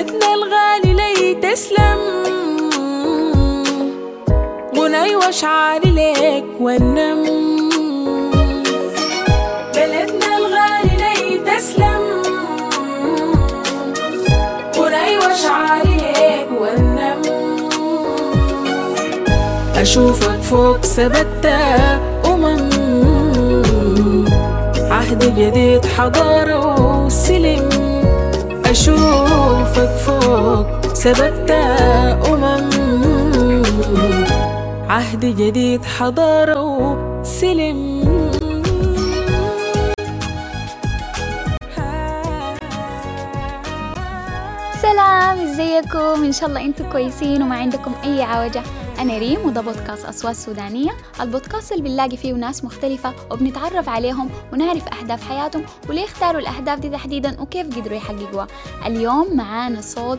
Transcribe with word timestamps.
بلدنا 0.00 0.34
الغالي 0.34 0.92
لي 0.92 1.34
تسلم 1.34 2.00
غني 4.76 5.16
واشعاري 5.16 5.90
ليك 5.90 6.44
والنم 6.60 7.22
بلدنا 9.76 10.36
الغالي 10.38 10.96
لي 10.96 11.38
تسلم 11.38 12.22
غني 14.78 15.18
واشعاري 15.18 15.96
ليك 15.96 16.48
والنم 16.60 17.22
أشوفك 19.76 20.40
فوق 20.42 20.80
ثبت 20.84 21.46
أمم. 22.24 22.70
عهد 24.90 25.34
جديد 25.38 25.86
حضارة 25.86 27.04
وسلم 27.06 27.39
أشوفك 28.70 29.90
فوق 30.06 30.80
ثبت 30.94 31.50
أمم. 32.30 33.62
عهد 34.88 35.24
جديد 35.24 35.84
حضارة 35.84 36.62
وسلم. 36.62 38.00
سلام 44.82 45.38
إزيكم؟ 45.38 46.24
إن 46.24 46.32
شاء 46.32 46.48
الله 46.48 46.60
أنتم 46.60 46.90
كويسين 46.92 47.42
وما 47.42 47.56
عندكم 47.56 47.92
أي 48.04 48.22
عوجة. 48.22 48.62
أنا 49.00 49.18
ريم 49.18 49.46
وده 49.46 49.60
بودكاست 49.60 50.04
أصوات 50.04 50.36
سودانية. 50.36 50.90
البودكاست 51.20 51.72
اللي 51.72 51.82
بنلاقي 51.82 52.16
فيه 52.16 52.32
ناس 52.32 52.64
مختلفة 52.64 53.14
وبنتعرف 53.30 53.88
عليهم 53.88 54.30
ونعرف 54.52 54.88
أهداف 54.88 55.28
حياتهم 55.28 55.64
وليه 55.88 56.04
اختاروا 56.04 56.40
الأهداف 56.40 56.78
دي 56.78 56.88
تحديدا 56.88 57.40
وكيف 57.40 57.78
قدروا 57.78 57.96
يحققوها. 57.96 58.46
اليوم 58.86 59.36
معانا 59.36 59.80
صوت 59.80 60.18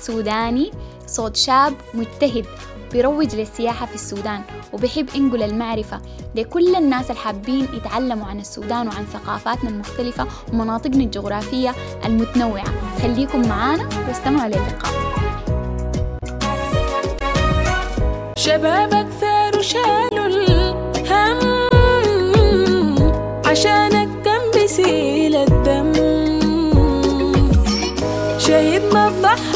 سوداني 0.00 0.70
صوت 1.06 1.36
شاب 1.36 1.74
مجتهد 1.94 2.46
بيروج 2.92 3.34
للسياحة 3.34 3.86
في 3.86 3.94
السودان 3.94 4.42
وبيحب 4.72 5.08
ينقل 5.14 5.42
المعرفة 5.42 6.00
لكل 6.34 6.76
الناس 6.76 7.10
الحابين 7.10 7.68
يتعلموا 7.74 8.26
عن 8.26 8.40
السودان 8.40 8.88
وعن 8.88 9.04
ثقافاتنا 9.12 9.70
المختلفة 9.70 10.26
ومناطقنا 10.52 11.04
الجغرافية 11.04 11.74
المتنوعة. 12.04 12.98
خليكم 13.02 13.48
معانا 13.48 13.88
واستمعوا 14.08 14.48
للقاء. 14.48 15.29
شبابك 18.44 19.06
ثاروا 19.20 19.62
شالوا 19.62 20.26
الهم 20.26 21.40
عشانك 23.46 24.08
كان 24.24 24.40
بيسيل 24.54 25.36
الدم. 25.36 25.92
شهيدنا 28.38 29.12
ضحى 29.22 29.49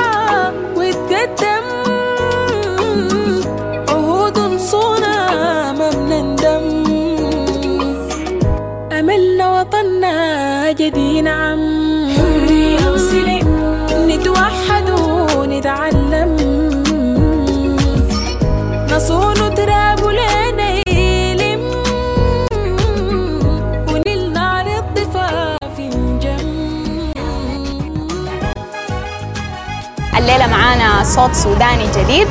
صوت 31.04 31.34
سوداني 31.34 31.84
جديد. 31.96 32.26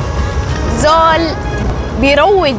زول 0.78 1.28
بيروج 2.00 2.54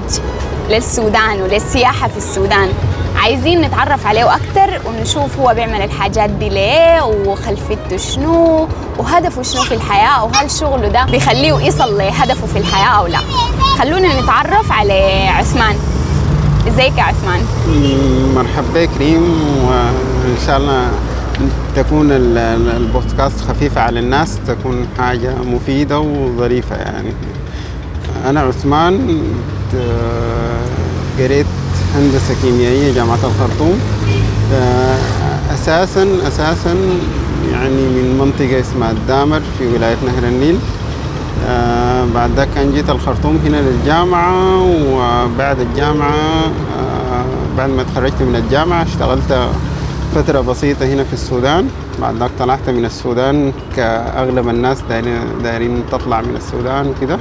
للسودان 0.69 1.41
وللسياحة 1.41 2.07
في 2.07 2.17
السودان. 2.17 2.69
عايزين 3.17 3.61
نتعرف 3.61 4.07
عليه 4.07 4.35
أكتر 4.35 4.81
ونشوف 4.85 5.39
هو 5.39 5.53
بيعمل 5.53 5.81
الحاجات 5.81 6.29
دي 6.29 6.49
ليه 6.49 7.01
وخلفيته 7.01 7.97
شنو 7.97 8.67
وهدفه 8.97 9.41
شنو 9.41 9.61
في 9.61 9.73
الحياة 9.73 10.23
وهل 10.23 10.51
شغله 10.51 10.87
ده 10.87 11.05
بيخليه 11.05 11.53
يصل 11.53 11.97
لهدفه 11.97 12.47
في 12.47 12.59
الحياة 12.59 12.99
أو 12.99 13.07
لا. 13.07 13.19
خلونا 13.79 14.21
نتعرف 14.21 14.71
على 14.71 15.27
عثمان. 15.27 15.75
إزيك 16.67 16.97
يا 16.97 17.03
عثمان؟ 17.03 17.41
مرحبا 18.35 18.85
بك 18.85 18.89
ريم 18.99 19.23
وإن 19.67 20.37
شاء 20.45 20.57
الله 20.57 20.87
تكون 21.75 22.11
ال- 22.11 22.37
ال- 22.37 22.75
البودكاست 22.77 23.41
خفيفة 23.41 23.81
على 23.81 23.99
الناس 23.99 24.37
تكون 24.47 24.87
حاجة 24.97 25.33
مفيدة 25.43 25.99
وظريفة 25.99 26.75
يعني. 26.75 27.09
أنا 28.29 28.41
عثمان 28.41 29.21
قريت 31.19 31.45
هندسة 31.95 32.35
كيميائية 32.41 32.93
جامعة 32.93 33.15
الخرطوم. 33.23 33.79
آه، 34.53 34.97
أساسا 35.53 36.07
أساسا 36.27 36.75
يعني 37.51 37.71
من 37.75 38.17
منطقة 38.19 38.59
اسمها 38.59 38.91
الدامر 38.91 39.41
في 39.59 39.67
ولاية 39.67 39.95
نهر 40.05 40.23
النيل. 40.23 40.57
آه 41.47 42.05
بعد 42.15 42.29
ذاك 42.35 42.47
كان 42.55 42.73
جيت 42.73 42.89
الخرطوم 42.89 43.39
هنا 43.45 43.57
للجامعة 43.57 44.61
وبعد 44.91 45.59
الجامعة 45.59 46.13
آه 46.79 47.25
بعد 47.57 47.69
ما 47.69 47.83
تخرجت 47.83 48.21
من 48.21 48.35
الجامعة 48.35 48.83
اشتغلت 48.83 49.49
فترة 50.15 50.41
بسيطة 50.41 50.85
هنا 50.85 51.03
في 51.03 51.13
السودان 51.13 51.69
بعد 52.01 52.15
ذاك 52.15 52.29
طلعت 52.39 52.69
من 52.69 52.85
السودان 52.85 53.53
كأغلب 53.75 54.49
الناس 54.49 54.77
دايرين, 55.43 55.83
تطلع 55.91 56.21
من 56.21 56.35
السودان 56.35 56.87
وكده. 56.87 57.17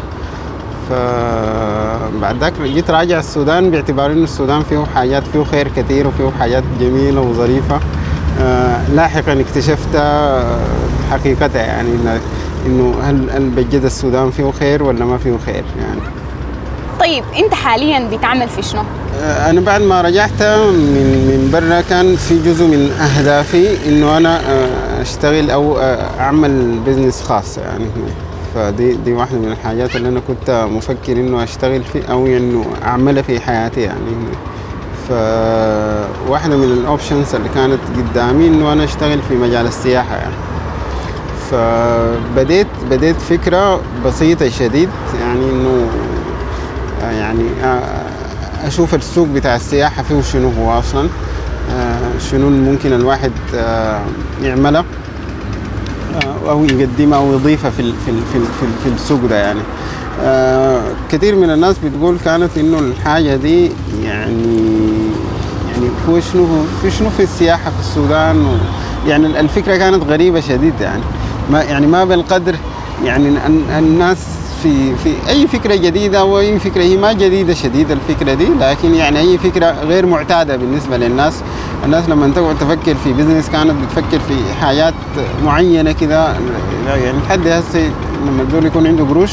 فبعد 0.90 2.36
ذاك 2.40 2.52
جيت 2.62 2.90
راجع 2.90 3.18
السودان 3.18 3.70
باعتبار 3.70 4.12
إنه 4.12 4.24
السودان 4.24 4.62
فيه 4.62 4.84
حاجات 4.94 5.22
فيه 5.32 5.44
خير 5.44 5.68
كثير 5.76 6.06
وفيه 6.06 6.30
حاجات 6.38 6.64
جميلة 6.80 7.20
وظريفة. 7.20 7.80
آه 8.40 8.88
لاحقا 8.90 9.40
اكتشفت 9.40 9.94
آه، 9.96 10.58
حقيقتها 11.10 11.62
يعني 11.62 11.90
إنه 12.66 12.94
هل 13.02 13.50
بجد 13.56 13.84
السودان 13.84 14.30
فيه 14.30 14.50
خير 14.50 14.82
ولا 14.82 15.04
ما 15.04 15.18
فيه 15.18 15.36
خير 15.46 15.64
يعني. 15.78 16.00
طيب 17.04 17.24
انت 17.44 17.54
حاليا 17.54 18.08
بتعمل 18.12 18.48
في 18.48 18.62
شنو؟ 18.62 18.82
آه، 19.20 19.50
أنا 19.50 19.60
بعد 19.60 19.80
ما 19.80 20.02
رجعت 20.02 20.42
من 20.42 21.06
من 21.28 21.50
برا 21.52 21.80
كان 21.80 22.16
في 22.16 22.42
جزء 22.42 22.66
من 22.66 22.90
أهدافي 22.90 23.88
إنه 23.88 24.16
أنا 24.16 24.40
آه، 24.40 25.02
أشتغل 25.02 25.50
أو 25.50 25.78
آه، 25.78 26.20
أعمل 26.20 26.78
business 26.86 27.22
خاص 27.22 27.58
يعني 27.58 27.86
فدي 28.54 28.94
دي 28.94 29.12
واحدة 29.12 29.38
من 29.38 29.52
الحاجات 29.52 29.96
اللي 29.96 30.08
أنا 30.08 30.20
كنت 30.28 30.66
مفكر 30.70 31.12
إنه 31.12 31.42
أشتغل 31.42 31.82
في 31.82 32.10
أو 32.10 32.26
إنه 32.26 32.64
أعملها 32.84 33.22
في 33.22 33.40
حياتي 33.40 33.80
يعني 33.80 34.00
فواحدة 35.08 36.56
من 36.56 36.64
ال 36.64 36.73
options 36.73 37.34
اللي 37.34 37.48
كانت 37.54 37.80
قدامي 37.96 38.46
إنه 38.46 38.72
أنا 38.72 38.84
أشتغل 38.84 39.18
في 39.28 39.34
مجال 39.34 39.66
السياحة 39.66 40.16
يعني. 40.16 40.34
فبديت 41.50 42.66
بديت 42.90 43.16
فكرة 43.16 43.80
بسيطة 44.04 44.48
شديد 44.48 44.88
يعني 45.20 45.50
إنه 45.50 45.88
يعني 47.12 47.44
آه، 47.64 47.82
أشوف 48.66 48.94
السوق 48.94 49.28
بتاع 49.28 49.56
السياحة 49.56 50.02
فيه 50.02 50.20
شنو 50.20 50.50
هو 50.60 50.78
أصلا. 50.78 51.08
آه، 51.72 52.18
شنو 52.30 52.50
ممكن 52.50 52.92
الواحد 52.92 53.32
آه، 53.54 54.00
يعمله 54.42 54.84
أو 56.48 56.64
يقدمها 56.64 57.18
أو 57.18 57.32
يضيفها 57.34 57.70
في 57.70 57.82
في 57.82 57.92
في 58.06 58.12
في 58.32 58.36
ال- 58.64 58.78
في 58.84 58.88
السوق 58.94 59.20
ده 59.30 59.36
يعني. 59.36 59.60
كثير 61.12 61.34
من 61.36 61.50
الناس 61.50 61.76
بتقول 61.84 62.16
كانت 62.24 62.58
إنه 62.58 62.78
الحاجة 62.78 63.36
دي 63.36 63.70
يعني 64.02 64.58
يعني 65.72 65.86
هو 66.08 66.20
شنو 66.20 66.46
في 66.82 66.90
شنو 66.90 67.10
في 67.10 67.22
السياحة 67.22 67.70
في 67.70 67.80
السودان؟ 67.80 68.58
يعني 69.06 69.40
الفكرة 69.40 69.76
كانت 69.76 70.04
غريبة 70.04 70.40
شديد 70.40 70.74
يعني. 70.80 71.02
ما 71.50 71.62
يعني 71.62 71.86
ما 71.86 72.04
بالقدر 72.04 72.54
يعني 73.04 73.28
ال- 73.28 73.70
الناس 73.78 74.18
في 74.64 74.96
في 74.96 75.28
أي 75.28 75.46
فكرة 75.46 75.74
جديدة 75.74 76.20
أو 76.20 76.38
اي 76.38 76.58
فكرة 76.58 76.82
هي 76.82 76.96
ما 76.96 77.12
جديدة 77.12 77.54
شديد 77.54 77.90
الفكرة 77.90 78.34
دي. 78.34 78.46
لكن 78.60 78.94
يعني 78.94 79.18
أي 79.18 79.38
فكرة 79.38 79.70
غير 79.70 80.06
معتادة 80.06 80.56
بالنسبة 80.56 80.96
للناس. 80.96 81.34
الناس 81.84 82.08
لما 82.08 82.28
تقعد 82.36 82.58
تفكر 82.58 82.94
في 82.94 83.12
بزنس 83.12 83.48
كانت 83.50 83.72
بتفكر 83.84 84.18
في 84.28 84.54
حاجات 84.60 84.94
معينة 85.44 85.92
كده. 85.92 86.34
يعني 86.86 87.18
لحد 87.26 87.46
هسه 87.48 87.90
لما 88.26 88.42
الزول 88.42 88.66
يكون 88.66 88.86
عنده 88.86 89.04
قروش 89.04 89.30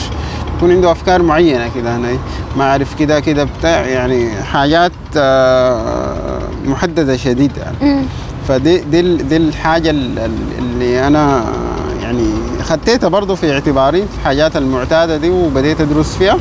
يكون 0.57 0.72
عنده 0.72 0.92
أفكار 0.92 1.22
معينة 1.24 1.69
كده. 1.75 1.98
هنا 1.98 2.07
ما 2.57 2.63
أعرف 2.63 3.00
كده 3.00 3.19
كده 3.19 3.44
بتاع 3.60 3.86
يعني 3.86 4.44
حاجات 4.44 4.92
آه، 5.18 6.39
محددة 6.66 7.18
شديد 7.18 7.51
يعني 7.57 8.06
فدي 8.48 8.78
دي 8.78 9.01
دي 9.18 9.38
الحاجة 9.38 9.89
ال- 9.89 10.19
ال- 10.19 10.57
اللي 10.60 11.07
أنا 11.07 11.44
يعني 12.04 12.30
خديتها 12.61 13.07
برضه 13.09 13.35
في 13.35 13.53
اعتباري 13.53 14.05
الحاجات 14.19 14.57
المعتادة 14.57 15.17
دي 15.17 15.29
وبديت 15.29 15.81
أدرس 15.81 16.15
فيها. 16.15 16.37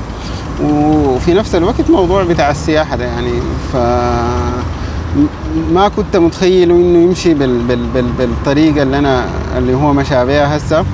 وفي 0.65 1.35
نفس 1.35 1.55
الوقت 1.55 1.91
موضوع 1.91 2.25
بتاع 2.25 2.51
السياحة 2.51 2.97
ده 2.97 3.05
يعني 3.05 3.33
ف 3.73 3.77
ما 5.73 5.89
كنت 5.97 6.17
متخيل 6.17 6.71
إنه 6.71 6.99
يمشي 6.99 7.35
بال 7.35 7.59
بال 7.59 7.87
بال 7.95 8.07
بالطريقة 8.19 8.83
اللي 8.83 8.99
أنا 8.99 9.25
اللي 9.59 9.75
هو 9.75 9.93
مشى 9.93 10.15
هسه. 10.15 10.85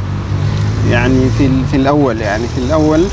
يعني 0.90 1.28
في 1.38 1.48
في 1.70 1.76
الأول 1.76 2.20
يعني 2.20 2.44
في 2.54 2.58
الأول. 2.58 3.04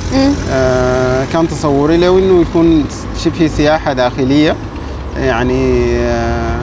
آه 0.51 1.25
كان 1.33 1.47
تصوري 1.47 1.97
له 1.97 2.19
إنه 2.19 2.41
يكون 2.41 2.85
شبه 3.23 3.47
سياحة 3.47 3.93
داخلية. 3.93 4.55
يعني 5.17 5.95
آه 5.97 6.59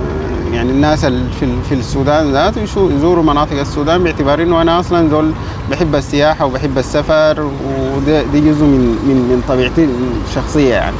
يعني 0.52 0.70
الناس 0.70 1.05
ال- 1.05 1.32
في 1.41 1.47
في 1.69 1.75
السودان 1.75 2.32
ذاته 2.32 2.61
يشو- 2.67 2.91
يزوروا 2.91 3.25
مناطق 3.25 3.61
السودان 3.61 4.05
باعتبار 4.05 4.43
إنه 4.43 4.62
أنا 4.62 4.81
أصلا 4.81 5.08
زول 5.11 5.31
بحب 5.70 5.94
السياحة 5.94 6.44
وبحب 6.47 6.79
السفر 6.79 7.50
وده 7.97 8.23
دي 8.23 8.41
جزء 8.41 8.64
من 8.64 8.81
من 9.08 9.17
من 9.17 9.43
طبيعتي 9.49 9.88
الشخصية 10.29 10.75
يعني. 10.75 10.97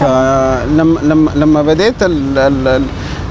فلما 0.00 1.00
لما 1.02 1.30
لما 1.34 1.62
بديت 1.62 2.02
ال 2.02 2.38
ال 2.38 2.68
ال 2.68 2.82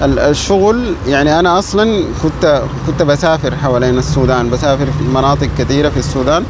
ال- 0.03 0.19
الشغل 0.19 0.93
يعني 1.07 1.39
أنا 1.39 1.59
أصلا 1.59 2.03
كنت 2.23 2.61
كنت 2.87 3.01
بسافر 3.03 3.55
حوالين 3.55 3.97
السودان 3.97 4.49
بسافر 4.49 4.85
في 4.85 5.03
مناطق 5.13 5.49
كثيرة 5.57 5.89
في 5.89 5.97
السودان. 5.97 6.43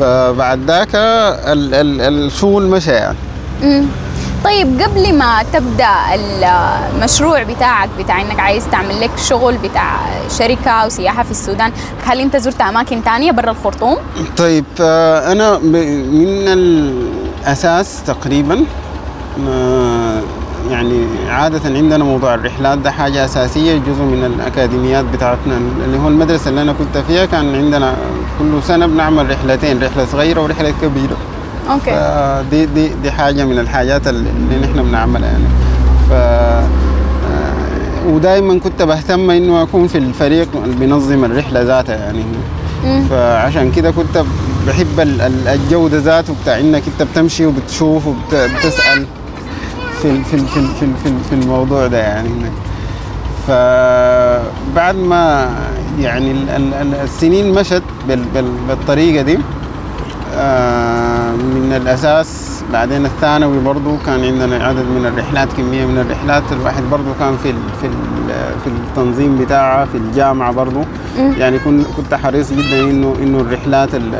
فبعد 0.00 0.60
ذاك 0.66 0.94
ال 0.94 1.74
ال 1.74 2.00
الشغل 2.00 2.66
مشى 2.66 2.90
يعني. 2.90 3.16
طيب 4.44 4.80
قبل 4.82 5.14
ما 5.18 5.42
تبدأ 5.52 5.88
المشروع 6.94 7.42
بتاعك 7.42 7.88
بتاع 7.98 8.20
إنك 8.20 8.40
عايز 8.40 8.68
تعمل 8.72 9.00
لك 9.00 9.10
شغل 9.16 9.56
بتاع 9.58 9.96
شركة 10.38 10.70
أو 10.70 10.88
سياحة 10.88 11.22
في 11.22 11.30
السودان 11.30 11.72
هل 12.06 12.20
أنت 12.20 12.36
زرت 12.36 12.60
أماكن 12.60 13.04
تانية 13.04 13.32
برا 13.32 13.50
الخرطوم؟ 13.50 13.96
طيب 14.36 14.64
آه، 14.80 15.32
أنا 15.32 15.58
من 15.58 16.48
الأساس 16.48 18.02
تقريبا 18.06 18.64
آه، 19.48 20.20
يعني 20.70 21.06
عادة 21.28 21.60
عندنا 21.76 22.04
موضوع 22.04 22.34
الرحلات 22.34 22.78
ده 22.78 22.90
حاجة 22.90 23.24
أساسية 23.24 23.76
جزء 23.78 24.02
من 24.02 24.24
الأكاديميات 24.24 25.04
بتاعتنا 25.04 25.56
اللي 25.84 25.98
هو 25.98 26.08
المدرسة 26.08 26.48
اللي 26.50 26.62
أنا 26.62 26.72
كنت 26.72 26.98
فيها 26.98 27.24
كان 27.26 27.54
عندنا 27.54 27.96
كل 28.38 28.62
سنة 28.62 28.86
بنعمل 28.86 29.30
رحلتين 29.30 29.82
رحلة 29.84 30.04
صغيرة 30.12 30.40
ورحلة 30.40 30.74
كبيرة. 30.82 31.16
أوكي. 31.70 31.90
فدي 31.90 32.66
دي 32.66 32.88
دي 33.02 33.10
حاجة 33.10 33.44
من 33.44 33.58
الحاجات 33.58 34.08
اللي 34.08 34.30
نحن 34.62 34.82
بنعملها 34.82 35.28
يعني. 35.30 35.44
ف 36.10 36.12
ودائما 38.06 38.58
كنت 38.58 38.82
بهتم 38.82 39.30
إنه 39.30 39.62
أكون 39.62 39.86
في 39.88 39.98
الفريق 39.98 40.48
اللي 40.64 40.76
بينظم 40.76 41.24
الرحلة 41.24 41.62
ذاتها 41.62 41.94
يعني. 41.96 42.24
مم. 42.84 43.04
فعشان 43.10 43.72
كده 43.72 43.90
كنت 43.90 44.24
بحب 44.66 45.00
ال- 45.00 45.20
ال- 45.20 45.48
الجو 45.48 45.88
ده 45.88 45.98
ذاته 45.98 46.34
بتاع 46.42 46.60
إنك 46.60 46.82
أنت 46.88 47.08
بتمشي 47.10 47.46
وبتشوف 47.46 48.06
وبتسال 48.06 49.06
في 50.02 50.24
في 50.24 50.38
في 50.38 50.46
في 50.80 50.86
في 51.04 51.12
في 51.28 51.32
الموضوع 51.34 51.86
ده 51.86 51.98
يعني. 51.98 52.30
فبعد 53.48 54.96
ما 54.96 55.48
يعني 56.00 56.30
ال- 56.30 56.50
ال- 56.50 56.74
ال- 56.74 56.94
السنين 56.94 57.52
مشت 57.54 57.82
بال- 58.08 58.24
بال- 58.34 58.58
بالطريقة 58.68 59.22
دي 59.22 59.34
آه، 59.34 59.38
من 61.56 61.72
الأساس. 61.82 62.62
بعدين 62.72 63.06
الثانوي 63.06 63.58
برضو 63.64 63.96
كان 64.06 64.24
عندنا 64.24 64.64
عدد 64.64 64.84
من 64.96 65.06
الرحلات 65.06 65.48
كمية 65.56 65.86
من 65.86 65.98
الرحلات. 65.98 66.42
الواحد 66.52 66.82
برضو 66.90 67.10
كان 67.20 67.36
في 67.42 67.50
ال 67.50 67.56
في 67.80 67.86
ال 67.86 67.92
في 68.64 68.66
التنظيم 68.66 69.38
بتاعها 69.38 69.84
في 69.84 69.96
الجامعة 69.98 70.52
برضو. 70.52 70.80
يعني 71.38 71.58
كن- 71.58 71.84
كنت 71.96 72.14
حريص 72.14 72.52
جدا 72.52 72.80
إنه 72.90 73.14
إنه 73.22 73.40
الرحلات 73.40 73.94
ال- 73.94 74.14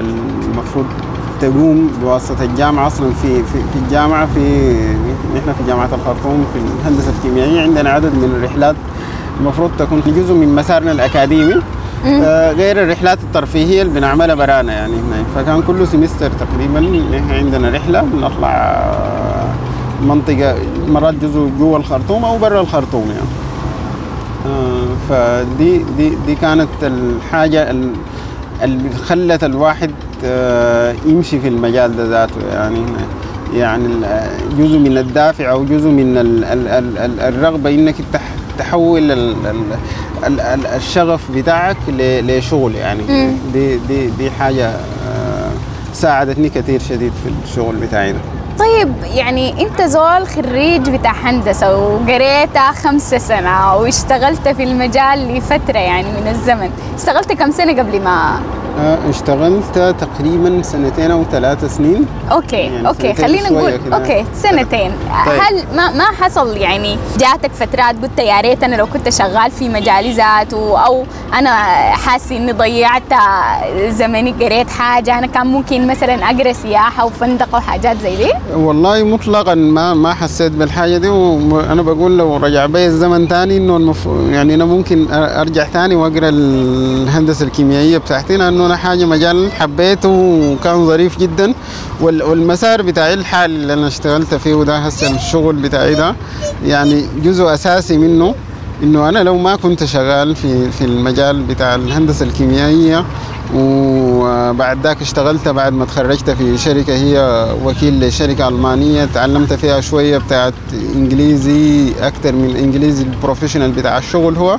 المفروض 0.50 0.86
تقوم 1.40 1.90
بواسطة 2.02 2.44
الجامعة 2.44 2.86
أصلا. 2.86 3.10
في 3.22 3.34
في, 3.42 3.58
في 3.72 3.78
الجامعة 3.86 4.26
في 4.34 4.72
نحن 5.36 5.52
في 5.58 5.64
جامعة 5.66 5.88
الخرطوم 5.92 6.46
في 6.52 6.58
الهندسة 6.58 7.12
الكيميائية 7.18 7.62
عندنا 7.62 7.90
عدد 7.90 8.14
من 8.14 8.34
الرحلات 8.38 8.76
المفروض 9.40 9.70
تكون 9.78 10.00
جزء 10.06 10.34
من 10.34 10.54
مسارنا 10.54 10.92
الأكاديمي. 10.92 11.54
آه، 12.06 12.52
غير 12.52 12.82
الرحلات 12.82 13.18
الترفيهية 13.22 13.82
اللي 13.82 14.00
بنعملها 14.00 14.34
برانا 14.34 14.72
يعني 14.72 14.92
هنا. 14.92 15.24
فكان 15.36 15.62
كل 15.62 15.86
سمستر 15.88 16.30
تقريبا 16.30 16.80
نحن 16.80 17.30
عندنا 17.30 17.68
رحلة 17.70 18.00
بنطلع 18.00 18.48
آه، 18.54 19.48
منطقة 20.04 20.54
مرات 20.88 21.14
جزء 21.14 21.50
جوا 21.58 21.78
الخرطوم 21.78 22.24
أو 22.24 22.38
برا 22.38 22.60
الخرطوم 22.60 23.04
يعني. 23.10 23.28
آه، 24.46 24.86
فدي 25.08 25.84
دي 25.96 26.12
دي 26.26 26.34
كانت 26.34 26.68
الحاجة 26.82 27.70
ال- 27.70 27.92
اللي 28.62 28.90
خلت 29.06 29.44
الواحد 29.44 29.90
آه، 30.24 30.94
يمشي 31.06 31.40
في 31.40 31.48
المجال 31.48 31.96
ده 31.96 32.04
ذاته 32.08 32.46
يعني 32.52 32.78
يعني 33.54 33.88
جزء 34.58 34.78
من 34.78 34.98
الدافع 34.98 35.50
أو 35.50 35.64
جزء 35.64 35.88
من 35.88 36.16
ال 36.18 36.44
ال 36.44 36.68
ال 36.68 36.98
ال 36.98 37.20
الرغبة 37.20 37.70
إنك 37.70 37.94
تح- 38.12 38.34
تحول 38.58 39.10
الشغف 40.76 41.30
بتاعك 41.30 41.76
لشغل 41.88 42.74
يعني. 42.74 43.02
مم. 43.08 43.36
دي 43.52 43.76
دي 43.76 44.06
دي 44.06 44.30
حاجة 44.30 44.70
آه، 45.08 45.50
ساعدتني 45.94 46.48
كثير 46.48 46.80
شديد 46.80 47.12
في 47.24 47.48
الشغل 47.48 47.76
بتاعي 47.76 48.12
ده. 48.12 48.18
طيب 48.58 48.92
يعني 49.14 49.62
انت 49.66 49.82
زول 49.82 50.26
خريج 50.26 50.90
بتاع 50.90 51.12
هندسة 51.12 51.76
وقريت 51.76 52.58
خمسة 52.84 53.18
سنة 53.18 53.76
واشتغلت 53.76 54.48
في 54.48 54.62
المجال 54.62 55.36
لفترة 55.36 55.78
يعني 55.78 56.08
من 56.20 56.28
الزمن. 56.28 56.70
اشتغلت 56.98 57.32
كم 57.32 57.50
سنة 57.50 57.72
قبل 57.82 58.00
ما 58.00 58.40
اشتغلت 59.08 59.94
تقريبا 60.00 60.62
سنتين 60.62 61.10
أو 61.10 61.24
ثلاث 61.32 61.76
سنين 61.76 62.06
okay 62.32 62.56
يعني 62.56 62.88
okay 62.88 63.00
سنتين 63.14 63.24
خلينا 63.24 63.50
نقول. 63.50 63.92
okay 63.92 64.24
سنتين 64.34 64.92
طيب. 65.26 65.40
هل 65.40 65.76
ما 65.76 65.90
ما 65.92 66.04
حصل 66.04 66.56
يعني 66.56 66.96
جاتك 67.20 67.50
فترات 67.52 67.94
قلت 68.02 68.18
يا 68.18 68.40
ريت 68.40 68.64
أنا 68.64 68.76
لو 68.76 68.86
كنت 68.86 69.08
شغال 69.08 69.50
في 69.50 69.68
مجالي 69.68 70.12
ذاته 70.12 70.78
أو 70.86 71.04
أنا 71.34 71.50
حاسه 71.92 72.36
إني 72.36 72.52
ضيعت 72.52 73.02
زمني 73.88 74.32
قريت 74.40 74.70
حاجة 74.70 75.18
أنا 75.18 75.26
كان 75.26 75.46
ممكن 75.46 75.86
مثلا 75.86 76.14
أقرأ 76.30 76.52
سياحة 76.52 77.04
وفندقه 77.04 77.56
وحاجات 77.56 77.96
زي 78.02 78.16
دي 78.16 78.32
والله 78.54 79.02
مطلقا 79.04 79.54
ما 79.54 79.94
ما 79.94 80.14
حسيت 80.14 80.52
بالحاجة 80.52 80.96
دي 80.98 81.08
وأنا 81.08 81.82
بقول 81.82 82.18
لو 82.18 82.36
رجع 82.36 82.66
بي 82.66 82.86
الزمن 82.86 83.28
تاني 83.28 83.56
إنه 83.56 83.76
المفروض 83.76 84.30
يعني 84.30 84.54
أنا 84.54 84.64
ممكن 84.64 85.06
أرجع 85.12 85.64
تاني 85.64 85.94
وأقرأ 85.94 86.28
الهندسة 86.28 87.44
الكيميائية 87.46 87.98
بتاعتي 87.98 88.36
لأنه 88.36 88.61
أنا 88.66 88.76
حاجة 88.76 89.04
مجال 89.04 89.52
حبيته 89.52 90.08
وكان 90.08 90.86
ظريف 90.86 91.18
جدا. 91.18 91.54
وال- 92.00 92.22
والمسار 92.22 92.82
بتاعي 92.82 93.14
الحالي 93.14 93.54
اللي 93.56 93.72
أنا 93.72 93.86
اشتغلت 93.86 94.34
فيه 94.34 94.64
ده 94.64 94.78
هسه 94.78 95.14
الشغل 95.14 95.56
بتاعي 95.56 95.94
ده 95.94 96.14
يعني 96.66 97.06
جزء 97.24 97.54
أساسي 97.54 97.98
منه. 97.98 98.34
إنه 98.82 99.08
أنا 99.08 99.18
لو 99.18 99.38
ما 99.38 99.56
كنت 99.56 99.84
شغال 99.84 100.36
في 100.36 100.70
في 100.70 100.84
المجال 100.84 101.42
بتاع 101.42 101.74
الهندسة 101.74 102.24
الكيميائية 102.24 103.04
وبعد 103.54 104.82
ذاك 104.82 105.00
اشتغلت 105.02 105.48
بعد 105.48 105.72
ما 105.72 105.84
تخرجت 105.84 106.30
في 106.30 106.58
شركة 106.58 106.94
هي 106.94 107.46
وكيل 107.64 108.08
لشركة 108.08 108.48
ألمانية 108.48 109.04
تعلمت 109.04 109.52
فيها 109.52 109.80
شوية 109.80 110.18
بتاعت 110.18 110.54
إنجليزي 110.94 111.92
أكثر 112.00 112.32
من 112.32 112.56
إنجليزي 112.56 113.02
البروفيشنال 113.02 113.72
بتاع 113.72 113.98
الشغل 113.98 114.36
هو. 114.36 114.58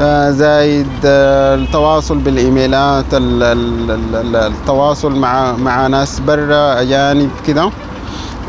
آه 0.00 0.30
زايد 0.30 0.86
آه 1.04 1.54
التواصل 1.54 2.18
بالإيميلات 2.18 3.04
ال- 3.14 3.42
ال- 3.42 3.90
ال- 3.90 4.16
ال- 4.16 4.36
التواصل 4.36 5.16
مع 5.16 5.52
مع 5.56 5.86
ناس 5.86 6.20
برا 6.20 6.80
أجانب 6.80 7.30
كده. 7.46 7.70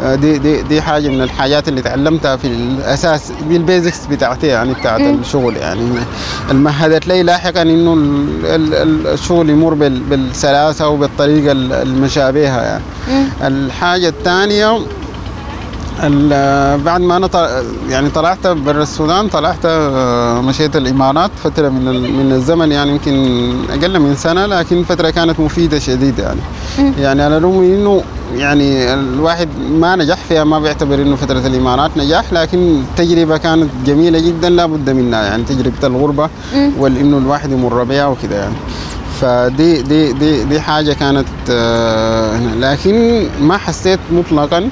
دي 0.01 0.37
دي 0.37 0.61
دي 0.61 0.81
حاجة 0.81 1.07
من 1.09 1.21
الحاجات 1.21 1.67
اللي 1.67 1.81
تعلمتها 1.81 2.35
في 2.35 2.47
الأساس 2.47 3.31
دي 3.49 3.57
البيزكس 3.57 4.05
بتاعتي 4.05 4.47
يعني 4.47 4.73
بتاعت 4.73 5.01
الشغل 5.01 5.57
يعني. 5.57 5.81
المهدت 6.51 7.07
لي 7.07 7.23
لاحقا 7.23 7.61
إنه 7.61 7.93
ال- 7.93 8.45
ال- 8.45 8.73
ال- 8.73 9.07
الشغل 9.07 9.49
يمر 9.49 9.73
بال- 9.73 9.99
بالسلاسة 9.99 10.87
وبالطريقة 10.87 11.51
ال- 11.51 11.73
المشابهة 11.73 12.61
يعني. 12.61 12.83
الحاجة 13.43 14.07
الثانية 14.09 14.77
ال- 16.03 16.79
بعد 16.81 17.01
ما 17.01 17.17
أنا. 17.17 17.29
يعني 17.89 18.09
طلعت 18.09 18.47
برا 18.47 18.83
السودان 18.83 19.27
طلعت 19.27 19.65
آه، 19.65 20.41
مشيت 20.41 20.75
الإمارات 20.75 21.31
فترة 21.43 21.69
من 21.69 21.85
من 22.17 22.31
الزمن 22.31 22.71
يعني 22.71 22.91
يمكن 22.91 23.13
أقل 23.69 23.99
من 23.99 24.15
سنة 24.15 24.45
لكن 24.45 24.83
فترة 24.83 25.09
كانت 25.09 25.39
مفيدة 25.39 25.79
شديدة 25.79 26.23
يعني. 26.23 26.39
يعني 26.99 27.23
على 27.23 27.37
الرغم 27.37 27.57
من 27.59 27.73
إنه 27.73 28.01
يعني 28.35 28.93
الواحد 28.93 29.49
ما 29.71 29.95
نجح 29.95 30.17
فيها 30.29 30.43
ما 30.43 30.59
بيعتبر 30.59 30.95
إنه 30.95 31.15
فترة 31.15 31.47
الإمارات 31.47 31.91
نجاح 31.97 32.33
لكن 32.33 32.59
التجربه 32.81 33.37
كانت 33.37 33.69
جميلة 33.85 34.19
جدا 34.19 34.49
لا 34.49 34.65
بد 34.65 34.89
منها 34.89 35.23
يعني 35.23 35.43
تجربة 35.43 35.87
الغربة 35.87 36.29
وانه 36.79 37.17
الواحد 37.17 37.51
يمر 37.51 37.83
بها 37.83 38.05
وكده 38.07 38.35
يعني. 38.35 38.53
فدي 39.21 39.81
دي 39.81 40.13
دي 40.13 40.43
دي 40.43 40.59
حاجة 40.61 40.93
كانت 40.93 41.27
آه،. 41.49 42.39
لكن 42.59 43.23
ما 43.41 43.57
حسيت 43.57 43.99
مطلقا 44.11 44.69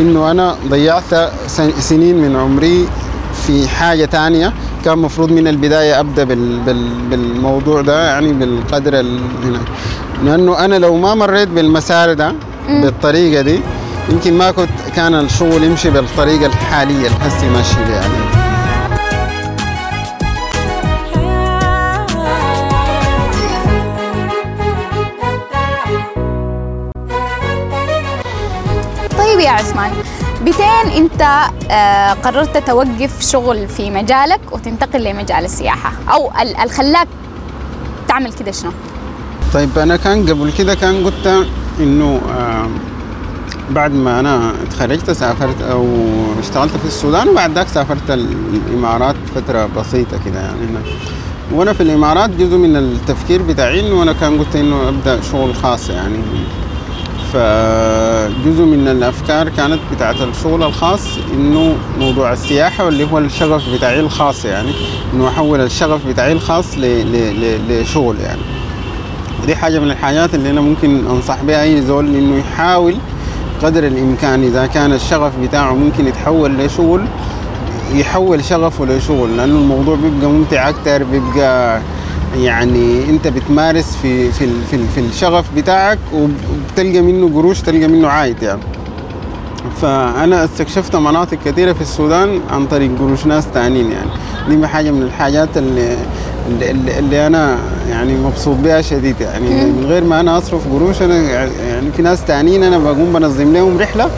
إنه 0.00 0.30
أنا 0.30 0.54
ضيعت 0.68 1.30
سن- 1.46 1.80
سنين 1.80 2.16
من 2.18 2.36
عمري 2.36 2.88
في 3.46 3.68
حاجة 3.68 4.04
تانية. 4.04 4.52
كان 4.84 4.98
مفروض 4.98 5.32
من 5.32 5.48
البداية 5.48 6.00
أبدأ 6.00 6.24
بال 6.24 6.58
بال 6.60 6.88
بالموضوع 7.10 7.80
ده 7.80 8.06
يعني 8.06 8.32
بالقدر 8.32 9.00
ال- 9.00 9.18
هنا. 9.44 9.58
لأنه 10.24 10.64
أنا 10.64 10.74
لو 10.78 10.96
ما 10.96 11.14
مريت 11.14 11.48
بالمسار 11.48 12.12
ده 12.12 12.32
بالطريقة 12.68 13.42
دي 13.42 13.60
يمكن 14.08 14.34
ما 14.38 14.50
كنت 14.50 14.68
كان 14.96 15.14
الشغل 15.14 15.64
يمشي 15.64 15.90
بالطريقة 15.90 16.46
الحالية 16.46 17.06
اللي 17.06 17.18
هسي 17.20 17.48
ماشي 17.48 17.74
بها 17.74 17.94
يعني. 17.94 18.38
طيب 29.18 29.40
يا 29.40 29.50
عثمان 29.50 29.90
بتين 30.42 30.92
انت 30.96 31.22
آه، 31.70 32.12
قررت 32.12 32.56
توقف 32.66 33.22
شغل 33.22 33.68
في 33.68 33.90
مجالك 33.90 34.40
وتنتقل 34.52 35.04
لمجال 35.04 35.44
السياحة 35.44 35.92
أو 36.12 36.30
الخلاك 36.64 37.08
تعمل 38.08 38.32
كده 38.32 38.52
شنو؟ 38.52 38.70
طيب 39.54 39.78
أنا 39.78 39.96
كان 39.96 40.30
قبل 40.30 40.52
كده 40.58 40.74
كان 40.74 41.04
قلت 41.04 41.46
إنه 41.80 42.20
بعد 43.70 43.92
ما 43.92 44.20
أنا 44.20 44.52
اتخرجت 44.62 45.10
سافرت 45.10 45.62
أو 45.62 45.86
اشتغلت 46.40 46.76
في 46.76 46.84
السودان 46.84 47.28
وبعد 47.28 47.52
ذاك 47.52 47.68
سافرت 47.68 48.10
الإمارات 48.10 49.16
فترة 49.34 49.68
بسيطة 49.76 50.18
كده 50.26 50.40
يعني 50.40 50.60
هنا. 50.70 50.80
وأنا 51.52 51.72
في 51.72 51.82
الإمارات 51.82 52.30
جزء 52.30 52.56
من 52.56 52.76
التفكير 52.76 53.42
بتاعي 53.42 53.80
إنه 53.80 54.02
أنا 54.02 54.12
كان 54.12 54.38
قلت 54.38 54.56
إنه 54.56 54.88
أبدأ 54.88 55.20
شغل 55.32 55.54
خاص 55.54 55.90
يعني. 55.90 56.18
فجزء 57.32 58.64
من 58.64 58.88
الأفكار 58.88 59.48
كانت 59.48 59.78
بتاعت 59.94 60.16
الشغل 60.20 60.62
الخاص 60.62 61.06
إنه 61.34 61.74
موضوع 61.98 62.32
السياحة 62.32 62.84
واللي 62.84 63.04
هو 63.12 63.18
الشغف 63.18 63.62
بتاعي 63.74 64.00
الخاص 64.00 64.44
يعني. 64.44 64.70
إنه 65.14 65.28
أحول 65.28 65.60
الشغف 65.60 66.06
بتاعي 66.06 66.32
الخاص 66.32 66.66
لشغل 66.78 68.20
يعني. 68.20 68.40
ودي 69.42 69.56
حاجة 69.56 69.78
من 69.78 69.90
الحاجات 69.90 70.34
اللي 70.34 70.50
أنا 70.50 70.60
ممكن 70.60 71.06
أنصح 71.06 71.42
بها 71.42 71.62
أي 71.62 71.82
زول 71.82 72.06
إنه 72.16 72.38
يحاول 72.38 72.94
قدر 73.62 73.86
الإمكان 73.86 74.42
إذا 74.42 74.66
كان 74.66 74.92
الشغف 74.92 75.32
بتاعه 75.42 75.74
ممكن 75.74 76.06
يتحول 76.06 76.58
لشغل 76.58 77.04
يحول 77.94 78.44
شغفه 78.44 78.84
لشغل 78.86 79.36
لأنه 79.36 79.58
الموضوع 79.58 79.96
بيبقى 79.96 80.30
ممتع 80.30 80.68
أكتر 80.68 81.04
بيبقى 81.04 81.80
يعني 82.36 83.10
أنت 83.10 83.28
بتمارس 83.28 83.96
في 84.02 84.32
في 84.32 84.46
في, 84.70 84.78
في 84.94 85.00
الشغف 85.00 85.44
بتاعك 85.56 85.98
وبتلقى 86.14 87.00
منه 87.00 87.34
قروش 87.34 87.60
تلقى 87.60 87.88
منه 87.88 88.08
عايد 88.08 88.42
يعني. 88.42 88.60
فأنا 89.82 90.44
استكشفت 90.44 90.96
مناطق 90.96 91.38
كثيرة 91.44 91.72
في 91.72 91.80
السودان 91.80 92.40
عن 92.50 92.66
طريق 92.66 92.90
قروش 92.98 93.26
ناس 93.26 93.46
تانيين 93.54 93.90
يعني. 93.92 94.10
دي 94.60 94.66
حاجة 94.66 94.90
من 94.90 95.02
الحاجات 95.02 95.56
اللي 95.56 95.96
اللي, 96.48 96.98
اللي 96.98 97.26
أنا 97.26 97.58
يعني 97.90 98.16
مبسوط 98.16 98.56
بها 98.56 98.80
شديد 98.80 99.20
يعني 99.20 99.50
من 99.50 99.84
غير 99.86 100.04
ما 100.04 100.20
أنا 100.20 100.38
أصرف 100.38 100.72
قروش 100.72 101.02
أنا 101.02 101.14
يعني 101.68 101.92
في 101.96 102.02
ناس 102.02 102.24
تانيين 102.24 102.62
أنا 102.62 102.78
بقوم 102.78 103.12
بنظم 103.12 103.52
لهم 103.52 103.78
رحلة 103.78 104.10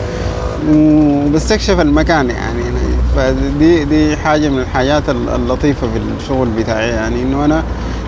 وبستكشف 0.69 1.79
المكان 1.79 2.29
يعني. 2.29 2.61
فدي 3.15 3.85
دي 3.85 4.17
حاجة 4.17 4.49
من 4.49 4.59
الحاجات 4.59 5.09
اللطيفة 5.09 5.87
في 5.87 5.99
الشغل 6.21 6.47
بتاعي 6.59 6.89
يعني 6.89 7.21
إنه 7.23 7.45
أنا 7.45 7.63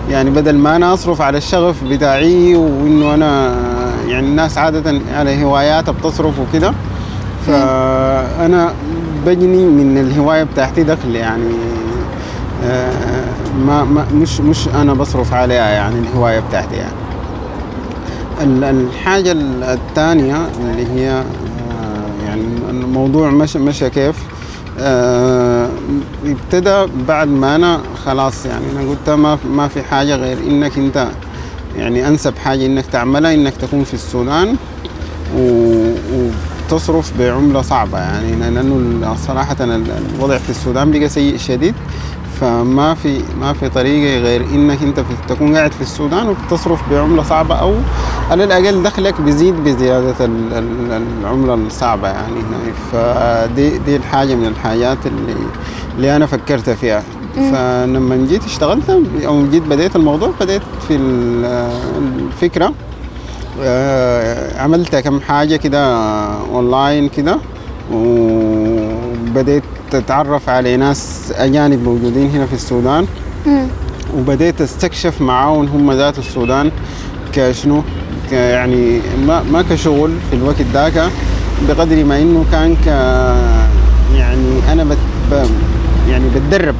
يعني 0.09 0.29
بدل 0.29 0.55
ما 0.57 0.75
أنا 0.75 0.93
أصرف 0.93 1.21
على 1.21 1.37
الشغف 1.37 1.83
بتاعي 1.83 2.55
وإنه 2.55 3.13
أنا 3.13 3.55
يعني 4.07 4.27
الناس 4.27 4.57
عادة 4.57 4.99
على 5.15 5.43
هوايات 5.43 5.89
بتصرف 5.89 6.33
وكده 6.39 6.73
فأنا 7.47 8.73
بجني 9.25 9.65
من 9.65 9.97
الهواية 9.97 10.43
بتاعتي 10.43 10.83
دخل 10.83 11.15
يعني 11.15 11.53
آه، 12.65 13.22
ما, 13.67 13.83
ما 13.83 14.05
مش 14.13 14.39
مش 14.41 14.67
أنا 14.67 14.93
بصرف 14.93 15.33
عليها 15.33 15.69
يعني 15.69 15.95
الهواية 15.99 16.39
بتاعتي 16.39 16.75
يعني. 16.75 16.93
ال- 18.41 18.63
الحاجة 18.63 19.31
الثانية 19.73 20.47
اللي 20.59 20.87
هي 20.91 21.11
آه، 21.11 21.23
يعني 22.27 22.43
الموضوع 22.69 23.29
مشى 23.29 23.59
مشى 23.59 23.89
كيف 23.89 24.15
آه، 24.79 25.69
ابتدى 26.25 26.85
بعد 27.07 27.27
ما 27.27 27.55
أنا 27.55 27.79
خلاص 28.05 28.45
يعني 28.45 28.63
أنا 28.71 28.89
قلت 28.89 29.09
ما 29.09 29.37
ما 29.51 29.67
في 29.67 29.83
حاجة 29.83 30.15
غير 30.15 30.37
إنك 30.47 30.77
أنت 30.77 31.07
يعني 31.77 32.07
أنسب 32.07 32.37
حاجة 32.37 32.65
إنك 32.65 32.85
تعملها 32.85 33.33
إنك 33.33 33.53
تكون 33.57 33.83
في 33.83 33.93
السودان 33.93 34.55
وتصرف 35.35 37.11
بعملة 37.19 37.61
صعبة 37.61 37.97
يعني 37.99 38.35
لأنه 38.35 39.15
صراحة 39.27 39.55
الوضع 39.61 40.37
في 40.37 40.49
السودان 40.49 40.91
بقى 40.91 41.09
سيء 41.09 41.37
شديد. 41.37 41.75
فما 42.43 42.93
في 42.93 43.21
ما 43.41 43.53
في 43.53 43.69
طريقة 43.69 44.19
غير 44.23 44.41
إنك 44.53 44.83
أنت 44.83 44.99
في 44.99 45.05
تكون 45.27 45.55
قاعد 45.55 45.71
في 45.71 45.81
السودان 45.81 46.29
وبتصرف 46.29 46.81
بعملة 46.91 47.23
صعبة 47.23 47.55
أو 47.55 47.73
على 48.31 48.43
الأقل 48.43 48.83
دخلك 48.83 49.21
بيزيد 49.21 49.55
بزيادة 49.63 50.25
ال- 50.25 50.53
ال- 50.53 51.01
العملة 51.21 51.53
الصعبة 51.53 52.07
يعني 52.07 52.33
هنا. 52.39 52.73
فدي 52.91 53.77
دي 53.77 53.95
الحاجة 53.95 54.35
من 54.35 54.45
الحاجات 54.45 54.97
اللي 55.05 55.35
اللي 55.95 56.15
أنا 56.15 56.25
فكرت 56.25 56.69
فيها. 56.69 57.03
فلما 57.35 58.25
جيت 58.29 58.43
اشتغلت 58.43 58.89
أو 59.25 59.45
جيت 59.51 59.63
بديت 59.63 59.95
الموضوع 59.95 60.29
بديت 60.41 60.61
في 60.87 60.95
ال- 60.95 61.69
الفكرة 62.27 62.73
آه، 63.61 64.61
عملت 64.61 64.95
كم 64.95 65.19
حاجة 65.19 65.55
كده 65.55 65.95
اونلاين 66.39 67.09
كده 67.09 67.37
وبديت 69.33 69.63
اتعرف 69.93 70.49
على 70.49 70.77
ناس 70.77 71.33
أجانب 71.35 71.83
موجودين 71.83 72.29
هنا 72.29 72.45
في 72.45 72.53
السودان. 72.53 73.05
وبديت 74.17 74.61
أستكشف 74.61 75.21
معاهم 75.21 75.65
هم 75.65 75.91
ذات 75.91 76.17
السودان 76.19 76.71
كشنو 77.33 77.83
يعني 78.31 78.99
ما 79.27 79.43
ما 79.51 79.61
كشغل 79.61 80.11
في 80.29 80.35
الوقت 80.35 80.61
ذاك 80.73 81.09
بقدر 81.67 82.03
ما 82.03 82.21
إنه 82.21 82.45
كان 82.51 82.75
ك 82.75 82.87
يعني 84.17 84.71
أنا 84.71 84.83
بت 84.83 84.97
ب 85.31 85.45
يعني 86.09 86.25
بتدرب 86.35 86.75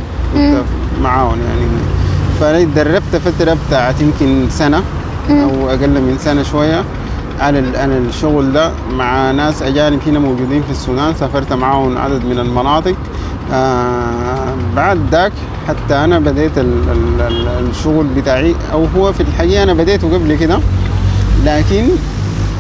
معاهم 1.02 1.38
يعني. 1.48 1.66
فأنا 2.40 2.62
اتدربت 2.62 3.16
فترة 3.16 3.58
بتاعت 3.68 4.02
يمكن 4.02 4.50
سنة 4.50 4.84
أو 5.30 5.70
أقل 5.70 5.90
من 5.90 6.18
سنة 6.20 6.44
شوية. 6.44 6.84
ال- 7.60 7.76
على 7.76 7.98
الشغل 7.98 8.54
ده 8.54 8.72
مع 8.92 9.32
ناس 9.32 9.62
أجانب 9.64 10.00
هنا 10.08 10.20
موجودين 10.20 10.64
في 10.64 10.72
السودان. 10.72 11.14
سافرت 11.20 11.54
معاهم 11.54 11.98
عدد 11.98 12.26
من 12.26 12.40
المناطق. 12.40 12.96
آه 13.54 14.54
بعد 14.76 15.00
ذاك 15.12 15.32
حتى 15.68 15.96
أنا 15.96 16.20
بديت 16.20 16.58
ال 16.58 16.74
ال 16.92 17.22
ال 17.22 17.70
الشغل 17.70 18.06
بتاعي 18.18 18.56
أو 18.74 18.86
هو 18.98 19.14
في 19.14 19.22
الحقيقة 19.24 19.64
أنا 19.64 19.74
بديته 19.74 20.14
قبل 20.14 20.36
كده. 20.36 20.60
لكن 21.46 21.86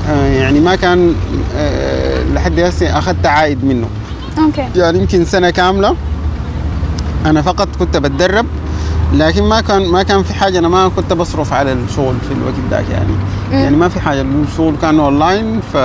آه 0.10 0.27
يعني 0.27 0.60
ما 0.60 0.75
كان 0.75 1.15
آه 1.58 2.24
لحد 2.34 2.60
هسه 2.60 2.98
أخذت 2.98 3.25
عائد 3.25 3.65
منه. 3.65 3.88
okay. 4.38 4.69
يعني 4.80 5.00
يمكن 5.00 5.25
سنة 5.25 5.50
كاملة 5.50 5.96
أنا 7.25 7.42
فقط 7.42 7.68
كنت 7.80 7.98
بتدرب. 7.98 8.46
لكن 9.13 9.43
ما 9.43 9.62
كان 9.62 9.88
ما 9.88 10.03
كان 10.03 10.24
في 10.24 10.34
حاجة 10.34 10.60
أنا 10.60 10.67
ما 10.67 10.88
كنت 10.96 11.13
بصرف 11.13 11.53
على 11.53 11.74
الشغل 11.74 12.15
في 12.27 12.34
الوقت 12.34 12.53
ذاك 12.72 12.86
يعني. 12.91 13.13
يعني 13.51 13.75
ما 13.75 13.89
في 13.89 14.00
حاجة. 14.00 14.22
الشغل 14.22 14.75
كان 14.82 15.00
اونلاين 15.00 15.62
ف 15.74 15.77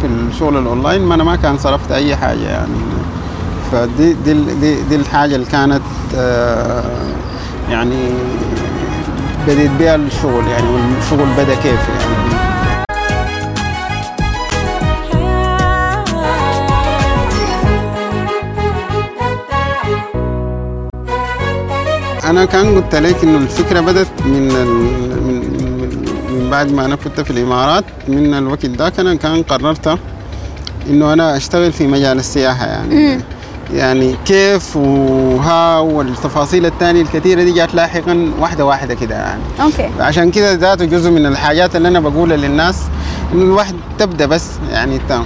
في 0.00 0.06
الشغل 0.06 0.56
الاونلاين 0.58 1.02
ما 1.02 1.14
أنا 1.14 1.24
ما 1.24 1.36
كان 1.36 1.58
صرفت 1.58 1.92
أي 1.92 2.16
حاجة 2.16 2.48
يعني. 2.48 2.72
فدي 3.72 4.12
دي 4.12 4.34
دي, 4.60 4.82
دي 4.82 4.96
الحاجة 4.96 5.34
اللي 5.34 5.46
كانت 5.46 5.82
آه، 6.16 6.82
يعني 7.70 8.08
بديت 9.48 9.70
بها 9.78 9.94
الشغل 9.94 10.46
يعني 10.46 10.66
والشغل 10.68 11.26
بدأ 11.38 11.54
كيف 11.54 11.88
يعني. 11.88 12.15
أنا 22.26 22.44
كان 22.44 22.74
قلت 22.82 22.94
لك 22.94 23.24
إنه 23.24 23.38
الفكرة 23.38 23.80
بدت 23.80 24.08
من. 24.26 24.48
من 26.30 26.50
بعد 26.50 26.72
ما 26.72 26.84
أنا 26.84 26.96
كنت 26.96 27.20
في 27.20 27.30
الإمارات 27.30 27.84
من 28.08 28.34
الوقت 28.34 28.66
ذاك 28.66 29.00
أنا 29.00 29.14
كان 29.14 29.42
قررت 29.42 29.98
إنه 30.90 31.12
أنا 31.12 31.36
أشتغل 31.36 31.72
في 31.72 31.86
مجال 31.86 32.18
السياحة 32.18 32.66
يعني. 32.66 33.20
يعني 33.74 34.16
كيف 34.24 34.76
وها 34.76 35.78
والتفاصيل 35.78 36.66
الثانية 36.66 37.02
الكثيرة 37.02 37.42
دي 37.42 37.52
جات 37.52 37.74
لاحقا 37.74 38.32
واحدة 38.40 38.64
واحدة 38.64 38.94
كده 38.94 39.14
يعني. 39.14 39.40
أوكي. 39.62 39.90
عشان 40.00 40.30
كده 40.30 40.52
ذاته 40.52 40.84
جزء 40.84 41.10
من 41.10 41.26
الحاجات 41.26 41.76
اللي 41.76 41.88
أنا 41.88 42.00
بقولها 42.00 42.36
للناس 42.36 42.76
إنه 43.32 43.42
الواحد 43.44 43.74
تبدأ 43.98 44.26
بس 44.26 44.46
يعني 44.72 44.96
انت 44.96 45.20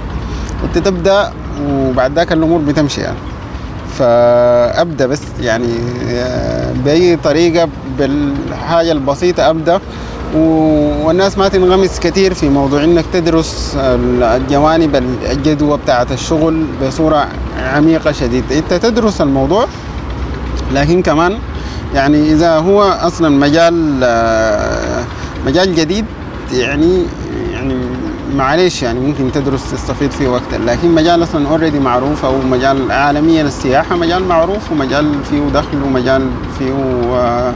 تبدأ 0.74 1.32
وبعد 1.68 2.12
ذاك 2.14 2.32
الأمور 2.32 2.58
بتمشي 2.60 3.00
يعني. 3.00 3.16
فأبدأ 3.98 5.06
بس 5.06 5.20
يعني 5.40 5.74
بأي 6.84 7.16
طريقة 7.16 7.68
بالحاجة 7.98 8.92
البسيطة 8.92 9.50
أبدأ. 9.50 9.80
والناس 10.34 11.38
ما 11.38 11.48
تنغمس 11.48 12.00
كثير 12.00 12.34
في 12.34 12.48
موضوع 12.48 12.84
إنك 12.84 13.04
تدرس 13.12 13.76
الجوانب 14.22 14.96
الجدوى 15.30 15.78
بتاعة 15.78 16.06
الشغل 16.10 16.64
بصورة 16.82 17.28
عميقة 17.58 18.12
شديد. 18.12 18.44
أنت 18.52 18.74
تدرس 18.74 19.20
الموضوع 19.20 19.66
لكن 20.74 21.02
كمان 21.02 21.38
يعني 21.94 22.32
إذا 22.32 22.56
هو 22.56 22.82
أصلا 22.82 23.28
مجال 23.28 23.74
مجال 25.46 25.74
جديد 25.74 26.04
يعني 26.52 27.02
معلش 28.36 28.82
يعني 28.82 29.00
ممكن 29.00 29.32
تدرس 29.32 29.70
تستفيد 29.70 30.10
فيه 30.10 30.28
وقتا 30.28 30.56
لكن 30.56 30.94
مجال 30.94 31.22
أصلا 31.22 31.48
اوريدي 31.48 31.80
معروف 31.80 32.24
أو 32.24 32.38
مجال 32.38 32.92
عالميا 32.92 33.42
السياحه 33.42 33.96
مجال 33.96 34.24
معروف 34.24 34.72
ومجال 34.72 35.14
فيه 35.30 35.40
دخل 35.54 35.82
ومجال 35.82 36.30
فيه 36.58 36.72
آه، 37.12 37.54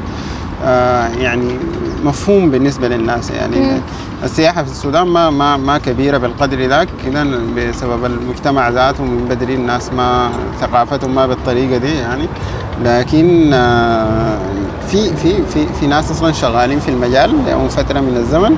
آه، 0.64 1.08
يعني 1.08 1.58
مفهوم 2.04 2.50
بالنسبة 2.50 2.88
للناس 2.88 3.30
يعني. 3.30 3.56
مم. 3.56 3.80
السياحة 4.24 4.62
في 4.62 4.70
السودان 4.70 5.06
ما 5.06 5.30
ما 5.30 5.56
ما 5.56 5.78
كبيرة 5.78 6.18
بالقدر 6.18 6.66
ذاك 6.66 6.88
كده 7.06 7.24
بسبب 7.56 8.04
المجتمع 8.04 8.68
ذاته 8.68 9.04
من 9.04 9.28
بدري 9.30 9.54
الناس 9.54 9.92
ما 9.92 10.30
ثقافتهم 10.60 11.14
ما 11.14 11.26
بالطريقة 11.26 11.76
دي 11.76 11.94
يعني. 11.94 12.28
لكن 12.84 13.50
آه، 13.52 14.38
في 14.88 15.16
في 15.16 15.34
في 15.54 15.66
في 15.80 15.86
ناس 15.86 16.10
أصلا 16.10 16.32
شغالين 16.32 16.80
في 16.80 16.88
المجال 16.88 17.30
لهم 17.46 17.68
فترة 17.68 18.00
من 18.00 18.16
الزمن. 18.16 18.56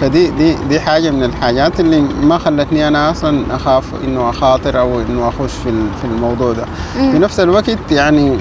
فدي 0.00 0.30
دي 0.30 0.54
دي 0.68 0.80
حاجة 0.80 1.10
من 1.10 1.22
الحاجات 1.24 1.80
اللي 1.80 2.00
ما 2.22 2.38
خلتني 2.38 2.88
أنا 2.88 3.10
أصلا 3.10 3.42
أخاف 3.50 3.84
إنه 4.04 4.30
أخاطر 4.30 4.80
أو 4.80 5.00
إنه 5.00 5.28
أخش 5.28 5.52
في 5.64 5.70
في 6.00 6.04
الموضوع 6.04 6.52
ده. 6.52 6.64
في 6.94 7.18
نفس 7.18 7.40
الوقت 7.40 7.70
يعني 7.90 8.36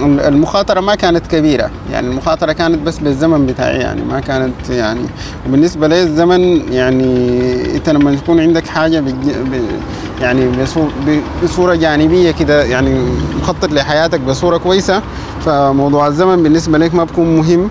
المخاطرة 0.00 0.80
ما 0.80 0.94
كانت 0.94 1.26
كبيرة. 1.26 1.70
يعني 1.92 2.08
المخاطرة 2.08 2.52
كانت 2.52 2.78
بس 2.86 2.98
بالزمن 2.98 3.46
بتاعي 3.46 3.76
يعني 3.78 4.02
ما 4.02 4.20
كانت 4.20 4.70
يعني 4.70 5.00
وبالنسبة 5.48 5.86
لي 5.88 6.02
الزمن 6.02 6.72
يعني 6.72 7.76
أنت 7.76 7.88
لما 7.90 8.10
يكون 8.12 8.40
عندك 8.40 8.64
بج- 9.00 9.12
ب- 9.50 10.20
يعني 10.22 10.48
بصو- 10.64 10.90
ب- 11.06 11.20
بصورة 11.44 11.74
جانبية 11.74 12.30
كده 12.30 12.64
يعني 12.64 13.00
مخطط 13.42 13.72
لحياتك 13.72 14.20
بصورة 14.20 14.56
كويسة 14.56 15.02
فموضوع 15.44 16.06
الزمن 16.06 16.42
بالنسبة 16.42 16.78
لك 16.78 16.94
ما 16.94 17.04
بكون 17.04 17.36
مهم. 17.36 17.68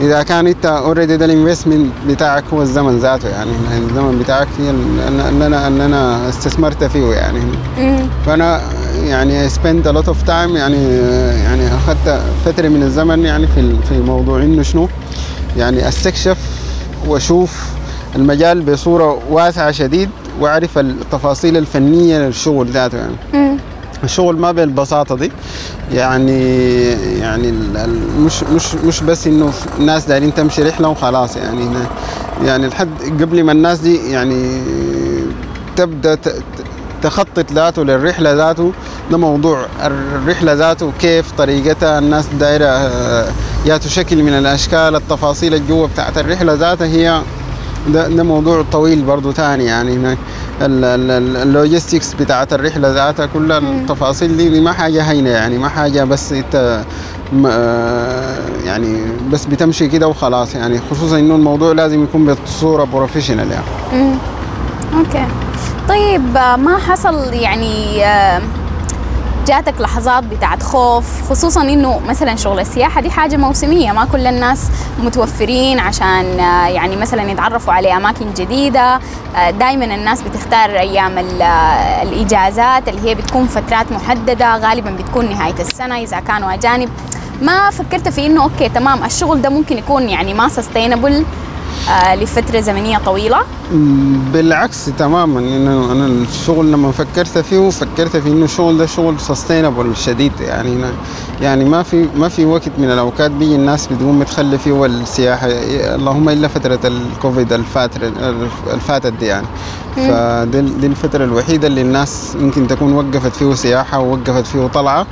إذا 0.00 0.22
كان 0.22 0.46
أنت 0.46 0.66
already 0.66 1.16
ده 1.16 1.24
ال 1.24 1.30
investment 1.30 1.92
بتاعك 2.08 2.44
هو 2.52 2.62
الزمن 2.62 2.98
ذاته 2.98 3.28
يعني 3.28 3.50
الزمن 3.78 4.18
بتاعك 4.18 4.48
هي 4.58 4.70
ال- 4.70 5.20
اللي 5.28 5.46
أنا 5.46 5.68
اللي 5.68 5.84
أنا 5.84 6.28
استثمرت 6.28 6.84
فيه 6.84 7.06
يعني. 7.14 7.40
فأنا 8.26 8.60
يعني 9.04 9.48
spent 9.50 9.86
a 9.86 9.92
lot 9.92 10.06
of 10.08 10.26
time 10.28 10.30
يعني 10.56 10.96
يعني 11.44 11.68
أخذت 11.74 12.20
فترة 12.44 12.68
من 12.68 12.82
الزمن 12.82 13.24
يعني 13.24 13.46
في 13.46 13.76
في 13.88 14.00
موضوع 14.00 14.38
إنه 14.42 14.62
شنو 14.62 14.88
يعني 15.56 15.88
أستكشف 15.88 16.38
وأشوف 17.06 17.64
المجال 18.16 18.62
بصورة 18.62 19.18
واسعة 19.30 19.70
شديد 19.70 20.10
وأعرف 20.40 20.78
التفاصيل 20.78 21.56
الفنية 21.56 22.18
للشغل 22.18 22.66
ذاته 22.68 22.98
يعني. 22.98 23.14
الشغل 24.04 24.36
ما 24.36 24.52
بالبساطه 24.52 25.16
دي. 25.16 25.32
يعني 25.92 26.42
يعني 27.18 27.52
مش 28.20 28.42
مش 28.44 28.74
مش 28.74 29.00
بس 29.00 29.26
إنه 29.26 29.52
الناس 29.78 30.04
دايرين 30.04 30.34
تمشي 30.34 30.62
رحلة 30.62 30.88
وخلاص. 30.88 31.36
يعني 31.36 31.68
يعني 32.44 32.66
لحد 32.68 32.88
قبل 33.20 33.44
ما 33.44 33.52
الناس 33.52 33.78
دي 33.78 34.10
يعني 34.10 34.60
تبدأ 35.76 36.18
تخطط 37.02 37.52
ذاته 37.52 37.82
للرحلة 37.84 38.32
ذاته 38.34 38.72
ده 39.10 39.18
موضوع 39.18 39.66
الرحلة 39.84 40.52
ذاته 40.52 40.92
كيف 41.00 41.32
طريقتها 41.38 41.98
الناس 41.98 42.26
دايرة 42.40 42.64
آه، 42.66 43.26
يا 43.66 43.76
تشكل 43.76 44.22
من 44.22 44.32
الأشكال 44.32 44.96
التفاصيل 44.96 45.54
الجوة 45.54 45.88
بتاعت 45.88 46.18
الرحلة 46.18 46.54
ذاتها 46.54 46.86
هي 46.86 47.20
ده 47.88 48.08
ده 48.08 48.22
موضوع 48.22 48.64
طويل 48.72 49.02
برضو 49.02 49.32
تاني 49.32 49.64
يعني. 49.64 50.16
ال 50.62 50.77
logistics 50.77 52.14
بتاعت 52.14 52.52
الرحلة 52.52 52.92
ذاتها 52.92 53.26
كل 53.26 53.52
التفاصيل 53.52 54.36
دي, 54.36 54.60
ما 54.60 54.72
حاجة 54.72 55.02
هينة 55.02 55.30
يعني 55.30 55.58
ما 55.58 55.68
حاجة 55.68 56.04
بس 56.04 56.32
انت 56.32 56.84
آه، 57.46 58.36
يعني 58.64 59.02
بس 59.32 59.44
بتمشي 59.44 59.88
كده 59.88 60.08
وخلاص 60.08 60.54
يعني. 60.54 60.80
خصوصا 60.90 61.18
إنه 61.18 61.34
الموضوع 61.34 61.72
لازم 61.72 62.02
يكون 62.02 62.34
بصورة 62.44 62.84
professional 62.84 63.48
يعني. 63.50 64.14
okay. 64.98 65.24
طيب 65.88 66.36
آه، 66.36 66.56
ما 66.56 66.78
حصل 66.78 67.34
يعني 67.34 68.04
آه، 68.06 68.42
جاتك 69.48 69.80
لحظات 69.80 70.24
بتاعت 70.24 70.62
خوف 70.62 71.30
خصوصا 71.30 71.62
إنه 71.62 72.00
مثلا 72.08 72.36
شغل 72.36 72.60
السياحة 72.60 73.00
دي 73.00 73.10
حاجة 73.10 73.36
موسمية 73.36 73.92
ما 73.92 74.04
كل 74.04 74.26
الناس 74.26 74.70
متوفرين 74.98 75.78
عشان 75.78 76.40
آه، 76.40 76.66
يعني 76.68 76.96
مثلا 76.96 77.30
يتعرفوا 77.30 77.72
على 77.72 77.96
أماكن 77.96 78.34
جديدة. 78.36 79.00
دائما 79.50 79.84
الناس 79.84 80.22
بتختار 80.22 80.70
أيام 80.70 81.18
آه، 81.18 82.02
الإجازات 82.02 82.88
اللي 82.88 83.10
هي 83.10 83.14
بتكون 83.14 83.46
فترات 83.46 83.92
محددة 83.92 84.56
غالبا 84.56 84.90
بتكون 84.90 85.30
نهاية 85.30 85.60
السنة 85.60 85.98
إذا 85.98 86.20
كانوا 86.20 86.54
أجانب. 86.54 86.88
ما 87.42 87.70
فكرت 87.70 88.08
في 88.08 88.26
إنه 88.26 88.42
okay 88.42 88.68
تمام 88.68 89.04
الشغل 89.04 89.42
ده 89.42 89.48
ممكن 89.48 89.78
يكون 89.78 90.08
يعني 90.08 90.34
ما 90.34 90.48
sustainable 90.48 91.24
لفترة 92.14 92.60
زمنية 92.60 92.98
طويلة؟ 92.98 93.38
مم، 93.72 94.18
بالعكس 94.32 94.84
تماما. 94.98 95.40
إنه 95.40 95.92
أنا 95.92 96.06
الشغل 96.06 96.72
لما 96.72 96.92
فكرت 96.92 97.38
فيه 97.38 97.70
فكرت 97.70 98.16
في 98.16 98.28
إنه 98.28 98.44
الشغل 98.44 98.78
ده 98.78 98.86
شغل 98.86 99.20
سستينبل 99.20 99.96
شديد. 99.96 100.32
يعني 100.40 100.82
أنا- 100.84 101.42
يعني 101.42 101.64
ما 101.64 101.82
في 101.82 102.06
ما 102.16 102.28
في 102.28 102.44
وقت 102.44 102.70
من 102.78 102.90
الأوقات 102.90 103.30
بيجي 103.30 103.54
الناس 103.54 103.86
بتقوم 103.86 104.18
بتخلي 104.18 104.58
فيه 104.58 104.86
السياحة. 104.86 105.46
اللهم 105.94 106.28
إلا 106.28 106.48
فترة 106.48 106.80
الكوفيد 106.84 107.52
الفاتره 107.52 108.12
الفاتت 108.74 109.12
دي 109.12 109.26
يعني. 109.26 109.46
فدي 109.96 110.60
دي 110.60 110.86
الفترة 110.86 111.24
الوحيدة 111.24 111.66
اللي 111.66 111.80
الناس 111.80 112.36
ممكن 112.40 112.66
تكون 112.66 112.92
وقفت 112.92 113.36
فيه 113.36 113.54
سياحة 113.54 113.98
ووقفت 113.98 114.46
فيه 114.46 114.66
طلعة. 114.66 115.06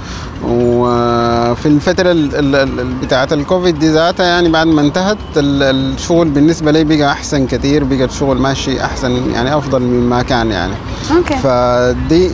وفي 0.44 1.66
الفترة 1.66 2.10
ال- 2.12 2.34
ال- 2.36 2.54
ال- 2.80 2.94
بتاعة 2.94 3.28
الكوفيد 3.32 3.78
دي 3.78 3.88
ذاتها 3.92 4.26
يعني 4.26 4.48
بعد 4.48 4.66
ما 4.66 4.80
انتهت 4.80 5.16
ال- 5.36 5.62
الشغل 5.94 6.28
بالنسبة 6.28 6.65
لي 6.70 6.84
بقى 6.84 7.12
أحسن 7.12 7.46
كثير 7.46 7.84
بقى 7.84 8.04
الشغل 8.04 8.38
ماشي 8.38 8.84
أحسن 8.84 9.30
يعني 9.34 9.56
أفضل 9.56 9.82
مما 9.82 10.22
كان 10.22 10.50
يعني. 10.50 10.74
okay. 11.16 11.36
فدي 11.36 12.30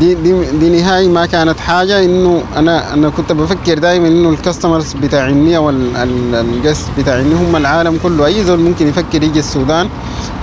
دي 0.00 0.14
دي 0.14 0.44
دي 0.60 0.80
نهاية 0.80 1.08
ما 1.08 1.26
كانت 1.26 1.60
حاجة 1.60 2.04
إنه 2.04 2.42
أنا 2.56 2.94
أنا 2.94 3.08
كنت 3.08 3.32
بفكر 3.32 3.78
دائما 3.78 4.08
إنه 4.08 4.28
ال 4.28 4.34
customers 4.34 4.92
بتاعيني 4.92 5.58
وال 5.58 5.90
guests 5.90 6.86
بتاعيني 6.98 7.34
هم 7.34 7.56
العالم 7.56 7.98
كله 8.02 8.26
أي 8.26 8.44
زول 8.44 8.60
ممكن 8.60 8.88
يفكر 8.88 9.22
يجي 9.22 9.38
السودان 9.38 9.88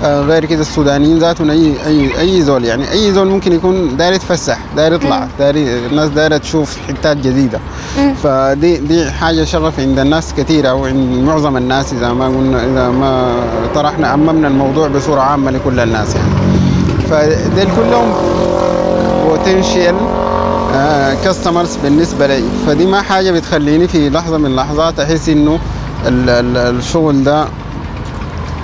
غير 0.03 0.45
كده 0.45 0.61
السودانيين 0.61 1.19
ذاتهم 1.19 1.49
اي 1.49 1.73
اي 1.85 2.19
أي 2.19 2.41
زول 2.41 2.65
يعني 2.65 2.91
أي 2.91 3.11
زول 3.11 3.27
ممكن 3.27 3.51
يكون 3.53 3.97
داير 3.97 4.13
يتفسح 4.13 4.59
داير 4.75 4.93
يطلع 4.93 5.27
داير 5.39 5.55
الناس 5.91 6.09
دايرة 6.09 6.37
تشوف 6.37 6.77
حتات 6.87 7.17
جديدة. 7.17 7.59
فدي 8.23 8.77
دي 8.77 9.11
حاجة 9.11 9.43
شغف 9.43 9.79
عند 9.79 9.99
الناس 9.99 10.33
كثيرة 10.37 10.69
أو 10.69 10.85
عند 10.85 11.23
معظم 11.23 11.57
الناس 11.57 11.93
إذا 11.93 12.13
ما 12.13 12.27
قلنا 12.27 12.65
إذا 12.65 12.89
ما 12.89 13.35
طرحنا 13.75 14.07
عممنا 14.07 14.47
الموضوع 14.47 14.87
بصورة 14.87 15.21
عامة 15.21 15.51
لكل 15.51 15.79
الناس 15.79 16.15
يعني. 16.15 16.29
فديل 17.09 17.67
كلهم 17.75 18.13
بوتنشال 19.27 19.95
كاستمرز 21.23 21.75
بالنسبة 21.83 22.27
لي. 22.27 22.43
فدي 22.67 22.85
ما 22.85 23.01
حاجة 23.01 23.31
بتخليني 23.31 23.87
في 23.87 24.09
لحظة 24.09 24.37
من 24.37 24.45
اللحظات 24.45 24.99
أحس 24.99 25.29
إنه 25.29 25.59
ال- 26.07 26.29
ال- 26.29 26.77
الشغل 26.77 27.23
ده 27.23 27.45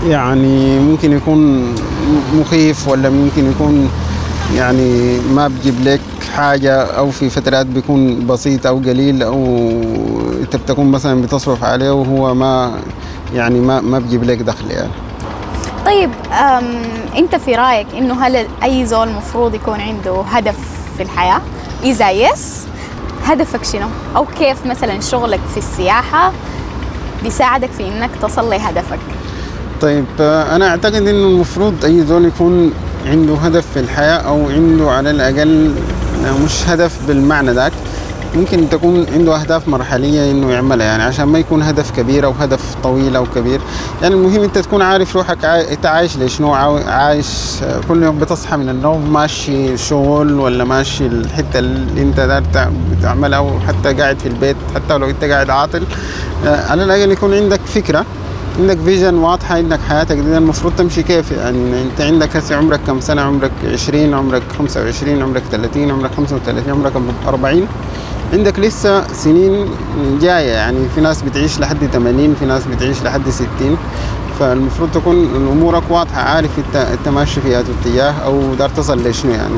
يعني 0.08 0.80
ممكن 0.80 1.12
يكون 1.14 1.74
مخيف 2.34 2.88
ولا 2.88 3.10
ممكن 3.10 3.52
يكون 3.52 3.90
يعني 4.56 5.20
ما 5.20 5.48
بجيب 5.48 5.76
لك 5.84 6.00
حاجة 6.36 6.82
أو 6.82 7.12
في 7.12 7.30
فترات 7.30 7.66
بيكون 7.66 8.28
بسيط 8.28 8.68
أو 8.68 8.78
قليل 8.78 9.24
أو 9.24 9.36
أنت 10.42 10.56
بتكون 10.56 10.92
مثلا 10.92 11.22
بتصرف 11.22 11.64
عليه 11.64 11.92
وهو 11.92 12.34
ما 12.34 12.80
يعني 13.34 13.60
ما 13.60 13.82
ما 13.82 14.00
بجيب 14.00 14.24
لك 14.24 14.38
دخل 14.38 14.72
يعني. 14.72 14.92
طيب 15.86 16.10
أم 16.32 16.82
أنت 17.18 17.36
في 17.36 17.56
رأيك 17.56 17.88
إنه 17.98 18.26
هل 18.26 18.48
أي 18.64 18.86
زول 18.86 19.10
مفروض 19.10 19.54
يكون 19.56 19.82
عنده 19.82 20.22
هدف 20.22 20.58
في 20.98 21.04
الحياة؟ 21.04 21.42
إذا 21.84 22.12
يس 22.12 22.68
هدفك 23.26 23.64
شنو؟ 23.64 23.88
أو 24.16 24.26
كيف 24.26 24.66
مثلا 24.66 25.00
شغلك 25.00 25.40
في 25.52 25.58
السياحة 25.58 26.32
بيساعدك 27.24 27.70
في 27.72 27.88
إنك 27.88 28.10
تصل 28.22 28.50
لهدفك 28.50 29.00
طيب 29.82 30.06
آه، 30.20 30.56
أنا 30.56 30.68
أعتقد 30.68 30.96
إنه 30.96 31.10
المفروض 31.28 31.86
أي 31.86 32.06
زول 32.06 32.26
يكون 32.26 32.72
عنده 33.06 33.34
هدف 33.36 33.66
في 33.74 33.80
الحياة 33.80 34.18
أو 34.18 34.50
عنده 34.50 34.92
على 34.92 35.12
الأقل 35.12 35.72
آه، 36.26 36.44
مش 36.46 36.70
هدف 36.70 36.98
بالمعنى 37.08 37.52
ذاك 37.52 37.72
ممكن 38.36 38.70
تكون 38.70 39.06
عنده 39.14 39.36
أهداف 39.42 39.68
مرحلية 39.68 40.32
إنه 40.32 40.52
يعملها 40.52 40.86
يعني 40.86 41.04
عشان 41.04 41.26
ما 41.26 41.40
يكون 41.40 41.62
هدف 41.62 41.92
كبير 41.92 42.26
أو 42.26 42.32
هدف 42.40 42.76
طويل 42.84 43.16
أو 43.16 43.26
كبير. 43.36 43.62
يعني 44.02 44.16
المهم 44.16 44.44
أنت 44.44 44.58
تكون 44.58 44.82
عارف 44.82 45.16
روحك 45.16 45.46
عاي... 45.46 45.74
أنت 45.74 45.86
عايش 45.86 46.18
لشنو 46.18 46.54
عايش 46.54 47.28
آه، 47.64 47.80
كل 47.88 48.04
يوم 48.04 48.20
بتصحى 48.20 48.58
من 48.58 48.70
النوم 48.70 49.14
ماشي 49.14 49.78
شغل 49.78 50.34
ولا 50.40 50.64
ماشي 50.64 51.06
الحتة 51.06 51.60
اللي 51.60 52.02
أنت 52.02 52.20
داير 52.20 52.44
تع- 52.54 52.70
بتعملها 53.00 53.38
أو 53.40 53.60
حتى 53.60 53.94
قاعد 53.94 54.20
في 54.20 54.26
البيت 54.26 54.56
حتى 54.76 54.98
لو 54.98 55.10
أنت 55.10 55.24
قاعد 55.24 55.50
عاطل. 55.50 55.84
على 56.46 56.84
الأقل 56.84 57.12
يكون 57.12 57.34
عندك 57.34 57.60
فكرة. 57.66 58.06
عندك 58.58 58.78
فيجن 58.86 59.16
واضحة 59.16 59.56
عندك 59.56 59.80
حياتك 59.90 60.16
دي 60.18 60.38
المفروض 60.38 60.74
تمشي 60.76 61.04
كيف؟ 61.04 61.32
يعني 61.32 61.82
أنت 61.82 62.02
عندك 62.02 62.36
هسه 62.36 62.56
عمرك 62.56 62.80
كم 62.88 63.00
سنة؟ 63.00 63.22
عمرك 63.22 63.52
20 63.74 64.14
عمرك 64.14 64.42
25 64.58 65.22
عمرك 65.22 65.44
30 65.52 65.92
عمرك 65.92 66.12
35 66.18 66.70
عمرك 66.70 66.94
40 67.28 67.68
عندك 68.34 68.60
لسه 68.60 69.08
سنين 69.14 69.66
جاية 70.22 70.52
يعني 70.52 70.90
في 70.96 71.02
ناس 71.02 71.22
بتعيش 71.22 71.60
لحد 71.60 71.78
80 71.94 72.36
في 72.40 72.46
ناس 72.46 72.66
بتعيش 72.66 73.04
لحد 73.04 73.30
60 73.30 73.48
فالمفروض 74.40 74.92
تكون 74.92 75.16
أمورك 75.52 75.84
واضحة 75.90 76.22
عارف 76.22 76.50
أنت 76.76 77.10
ماشي 77.10 77.42
في 77.42 77.48
أي 77.48 77.60
اتجاه 77.60 78.12
أو 78.12 78.56
دار 78.56 78.70
تصل 78.70 79.08
لشنو 79.08 79.32
يعني. 79.32 79.56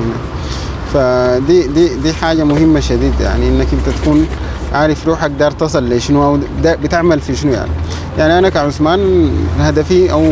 فدي 0.94 1.68
دي 1.68 1.96
دي 1.96 2.14
حاجة 2.14 2.44
مهمة 2.44 2.80
شديد 2.80 3.14
يعني 3.22 3.50
إنك 3.50 3.68
أنت 3.74 3.98
تكون 4.02 4.28
عارف 4.74 5.08
روحك 5.08 5.30
دار 5.30 5.52
تصل 5.52 5.90
لشنو 5.90 6.24
أو 6.24 6.40
بتعمل 6.64 7.20
في 7.20 7.36
شنو 7.36 7.52
يعني. 7.54 7.72
يعني 8.18 8.40
أنا 8.40 8.50
كعثمان 8.50 9.32
هدفي 9.60 10.12
أو 10.12 10.32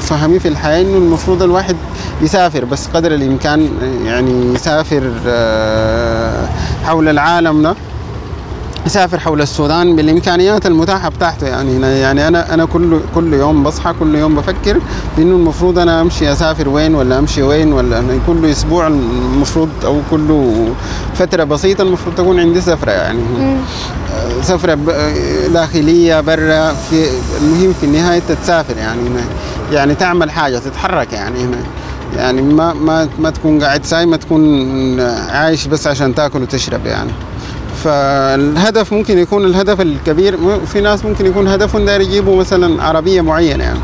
فهمي 0.00 0.38
في 0.38 0.48
الحياة 0.48 0.82
إنه 0.82 0.96
المفروض 0.96 1.42
الواحد 1.42 1.76
يسافر 2.22 2.64
بس 2.64 2.86
قدر 2.86 3.14
الإمكان 3.14 3.68
يعني 4.04 4.54
يسافر 4.54 5.12
آه، 5.26 6.48
حول 6.84 7.08
العالم 7.08 7.62
ده. 7.62 7.74
يسافر 8.86 9.18
حول 9.20 9.42
السودان 9.42 9.96
بالإمكانيات 9.96 10.66
المتاحة 10.66 11.08
بتاعته. 11.08 11.46
يعني 11.46 11.80
يعني 12.00 12.28
أنا 12.28 12.54
أنا 12.54 12.64
كل 12.64 13.00
كل 13.14 13.34
يوم 13.34 13.62
بصحى 13.62 13.94
كل 14.00 14.14
يوم 14.14 14.36
بفكر 14.36 14.80
بانه 15.16 15.36
المفروض 15.36 15.78
أنا 15.78 16.00
أمشي 16.00 16.32
أسافر 16.32 16.68
وين 16.68 16.94
ولا 16.94 17.18
أمشي 17.18 17.42
وين 17.42 17.72
ولا 17.72 17.98
أنا 17.98 18.18
كل 18.26 18.46
أسبوع 18.46 18.86
المفروض 18.86 19.68
أو 19.84 20.00
كل 20.10 20.50
فترة 21.14 21.44
بسيطة 21.44 21.82
المفروض 21.82 22.14
تكون 22.14 22.40
عندي 22.40 22.60
سفرة. 22.60 22.90
يعني 22.90 23.20
سفرة 24.42 24.78
داخلية 25.52 26.20
برا 26.20 26.72
في 26.72 27.04
المهم 27.40 27.72
في 27.80 27.86
النهاية 27.86 28.22
تتسافر. 28.28 28.76
يعني 28.76 29.00
يعني 29.72 29.94
تعمل 29.94 30.30
حاجة 30.30 30.58
تتحرك. 30.58 31.12
يعني 31.12 31.44
هنا. 31.44 31.58
يعني 32.16 32.42
ما 32.42 32.72
ما 32.72 33.08
ما 33.18 33.30
تكون 33.30 33.62
قاعد 33.62 33.84
ساي 33.84 34.06
ما 34.06 34.16
تكون 34.16 35.00
عايش 35.30 35.66
بس 35.66 35.86
عشان 35.86 36.14
تاكل 36.14 36.42
وتشرب. 36.42 36.86
يعني 36.86 37.10
فالهدف 37.84 38.92
ممكن 38.92 39.18
يكون 39.18 39.44
الهدف 39.44 39.80
الكبير. 39.80 40.38
في 40.66 40.80
ناس 40.80 41.04
ممكن 41.04 41.26
يكون 41.26 41.48
هدفهم 41.48 41.84
داير 41.84 42.00
يجيبوا 42.00 42.36
مثلا 42.36 42.82
عربية 42.82 43.20
معينة 43.20 43.64
يعني. 43.64 43.78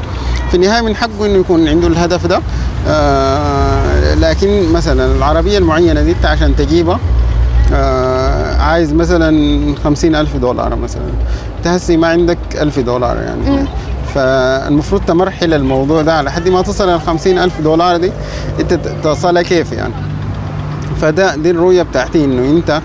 في 0.51 0.55
النهاية 0.57 0.83
من 0.83 0.97
حقه 0.97 1.27
إنه 1.27 1.39
يكون 1.39 1.69
عنده 1.69 1.89
الهدف 1.89 2.27
ده. 2.27 2.41
آه 2.89 4.15
لكن 4.15 4.73
مثلا 4.73 5.17
العربية 5.17 5.59
المعينة 5.59 6.03
دي 6.03 6.13
انت 6.13 6.27
عشان 6.27 6.57
تجيبها 6.57 6.99
آه 7.73 8.57
عايز 8.57 8.93
مثلا 8.93 9.75
خمسين 9.85 10.15
ألف 10.15 10.37
دولار 10.37 10.77
مثلا. 10.77 11.03
انت 11.59 11.67
هسي 11.67 11.97
ما 11.97 12.09
عندك 12.09 12.39
ألف 12.61 12.79
دولار 12.79 13.17
يعني. 13.17 13.67
فالمفروض 14.15 15.03
تمرحل 15.07 15.55
الموضوع 15.55 16.03
ده 16.03 16.15
على 16.15 16.33
حد 16.33 16.49
ما 16.49 16.63
تصل 16.63 16.89
ال 16.89 17.39
ألف 17.39 17.61
دولار 17.61 17.97
دي. 17.97 18.13
انت 18.61 18.79
تصلها 19.05 19.43
كيف 19.43 19.73
يعني؟ 19.73 19.93
فده 20.95 21.37
دي 21.37 21.51
الرؤية 21.51 21.83
بتاعتي 21.83 22.25
إنه 22.25 22.51
أنت 22.51 22.81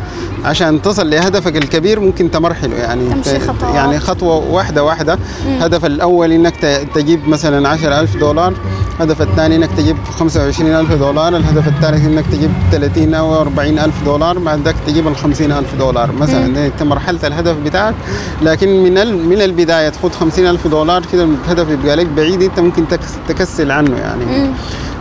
عشان 0.45 0.81
تصل 0.81 1.09
لهدفك 1.09 1.57
الكبير 1.57 1.99
ممكن 1.99 2.31
تمرحله 2.31 2.75
يعني 2.75 3.09
تمشي 3.09 3.39
خطوات. 3.39 3.75
يعني 3.75 3.99
خطوة 3.99 4.35
واحدة 4.51 4.83
واحدة. 4.83 5.19
الهدف 5.47 5.85
الأول 5.85 6.31
إنك 6.31 6.55
تجيب 6.95 7.29
مثلا 7.29 7.69
10000 7.69 8.17
دولار 8.17 8.53
الهدف 8.99 9.21
الثاني 9.21 9.55
إنك 9.55 9.69
تجيب 9.77 9.97
25000 10.19 10.93
دولار 10.93 11.35
الهدف 11.37 11.67
الثالث 11.67 12.05
إنك 12.05 12.25
تجيب 12.31 12.51
30 12.71 13.13
أو 13.13 13.41
40000 13.41 14.03
دولار 14.05 14.39
بعد 14.39 14.61
ذاك 14.65 14.75
تجيب 14.87 15.07
ال 15.07 15.15
50000 15.15 15.75
دولار. 15.79 16.11
مثلا 16.11 16.65
إنت 16.67 16.83
مرحلة 16.83 17.19
الهدف 17.23 17.55
بتاعك 17.65 17.95
لكن 18.41 18.83
من 18.83 19.15
من 19.29 19.41
البداية 19.41 19.89
تخوض 19.89 20.11
50000 20.11 20.67
دولار 20.67 21.03
كده 21.13 21.23
الهدف 21.45 21.69
يبقى 21.69 21.95
لك 21.95 22.05
بعيد 22.05 22.41
أنت 22.41 22.59
ممكن 22.59 22.87
تكس- 22.87 23.17
تكسل 23.27 23.71
عنه 23.71 23.97
يعني. 23.97 24.49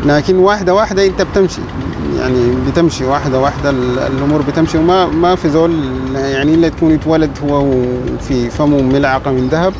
لكن 0.05 0.37
واحدة 0.39 0.75
واحدة 0.75 1.07
انت 1.07 1.23
بتمشي. 1.23 1.61
يعني 2.19 2.55
بتمشي 2.71 3.05
واحدة 3.05 3.39
واحدة 3.41 3.71
ال- 3.71 3.99
الأمور 3.99 4.43
بتمشي. 4.43 4.79
وما 4.79 5.07
ما 5.07 5.35
في 5.37 5.51
زول 5.51 5.73
يعني 6.15 6.55
إلا 6.55 6.69
تكون 6.69 6.91
يتولد 6.91 7.31
هو 7.45 7.65
وفي 7.65 8.51
فمه 8.51 8.83
ملعقة 8.83 9.31
من 9.31 9.49
ذهب. 9.49 9.75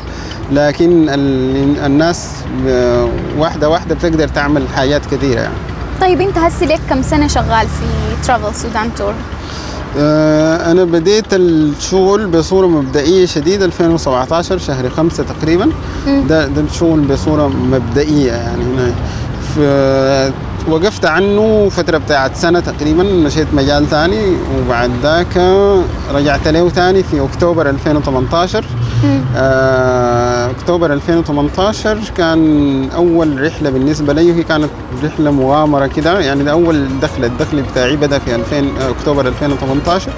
لكن 0.51 1.09
ال- 1.09 1.85
الناس 1.85 2.29
واحدة 3.37 3.69
واحدة 3.69 3.95
بتقدر 3.95 4.27
تعمل 4.27 4.67
حاجات 4.75 5.05
كثيرة 5.05 5.39
يعني. 5.39 5.53
طيب 6.01 6.21
انت 6.21 6.37
هسي 6.37 6.65
لك 6.65 6.79
كم 6.89 7.01
سنة 7.01 7.27
شغال 7.27 7.67
في 7.67 7.85
ترافل 8.27 8.55
سودان 8.55 8.95
تور 8.95 9.13
أنا 10.71 10.83
بديت 10.83 11.25
الشغل 11.33 12.27
بصورة 12.27 12.67
مبدئية 12.67 13.25
شديدة 13.25 13.65
2017 13.65 14.57
شهر 14.57 14.89
خمسة 14.89 15.23
تقريبا. 15.23 15.71
ده 16.29 16.47
ده 16.47 16.61
الشغل 16.61 16.99
بصورة 16.99 17.47
مبدئية 17.47 18.31
يعني. 18.31 18.63
هنا 18.63 18.91
في 19.57 20.31
وقفت 20.67 21.05
عنه 21.05 21.69
فترة 21.69 21.97
بتاعت 21.97 22.35
سنة 22.35 22.59
تقريبا 22.59 23.03
مشيت 23.03 23.47
مجال 23.53 23.89
تاني 23.89 24.35
وبعد 24.57 24.91
ذاك 25.03 25.37
رجعت 26.13 26.47
له 26.47 26.69
تاني 26.69 27.03
في 27.03 27.21
أكتوبر 27.21 27.69
2018 27.69 28.65
آه، 29.35 30.51
أكتوبر 30.51 30.93
2018 30.93 31.97
كان 32.17 32.89
أول 32.95 33.41
رحلة 33.43 33.69
بالنسبة 33.69 34.13
لي 34.13 34.33
هي 34.33 34.43
كانت 34.43 34.69
رحلة 35.03 35.31
مغامرة 35.31 35.87
كده 35.87 36.19
يعني 36.19 36.43
ده 36.43 36.51
أول 36.51 36.99
دخل 37.01 37.23
الدخل 37.25 37.61
بتاعي 37.61 37.95
بدأ 37.95 38.19
في 38.19 38.35
2000 38.35 38.55
آه، 38.57 38.89
أكتوبر 38.89 39.27
2018 39.27 40.11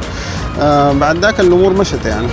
آه، 0.62 0.92
بعد 0.92 1.18
ذاك 1.18 1.40
الأمور 1.40 1.74
مشت 1.74 2.06
يعني. 2.06 2.28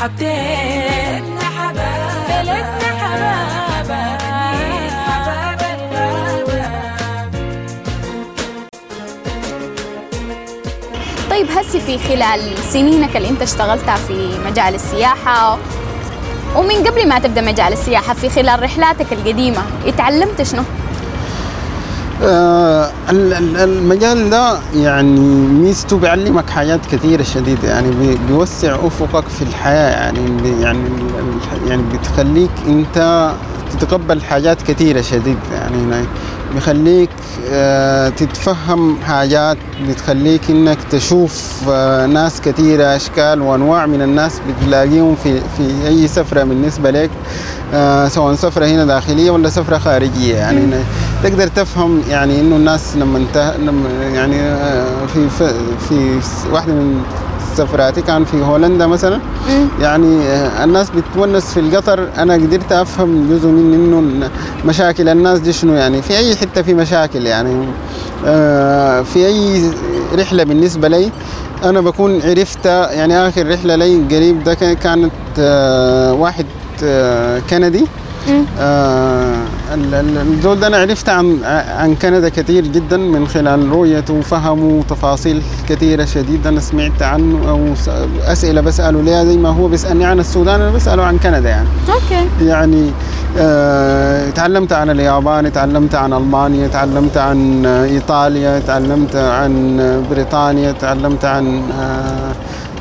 مرحبتين 0.00 1.22
بلدنا 1.24 1.40
حباب 1.44 2.10
بلدنا 2.28 2.88
حباب 3.00 4.20
حباب 4.90 5.60
الغابة 5.80 6.70
طيب 11.30 11.46
هسي 11.50 11.80
في 11.80 11.98
خلال 11.98 12.58
سنينك 12.72 13.16
اللي 13.16 13.28
انت 13.28 13.42
اشتغلتها 13.42 13.96
في 13.96 14.38
مجال 14.46 14.74
السياحة 14.74 15.58
ومن 16.56 16.74
قبل 16.86 17.08
ما 17.08 17.18
تبدأ 17.18 17.40
مجال 17.40 17.72
السياحة 17.72 18.14
في 18.14 18.28
خلال 18.30 18.62
رحلاتك 18.62 19.12
القديمة 19.12 19.62
اتعلمت 19.86 20.42
شنو؟ 20.42 20.62
آه، 22.22 22.90
ال- 23.10 23.32
ال- 23.32 23.56
المجال 23.56 24.30
ده 24.30 24.58
يعني 24.74 25.20
ميزته 25.48 25.98
بيعلمك 25.98 26.50
حاجات 26.50 26.80
كثيرة 26.92 27.22
شديدة 27.22 27.68
يعني 27.68 27.90
بي- 27.90 28.18
بيوسع 28.28 28.74
أفقك 28.86 29.28
في 29.28 29.42
الحياة 29.42 29.90
يعني 29.90 30.20
يعني 30.60 30.80
يعني 31.68 31.82
بتخليك 31.92 32.50
أنت 32.66 33.30
تتقبل 33.78 34.22
حاجات 34.22 34.62
كثيرة 34.62 35.00
شديد. 35.00 35.38
يعني 35.52 35.76
هنا 35.76 36.04
بيخليك 36.54 37.10
آه، 37.50 38.08
تتفهم 38.08 38.98
حاجات 39.06 39.56
بتخليك 39.88 40.50
إنك 40.50 40.78
تشوف 40.90 41.62
آه، 41.68 42.06
ناس 42.06 42.40
كثيرة 42.40 42.96
أشكال 42.96 43.42
وأنواع 43.42 43.86
من 43.86 44.02
الناس 44.02 44.40
بتلاقيهم 44.48 45.16
في 45.22 45.40
في 45.56 45.86
أي 45.88 46.08
سفرة 46.08 46.44
بالنسبة 46.44 46.90
لك 46.90 47.10
آه، 47.74 48.08
سواء 48.08 48.34
سفرة 48.34 48.66
هنا 48.66 48.84
داخلية 48.84 49.30
ولا 49.30 49.48
سفرة 49.48 49.78
خارجية. 49.78 50.36
يعني 50.36 50.60
تقدر 51.22 51.46
تفهم 51.46 52.02
يعني 52.08 52.40
إنه 52.40 52.56
الناس 52.56 52.96
لما 52.96 53.18
انت 53.18 53.54
لما 53.58 53.88
يعني 54.14 54.56
في 55.06 55.28
في, 55.88 56.20
واحدة 56.52 56.72
من 56.72 57.02
سفراتي 57.56 58.02
كان 58.02 58.24
في 58.24 58.42
هولندا 58.42 58.86
مثلا. 58.86 59.20
يعني 59.80 60.22
آه، 60.22 60.64
الناس 60.64 60.90
بتونس 60.90 61.44
في 61.54 61.60
القطر. 61.60 62.08
أنا 62.18 62.34
قدرت 62.34 62.72
أفهم 62.72 63.28
جزء 63.30 63.48
من 63.48 63.74
إنه 63.74 64.28
مشاكل 64.64 65.08
الناس 65.08 65.38
دي 65.38 65.52
شنو 65.52 65.72
يعني. 65.74 66.02
في 66.02 66.16
أي 66.16 66.36
حتة 66.36 66.62
في 66.62 66.74
مشاكل 66.74 67.26
يعني. 67.26 67.66
آه، 68.26 69.02
في 69.02 69.26
أي 69.26 69.70
رحلة 70.18 70.44
بالنسبة 70.44 70.88
لي 70.88 71.10
أنا 71.64 71.80
بكون 71.80 72.22
عرفت 72.22 72.66
يعني 72.66 73.28
آخر 73.28 73.50
رحلة 73.50 73.74
لي 73.76 74.16
قريب 74.16 74.44
ده 74.44 74.54
كان- 74.54 74.74
كانت 74.76 75.12
آه، 75.38 76.12
واحد 76.12 76.46
كندي. 77.50 77.84
آه، 78.60 79.34
ال- 79.74 79.94
ال- 79.94 80.18
الزول 80.32 80.60
ده 80.60 80.66
أنا 80.66 80.76
عرفت 80.76 81.08
عن 81.08 81.38
عن 81.78 81.94
كندا 81.94 82.28
كثير 82.28 82.66
جدا 82.66 82.96
من 82.96 83.26
خلال 83.28 83.68
رؤيته 83.72 84.14
وفهمه 84.14 84.64
وتفاصيل 84.78 85.42
كثيره 85.68 86.04
شديدة 86.04 86.50
أنا 86.50 86.60
سمعت 86.60 87.02
عنه 87.02 87.48
أو 87.50 87.60
أسئلة 88.32 88.60
بسأله. 88.60 89.02
ليها 89.02 89.24
زي 89.24 89.36
ما 89.36 89.48
هو 89.48 89.68
بيسألني 89.68 90.04
عن 90.04 90.20
السودان 90.20 90.60
أنا 90.60 90.70
بسأله 90.70 91.02
عن 91.02 91.18
كندا 91.18 91.48
يعني. 91.48 91.68
أوكي. 91.88 92.46
يعني 92.46 92.90
آه، 93.38 94.30
تعلمت 94.30 94.72
عن 94.72 94.90
اليابان 94.90 95.52
تعلمت 95.52 95.94
عن 95.94 96.12
ألمانيا 96.12 96.68
تعلمت 96.68 97.16
عن 97.16 97.66
إيطاليا 97.66 98.58
تعلمت 98.58 99.16
عن 99.16 99.76
بريطانيا 100.10 100.72
تعلمت 100.72 101.24
عن 101.24 101.62
آه، 101.80 102.32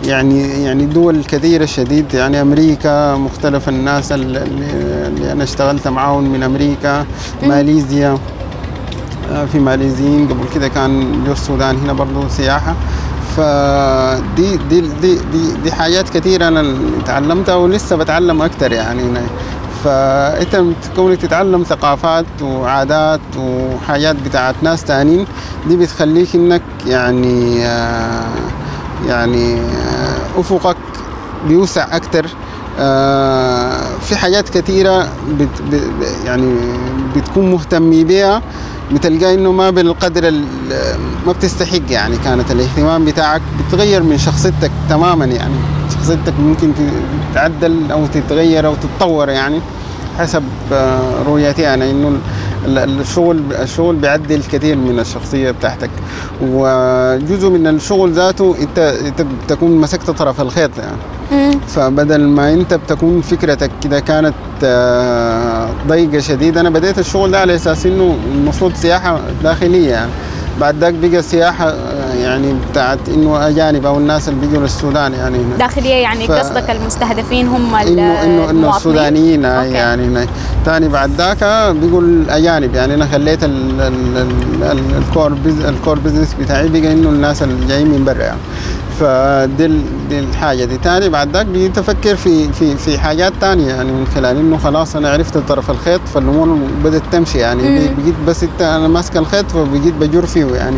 يعني 0.07 0.63
يعني 0.63 0.85
دول 0.85 1.23
كثيره 1.23 1.65
شديد. 1.65 2.13
يعني 2.13 2.41
أمريكا 2.41 3.15
مختلف 3.15 3.69
الناس 3.69 4.11
اللي, 4.11 4.41
اللي 5.09 5.31
أنا 5.31 5.43
اشتغلت 5.43 5.87
معاهم 5.87 6.31
من 6.31 6.43
أمريكا 6.43 7.05
ماليزيا 7.43 8.17
آه، 9.31 9.45
في 9.45 9.59
ماليزيين 9.59 10.27
قبل 10.27 10.45
كده 10.55 10.67
كان 10.67 11.23
جو 11.25 11.31
السودان 11.31 11.77
هنا 11.77 11.93
برضو 11.93 12.29
سياحة. 12.29 12.75
فدي 13.37 14.57
دي 14.69 14.81
دي 14.81 15.15
دي, 15.31 15.51
دي 15.63 15.71
حاجات 15.71 16.09
كثيرة 16.09 16.47
أنا 16.47 16.75
تعلمتها 17.05 17.55
ولسه 17.55 17.95
بتعلم 17.95 18.41
أكتر 18.41 18.71
يعني. 18.71 19.03
هنا. 19.03 19.21
فأنت 19.83 20.63
كونك 20.95 21.21
تتعلم 21.21 21.63
ثقافات 21.63 22.25
وعادات 22.41 23.19
وحاجات 23.37 24.15
بتاعت 24.15 24.55
ناس 24.61 24.83
تانيين 24.83 25.25
دي 25.67 25.77
بتخليك 25.77 26.35
إنك 26.35 26.61
يعني 26.87 27.65
آه، 27.65 28.29
يعني 29.07 29.53
آه، 29.55 30.39
أفقك 30.39 30.77
بيوسع 31.47 31.95
آه، 31.95 31.97
في 34.01 34.15
حاجات 34.15 34.49
كثيرة 34.49 35.07
بت 35.39 35.49
يعني 36.25 36.55
بتكون 37.15 37.51
مهتم 37.51 38.03
بيها 38.03 38.41
بتلقى 38.93 39.33
إنه 39.33 39.51
ما 39.51 39.69
بالقدر 39.69 40.27
ال- 40.27 40.45
ما 41.25 41.31
بتستحق 41.33 41.81
يعني 41.89 42.17
كانت 42.17 42.51
الاهتمام 42.51 43.05
بتاعك 43.05 43.41
بتغير 43.67 44.03
من 44.03 44.17
شخصيتك 44.17 44.71
تماما 44.89 45.25
يعني. 45.25 45.53
شخصيتك 45.93 46.33
ممكن 46.39 46.71
تتعدل 47.31 47.91
أو 47.91 48.05
تتغير 48.05 48.65
أو 48.67 48.75
تتطور 48.75 49.29
يعني 49.29 49.59
حسب 50.19 50.43
آه، 50.71 51.23
رؤيتي 51.27 51.73
أنا. 51.73 51.89
إنه 51.91 52.17
الشغل 52.65 53.41
الشغل 53.61 53.95
بيعدل 53.95 54.41
كثير 54.51 54.75
من 54.75 54.99
الشخصية 54.99 55.51
بتاعتك. 55.51 55.89
وجزء 56.41 57.49
من 57.49 57.67
الشغل 57.67 58.11
ذاته 58.11 58.55
انت 58.61 58.79
انت 58.79 59.25
بتكون 59.45 59.71
مسكت 59.71 60.09
طرف 60.11 60.41
الخيط 60.41 60.71
يعني. 60.77 60.97
مم. 61.31 61.59
فبدل 61.67 62.27
ما 62.27 62.53
انت 62.53 62.73
بتكون 62.73 63.21
فكرتك 63.21 63.71
كده 63.83 63.99
كانت 63.99 64.33
آه، 64.63 65.69
ضيقة 65.87 66.19
شديد 66.19 66.57
أنا 66.57 66.69
بديت 66.69 66.99
الشغل 66.99 67.31
ده 67.31 67.39
على 67.39 67.55
أساس 67.55 67.85
انه 67.85 68.17
المفروض 68.35 68.73
سياحة 68.73 69.19
داخلية 69.43 69.89
يعني. 69.91 70.11
بعد 70.61 70.75
ذاك 70.79 70.93
بقى 70.93 71.21
سياحة 71.21 71.69
آه، 71.69 72.08
يعني 72.29 72.53
بتاعت 72.71 72.99
إنه 73.09 73.47
أجانب 73.47 73.85
أو 73.85 73.97
الناس 73.97 74.29
اللي 74.29 74.39
بيجوا 74.47 74.61
للسودان 74.61 75.13
يعني 75.13 75.37
هنا. 75.37 75.57
داخلية 75.57 75.93
يعني 75.93 76.27
ف- 76.27 76.31
قصدك 76.31 76.69
المستهدفين 76.69 77.47
هم 77.47 77.75
انه 77.75 78.23
انه 78.23 78.49
إنه؟ 78.49 78.75
السودانيين 78.77 79.45
okay. 79.45 79.69
يعني 79.71 80.03
هنا. 80.05 80.25
تاني 80.65 80.87
بعد 80.87 81.11
ذاك 81.17 81.43
بيقول 81.75 82.03
الأجانب 82.03 82.75
يعني 82.75 82.93
أنا 82.93 83.05
خليت 83.05 83.43
ال- 83.43 83.81
ال- 83.81 84.17
ال- 84.17 84.63
ال- 84.63 84.97
ال 84.97 85.04
core 85.04 85.33
busi- 85.33 85.65
ال 85.65 85.72
core 85.72 85.99
business 85.99 86.33
بتاعي 86.41 86.67
بقى 86.67 86.91
إنه 86.93 87.09
الناس 87.09 87.43
اللي 87.43 87.67
جايين 87.67 87.87
من 87.87 88.05
برا 88.05 88.23
يعني 88.23 88.39
فدي 88.99 89.67
دي 90.09 90.19
الحاجة 90.19 90.65
دي. 90.65 90.77
تاني 90.77 91.09
بعد 91.09 91.31
ذاك 91.33 91.45
بقيت 91.45 91.77
أفكر 91.77 92.15
في 92.15 92.53
في 92.53 92.77
في 92.77 92.99
حاجات 92.99 93.33
تانية. 93.41 93.67
يعني 93.67 93.91
من 93.91 94.07
خلال 94.15 94.37
إنه 94.37 94.57
خلاص 94.57 94.95
أنا 94.95 95.09
عرفت 95.11 95.37
طرف 95.37 95.71
الخيط 95.71 96.01
فالأمور 96.13 96.57
بدأت 96.83 97.01
تمشي. 97.11 97.37
يعني. 97.37 97.61
بقيت 97.79 98.15
بس 98.27 98.43
إنت 98.43 98.61
أنا 98.61 98.87
ماسك 98.87 99.17
الخيط 99.17 99.51
فبقيت 99.51 99.93
بجر 99.93 100.25
فيه 100.25 100.45
يعني. 100.45 100.77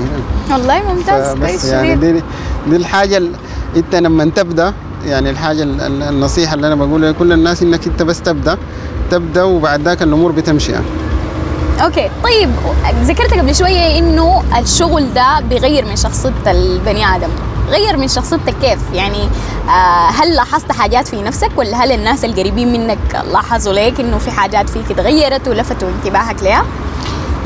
والله 0.52 0.94
ممتاز 0.94 1.38
كويس 1.40 1.66
يعني 1.66 1.96
دي, 1.96 2.22
دي 2.70 2.76
الحاجة 2.76 3.18
ال- 3.18 3.32
إنت 3.76 3.96
لما 3.96 4.26
تبدأ 4.36 4.74
يعني 5.06 5.30
الحاجة 5.30 5.64
ال- 5.64 5.82
ال- 5.82 6.04
النصيحة 6.04 6.54
اللي 6.54 6.68
أنا 6.68 6.76
بقولها 6.76 7.12
لكل 7.12 7.32
الناس 7.32 7.64
إنك 7.64 7.88
إنت 7.88 8.04
بس 8.04 8.22
تبدأ 8.22 8.58
تبدأ 9.12 9.44
وبعد 9.44 9.82
ذاك 9.82 10.02
الأمور 10.02 10.32
بتمشي 10.32 10.72
يعني. 10.72 10.86
أوكي 11.84 12.10
طيب 12.24 12.50
ذكرت 13.04 13.34
قبل 13.34 13.56
شوية 13.56 14.00
إنه 14.00 14.44
الشغل 14.60 15.14
ده 15.14 15.40
بيغير 15.50 15.86
من 15.86 15.96
شخصية 15.96 16.32
البني 16.48 17.06
آدم. 17.16 17.30
غير 17.72 17.98
من 17.98 18.08
شخصيتك 18.08 18.56
كيف؟ 18.62 18.80
يعني 18.94 19.24
آه 19.70 20.10
هل 20.10 20.36
لاحظت 20.36 20.72
حاجات 20.72 21.08
في 21.08 21.22
نفسك 21.22 21.50
ولا 21.56 21.84
هل 21.84 21.92
الناس 21.92 22.26
القريبين 22.26 22.74
منك 22.74 23.24
لاحظوا 23.32 23.74
لك 23.74 24.00
إنه 24.00 24.18
في 24.18 24.32
حاجات 24.32 24.70
فيك 24.70 24.98
تغيرت 24.98 25.48
ولفتوا 25.48 25.90
انتباهك 25.90 26.44
لها 26.44 26.64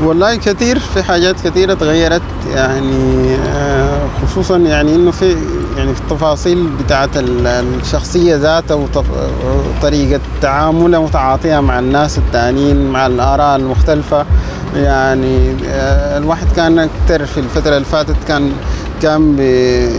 والله 0.02 0.34
كثير 0.36 0.78
في 0.78 1.02
حاجات 1.02 1.40
كثيرة 1.40 1.74
تغيرت 1.74 2.22
يعني 2.54 3.34
آه، 3.34 3.98
خصوصا 4.26 4.56
يعني 4.56 4.94
إنه 4.94 5.10
في 5.10 5.36
يعني 5.76 5.94
في 5.94 6.00
التفاصيل 6.00 6.66
بتاعت 6.84 7.16
ال- 7.16 7.46
الشخصية 7.46 8.36
ذاتها 8.36 8.74
وطريقة 8.74 10.20
تعاملها 10.42 10.98
وتعاطيها 10.98 11.60
مع 11.60 11.78
الناس 11.78 12.18
التانيين 12.18 12.90
مع 12.90 13.06
الآراء 13.06 13.56
المختلفة. 13.56 14.26
يعني 14.76 15.56
آه، 15.68 16.18
الواحد 16.18 16.46
كان 16.56 16.78
أكثر 16.78 17.26
في 17.26 17.40
الفترة 17.40 17.74
اللي 17.76 17.84
فاتت 17.84 18.16
كان 18.28 18.52
كان 19.02 19.38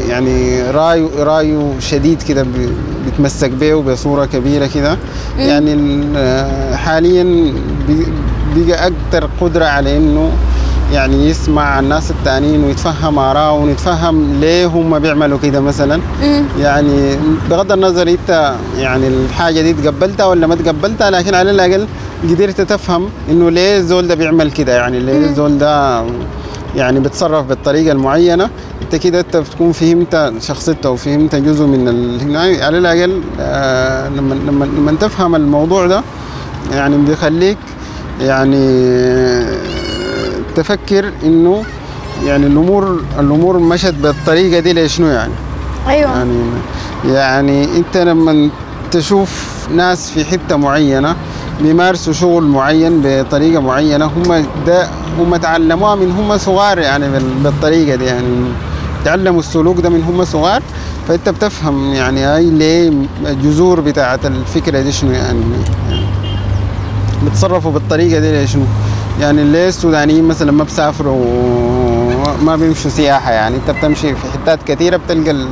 يعني 0.09 0.61
رايه 0.71 1.07
رايه 1.23 1.73
شديد 1.79 2.21
كده 2.21 2.43
بي- 2.43 2.69
بيتمسك 3.05 3.49
به 3.49 3.73
بصورة 3.81 4.25
كبيرة 4.25 4.69
كده. 4.75 4.97
يعني 5.39 5.73
ال- 5.73 6.77
حاليا 6.77 7.53
بقى 8.55 8.87
أكثر 8.87 9.29
قدرة 9.41 9.65
على 9.65 9.97
إنه 9.97 10.31
يعني 10.93 11.29
يسمع 11.29 11.79
الناس 11.79 12.11
التانيين 12.11 12.63
ويتفهم 12.63 13.19
آراءهم 13.19 13.67
ويتفهم 13.67 14.39
ليه 14.41 14.65
هم 14.65 14.99
بيعملوا 14.99 15.37
كده 15.43 15.59
مثلا. 15.61 16.01
يعني 16.61 17.15
بغض 17.49 17.71
النظر 17.71 18.07
أنت 18.07 18.53
يعني 18.77 19.07
الحاجة 19.07 19.61
دي 19.61 19.73
تقبلتها 19.73 20.25
ولا 20.25 20.47
ما 20.47 20.55
تقبلتها 20.55 21.09
لكن 21.11 21.33
على 21.35 21.51
الأقل 21.51 21.87
قدرت 22.29 22.61
تفهم 22.61 23.09
إنه 23.29 23.49
ليه 23.51 23.77
الزول 23.77 24.07
ده 24.07 24.15
بيعمل 24.15 24.51
كده. 24.51 24.75
يعني 24.75 24.99
ليه 24.99 25.17
الزول 25.29 25.57
ده 25.57 26.03
يعني 26.75 26.99
بتصرف 26.99 27.45
بالطريقة 27.45 27.91
المعينة. 27.91 28.49
انت 28.81 28.95
كده 28.95 29.19
انت 29.19 29.37
بتكون 29.37 29.71
فهمت 29.71 30.33
شخصيته 30.41 30.89
وفهمت 30.89 31.35
جزء 31.35 31.65
من 31.65 31.87
ال... 31.87 32.21
هنا 32.21 32.39
على 32.39 32.77
الأقل 32.77 33.21
آه 33.39 34.09
لما 34.09 34.33
لما 34.33 34.65
لما 34.65 34.91
تفهم 34.91 35.35
الموضوع 35.35 35.87
ده 35.87 36.01
يعني 36.71 36.97
بيخليك 36.97 37.57
يعني 38.21 38.67
آه، 38.67 39.57
تفكر 40.55 41.11
انه 41.23 41.63
يعني 42.25 42.47
الأمور 42.47 43.01
الأمور 43.19 43.57
مشت 43.59 43.93
بالطريقة 43.93 44.59
دي 44.59 44.73
لشنو 44.73 45.07
يعني؟ 45.07 45.33
أيوه. 45.87 46.11
يعني 46.17 46.39
يعني 47.05 47.63
انت 47.77 47.97
لما 47.97 48.49
تشوف 48.91 49.57
ناس 49.75 50.11
في 50.11 50.25
حتة 50.25 50.55
معينة 50.55 51.15
بيمارسوا 51.61 52.13
شغل 52.13 52.43
معين 52.43 53.01
بطريقة 53.03 53.61
معينة 53.61 54.05
هم 54.05 54.45
ده 54.67 54.87
هم 55.19 55.35
تعلموها 55.35 55.95
من 55.95 56.11
هم 56.11 56.37
صغار 56.37 56.79
يعني 56.79 57.09
بال- 57.09 57.33
بالطريقة 57.43 57.95
دي 57.95 58.05
يعني. 58.05 58.27
تعلموا 59.05 59.39
السلوك 59.39 59.79
ده 59.79 59.89
من 59.89 60.03
هم 60.03 60.23
صغار 60.25 60.61
فأنت 61.07 61.29
بتفهم 61.29 61.93
يعني 61.93 62.23
هاي 62.23 62.49
ليه 62.49 62.91
الجذور 63.25 63.79
بتاعت 63.81 64.25
الفكرة 64.25 64.81
دي 64.81 64.91
شنو 64.91 65.11
يعني, 65.11 65.39
يعني 65.89 66.05
بتصرفوا 67.25 67.71
بالطريقة 67.71 68.19
دي 68.19 68.47
شنو؟ 68.47 68.63
يعني 69.21 69.43
ليه 69.43 69.67
السودانيين 69.67 70.23
مثلا 70.23 70.51
ما 70.51 70.63
بيسافروا 70.63 71.25
ما 72.43 72.55
بيمشوا 72.55 72.91
سياحة 72.91 73.31
يعني. 73.31 73.55
انت 73.55 73.71
بتمشي 73.77 74.15
في 74.15 74.21
حتات 74.33 74.59
كثيرة 74.65 74.97
بتلقى 74.97 75.31
ال 75.31 75.47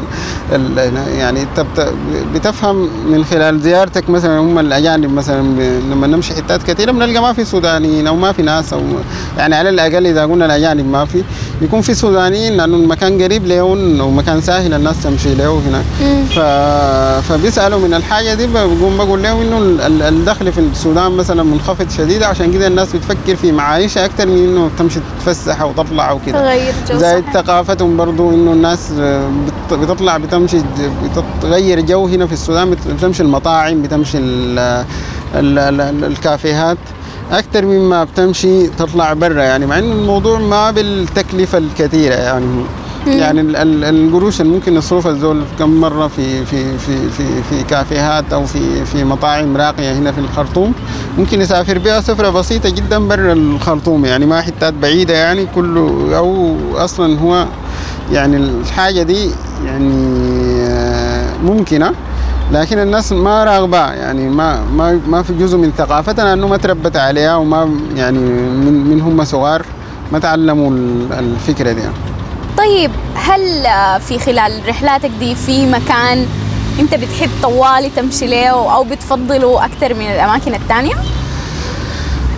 ال 0.52 0.94
يعني 1.20 1.42
انت 1.42 1.60
بت 1.60 1.94
بتفهم 2.36 2.90
من 3.12 3.26
خلال 3.26 3.62
زيارتك 3.62 4.10
مثلا 4.10 4.40
هم 4.40 4.60
الأجانب 4.60 5.14
مثلا 5.14 5.42
لما 5.92 6.08
نمشي 6.08 6.34
حتات 6.36 6.64
كثيرة 6.64 6.92
بنلقى 6.92 7.22
ما 7.22 7.34
في 7.34 7.46
سودانيين 7.46 8.08
أو 8.08 8.16
ما 8.16 8.32
في 8.32 8.42
ناس 8.42 8.74
أو 8.74 8.82
يعني 9.38 9.56
على 9.56 9.70
الأقل 9.70 10.08
إذا 10.08 10.24
قلنا 10.26 10.46
الأجانب 10.46 10.86
ما 10.90 11.06
في 11.06 11.24
يكون 11.62 11.82
في 11.82 11.94
سودانيين 11.94 12.58
لأنه 12.58 12.76
المكان 12.78 13.22
قريب 13.24 13.46
لهم 13.48 14.02
ومكان 14.02 14.42
سهل 14.42 14.74
الناس 14.74 15.04
تمشي 15.04 15.36
له 15.36 15.62
هنا. 15.68 15.82
ف... 16.36 16.40
فبيسألوا 17.30 17.80
من 17.80 17.94
الحاجة 17.94 18.34
دي 18.34 18.48
بقوم 18.48 18.98
بقول 18.98 19.24
لهم 19.24 19.42
إنه 19.42 19.58
ال- 19.58 19.82
ال- 19.82 20.02
الدخل 20.02 20.52
في 20.52 20.60
السودان 20.60 21.12
مثلا 21.12 21.44
منخفض 21.44 21.90
شديد 21.98 22.24
عشان 22.24 22.54
كده 22.54 22.68
الناس 22.68 22.96
بتفكر 22.96 23.36
في 23.36 23.52
معايشها 23.52 24.06
أكثر 24.06 24.26
من 24.28 24.38
إنه 24.38 24.70
تمشي 24.80 25.00
تتفسح 25.20 25.62
وتطلع 25.62 26.12
وكده 26.12 26.38
زائد. 26.94 27.24
ثقافتهم 27.34 27.98
برضو 27.98 28.30
إنه 28.30 28.52
الناس 28.52 28.92
بت- 28.92 29.74
بتطلع 29.74 30.18
بتمشي 30.18 30.58
بتغير 31.40 31.80
جو 31.80 32.08
هنا 32.08 32.28
في 32.28 32.34
السودان 32.34 32.70
بت- 32.72 32.88
بتمشي 32.88 33.24
المطاعم 33.24 33.82
بتمشي 33.82 34.18
ال 34.18 34.60
ال 35.36 35.60
ال 35.60 36.04
الكافيهات. 36.04 36.78
أكثر 37.32 37.66
مما 37.66 38.04
بتمشي 38.04 38.68
تطلع 38.68 39.14
برا 39.14 39.44
يعني 39.44 39.66
مع 39.66 39.80
إنه 39.80 39.94
الموضوع 39.94 40.40
ما 40.40 40.72
بالتكلفة 40.72 41.58
الكثيرة 41.58 42.14
يعني. 42.14 42.64
يعني 43.08 43.42
ال- 43.42 43.56
ال- 43.56 43.84
القروش 43.84 44.42
اللي 44.42 44.52
ممكن 44.54 44.76
يصرفها 44.76 45.12
الزول 45.12 45.44
كم 45.60 45.82
مرة 45.82 46.08
في 46.08 46.46
في 46.46 46.78
في 46.78 47.10
في 47.10 47.24
في 47.50 47.64
كافيهات 47.64 48.34
أو 48.34 48.46
في 48.46 48.86
في 48.86 49.04
مطاعم 49.04 49.58
راقية 49.58 49.94
هنا 49.94 50.12
في 50.12 50.18
الخرطوم 50.20 50.74
ممكن 51.18 51.42
يسافر 51.42 51.78
بها 51.80 52.02
سفرة 52.02 52.30
بسيطة 52.30 52.70
جدا 52.70 53.00
برا 53.08 53.34
الخرطوم 53.34 54.06
يعني 54.06 54.26
ما 54.26 54.42
حتات 54.42 54.74
بعيدة 54.74 55.14
يعني 55.14 55.46
كله 55.56 56.18
أو 56.18 56.56
أصلا 56.76 57.20
هو 57.20 57.46
يعني 58.12 58.38
الحاجة 58.38 59.02
دي 59.04 59.30
يعني 59.66 59.94
آه، 60.70 61.38
ممكنة 61.44 61.92
لكن 62.52 62.80
الناس 62.80 63.12
ما 63.12 63.44
راغبة 63.44 63.78
يعني 63.94 64.30
ما 64.30 64.60
ما 64.78 65.00
ما 65.08 65.24
في 65.24 65.34
جزء 65.34 65.58
من 65.58 65.72
ثقافتنا 65.78 66.34
إنه 66.34 66.48
ما 66.48 66.58
تربت 66.58 66.98
عليها 66.98 67.36
وما 67.36 67.70
يعني 67.96 68.20
من 68.20 68.86
من 68.90 69.02
هم 69.02 69.24
صغار 69.24 69.66
ما 70.12 70.20
تعلموا 70.20 70.72
ال- 70.72 71.14
الفكرة 71.14 71.72
دي. 71.72 71.82
طيب 72.58 72.92
هل 73.16 73.42
في 74.00 74.20
خلال 74.20 74.52
رحلاتك 74.68 75.12
دي 75.20 75.36
في 75.36 75.66
مكان 75.66 76.26
انت 76.80 76.96
بتحب 76.96 77.30
طوالي 77.44 77.90
تمشي 77.96 78.28
له 78.28 78.50
أو 78.76 78.84
بتفضله 78.84 79.66
أكثر 79.66 79.94
من 79.94 80.06
الاماكن 80.06 80.54
الثانية؟ 80.54 80.94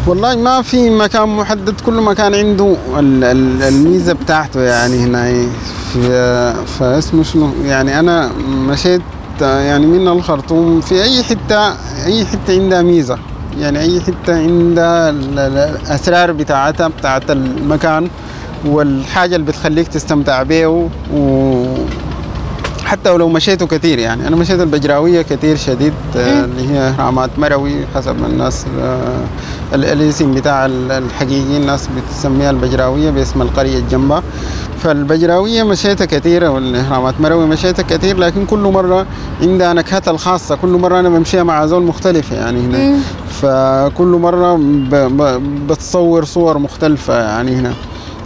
والله 0.07 0.35
ما 0.35 0.61
في 0.61 0.89
مكان 0.89 1.29
محدد 1.29 1.81
كل 1.85 1.93
مكان 2.01 2.35
عنده 2.35 2.75
ال- 2.99 3.23
ال- 3.23 3.63
الميزة 3.63 4.13
بتاعته 4.13 4.61
يعني 4.61 4.97
هنا. 4.97 5.47
فاسمه 6.79 7.23
شنو؟ 7.23 7.49
يعني 7.65 7.99
أنا 7.99 8.31
مشيت 8.49 9.01
يعني 9.41 9.85
من 9.85 10.07
الخرطوم 10.07 10.81
في 10.81 11.03
أي 11.03 11.23
حتة 11.23 11.67
أي 12.05 12.25
حتة 12.25 12.53
عندها 12.61 12.81
ميزة. 12.81 13.17
يعني 13.59 13.79
أي 13.79 14.01
حتة 14.01 14.35
عندها 14.39 15.09
ال- 15.09 15.39
ال- 15.39 15.57
الأسرار 15.81 16.31
بتاعتها 16.31 16.87
بتاعت 16.87 17.31
المكان 17.31 18.09
والحاجة 18.65 19.35
اللي 19.35 19.47
بتخليك 19.47 19.87
تستمتع 19.87 20.43
بيه 20.43 20.67
و 20.67 20.87
حتى 22.87 23.09
ولو 23.09 23.29
مشيته 23.29 23.67
كثير 23.67 23.99
يعني. 23.99 24.27
أنا 24.27 24.35
مشيت 24.35 24.59
البجراوية 24.61 25.21
كثير 25.21 25.55
شديد 25.55 25.93
آه، 26.17 26.45
اللي 26.45 26.69
هي 26.73 26.79
اهرامات 26.79 27.29
مروي 27.37 27.75
حسب 27.95 28.15
الناس 28.25 28.65
آه، 28.81 29.23
ال- 29.75 29.85
الاسم 29.85 30.31
بتاع 30.33 30.65
ال- 30.65 30.91
الحقيقي 30.91 31.57
الناس 31.57 31.87
بتسميها 31.97 32.49
البجراوية 32.49 33.09
باسم 33.09 33.41
القرية 33.41 33.77
الجنبها 33.79 34.23
فالبجراوية 34.83 35.63
مشيتها 35.63 36.05
كثير 36.05 36.43
والاهرامات 36.51 37.21
مروي 37.21 37.45
مشيتها 37.45 37.83
كثير 37.83 38.17
لكن 38.17 38.45
كل 38.45 38.59
مرة 38.59 39.05
عندها 39.41 39.73
نكهتها 39.73 40.11
الخاصة 40.11 40.55
كل 40.55 40.67
مرة 40.67 40.99
أنا 40.99 41.09
بمشيها 41.09 41.43
مع 41.43 41.65
زول 41.65 41.83
مختلف 41.83 42.31
يعني 42.31 42.59
هنا. 42.61 42.99
فكل 43.41 44.05
مرة 44.07 44.55
ب- 44.55 44.89
ب- 44.95 45.67
بتصور 45.71 46.25
صور 46.25 46.57
مختلفة 46.57 47.19
يعني 47.19 47.55
هنا. 47.55 47.73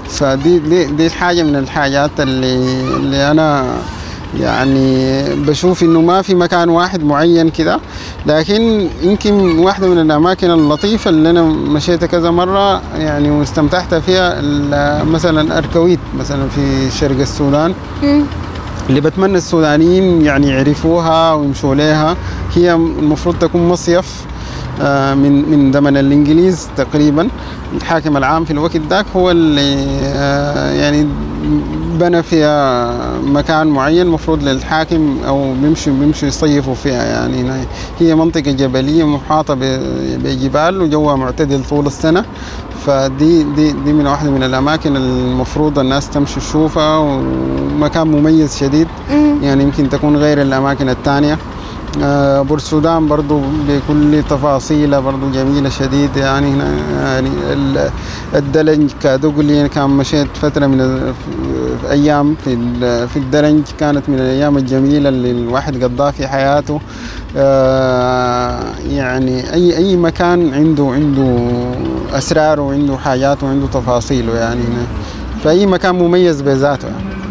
فدي 0.10 0.60
دي, 0.60 0.86
دي 0.86 1.10
حاجة 1.10 1.44
من 1.44 1.56
الحاجات 1.56 2.12
اللي 2.20 2.56
اللي 2.96 3.32
أنا 3.32 3.64
يعني 4.40 5.24
بشوف 5.36 5.84
إنه 5.84 6.02
ما 6.02 6.22
في 6.22 6.36
مكان 6.36 6.70
واحد 6.70 7.04
معين 7.04 7.50
كده. 7.50 7.80
لكن 8.26 8.88
يمكن 9.04 9.60
واحدة 9.60 9.88
من 9.88 10.00
الأماكن 10.02 10.52
اللطيفة 10.52 11.10
اللي 11.10 11.30
أنا 11.30 11.42
مشيتها 11.44 12.08
كذا 12.08 12.32
مرة 12.32 12.82
يعني 12.98 13.32
واستمتعت 13.32 13.94
فيها 13.96 14.42
مثلا 15.04 15.58
أركويت 15.58 16.00
مثلا 16.20 16.50
في 16.50 16.92
شرق 16.92 17.20
السودان. 17.20 17.74
اللي 18.90 19.02
بتمنى 19.02 19.38
السودانيين 19.38 20.22
يعني 20.22 20.48
يعرفوها 20.50 21.34
ويمشوا 21.34 21.76
لها 21.76 22.16
هي 22.56 22.74
المفروض 22.74 23.36
تكون 23.40 23.68
مصيف 23.70 24.26
آه، 24.82 25.14
من 25.14 25.50
من 25.52 25.72
زمن 25.74 25.98
الإنجليز 25.98 26.68
تقريبا. 26.78 27.28
الحاكم 27.78 28.18
العام 28.18 28.46
في 28.46 28.52
الوقت 28.54 28.78
ذاك 28.90 29.06
هو 29.16 29.32
اللي 29.32 29.76
آه، 30.04 30.72
يعني 30.72 31.08
بنى 32.02 32.24
فيها 32.24 32.94
مكان 33.22 33.68
معين 33.68 34.08
مفروض 34.08 34.44
للحاكم 34.44 35.18
أو 35.28 35.54
بيمشوا 35.54 35.94
بيمشوا 35.94 36.28
يصيفوا 36.28 36.76
فيها. 36.76 37.04
يعني 37.04 37.42
هنا 37.42 37.66
هي 38.00 38.16
منطقة 38.16 38.52
جبلية 38.52 39.08
محاطة 39.08 39.54
ب- 39.54 40.20
بجبال 40.24 40.82
وجوها 40.82 41.16
معتدل 41.16 41.64
طول 41.70 41.86
السنة. 41.88 42.26
فدي 42.86 43.44
دي 43.44 43.72
دي 43.72 43.94
من 43.94 44.08
واحدة 44.08 44.30
من 44.32 44.44
الأماكن 44.44 44.96
المفروض 44.96 45.80
الناس 45.80 46.10
تمشي 46.10 46.40
تشوفها 46.40 46.98
ومكان 46.98 48.08
مميز 48.08 48.58
شديد. 48.58 48.88
يعني 49.44 49.64
يمكن 49.64 49.90
تكون 49.90 50.18
غير 50.18 50.42
الأماكن 50.42 50.90
الثانية. 50.90 51.38
آه، 52.04 52.42
بورسودان 52.42 53.08
برضو 53.08 53.40
بكل 53.68 54.24
تفاصيلها 54.30 55.00
برضو 55.00 55.30
جميلة 55.34 55.70
شديد. 55.70 56.18
يعني 56.18 56.48
هنا 56.52 56.66
يعني 57.04 57.30
ال- 57.54 57.90
الدلنج 58.36 58.92
كدقلي 59.04 59.70
كان 59.70 59.90
مشيت 59.90 60.28
فترة 60.42 60.68
من 60.68 60.82
ال- 61.72 62.36
في 62.36 62.44
في 62.44 62.54
ال- 62.54 63.10
في 63.10 63.18
الدلنج 63.18 63.64
كانت 63.80 64.10
من 64.10 64.16
الأيام 64.16 64.58
الجميلة 64.58 65.10
اللي 65.10 65.32
الواحد 65.32 65.84
قضاها 65.84 66.12
في 66.12 66.28
حياته. 66.28 66.80
آه، 67.38 68.60
يعني 68.90 69.54
أي 69.54 69.78
أي 69.78 69.96
مكان 69.96 70.54
عنده 70.54 70.84
عنده 70.94 71.48
أسرار 72.18 72.60
وعنده 72.60 72.98
حاجات 72.98 73.44
وعنده 73.44 73.68
تفاصيله 73.68 74.36
يعني. 74.38 74.62
فأي 75.44 75.66
مكان 75.66 75.96
مميز 75.96 76.42
بذاته 76.42 76.88
يعني. 76.88 77.22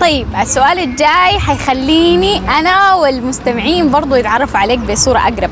طيب 0.00 0.26
السؤال 0.42 0.78
الجاي 0.78 1.38
حيخليني 1.38 2.38
أنا 2.58 2.94
والمستمعين 2.94 3.90
برضو 3.90 4.14
يتعرفوا 4.14 4.58
عليك 4.60 4.78
بصورة 4.78 5.18
أقرب. 5.18 5.50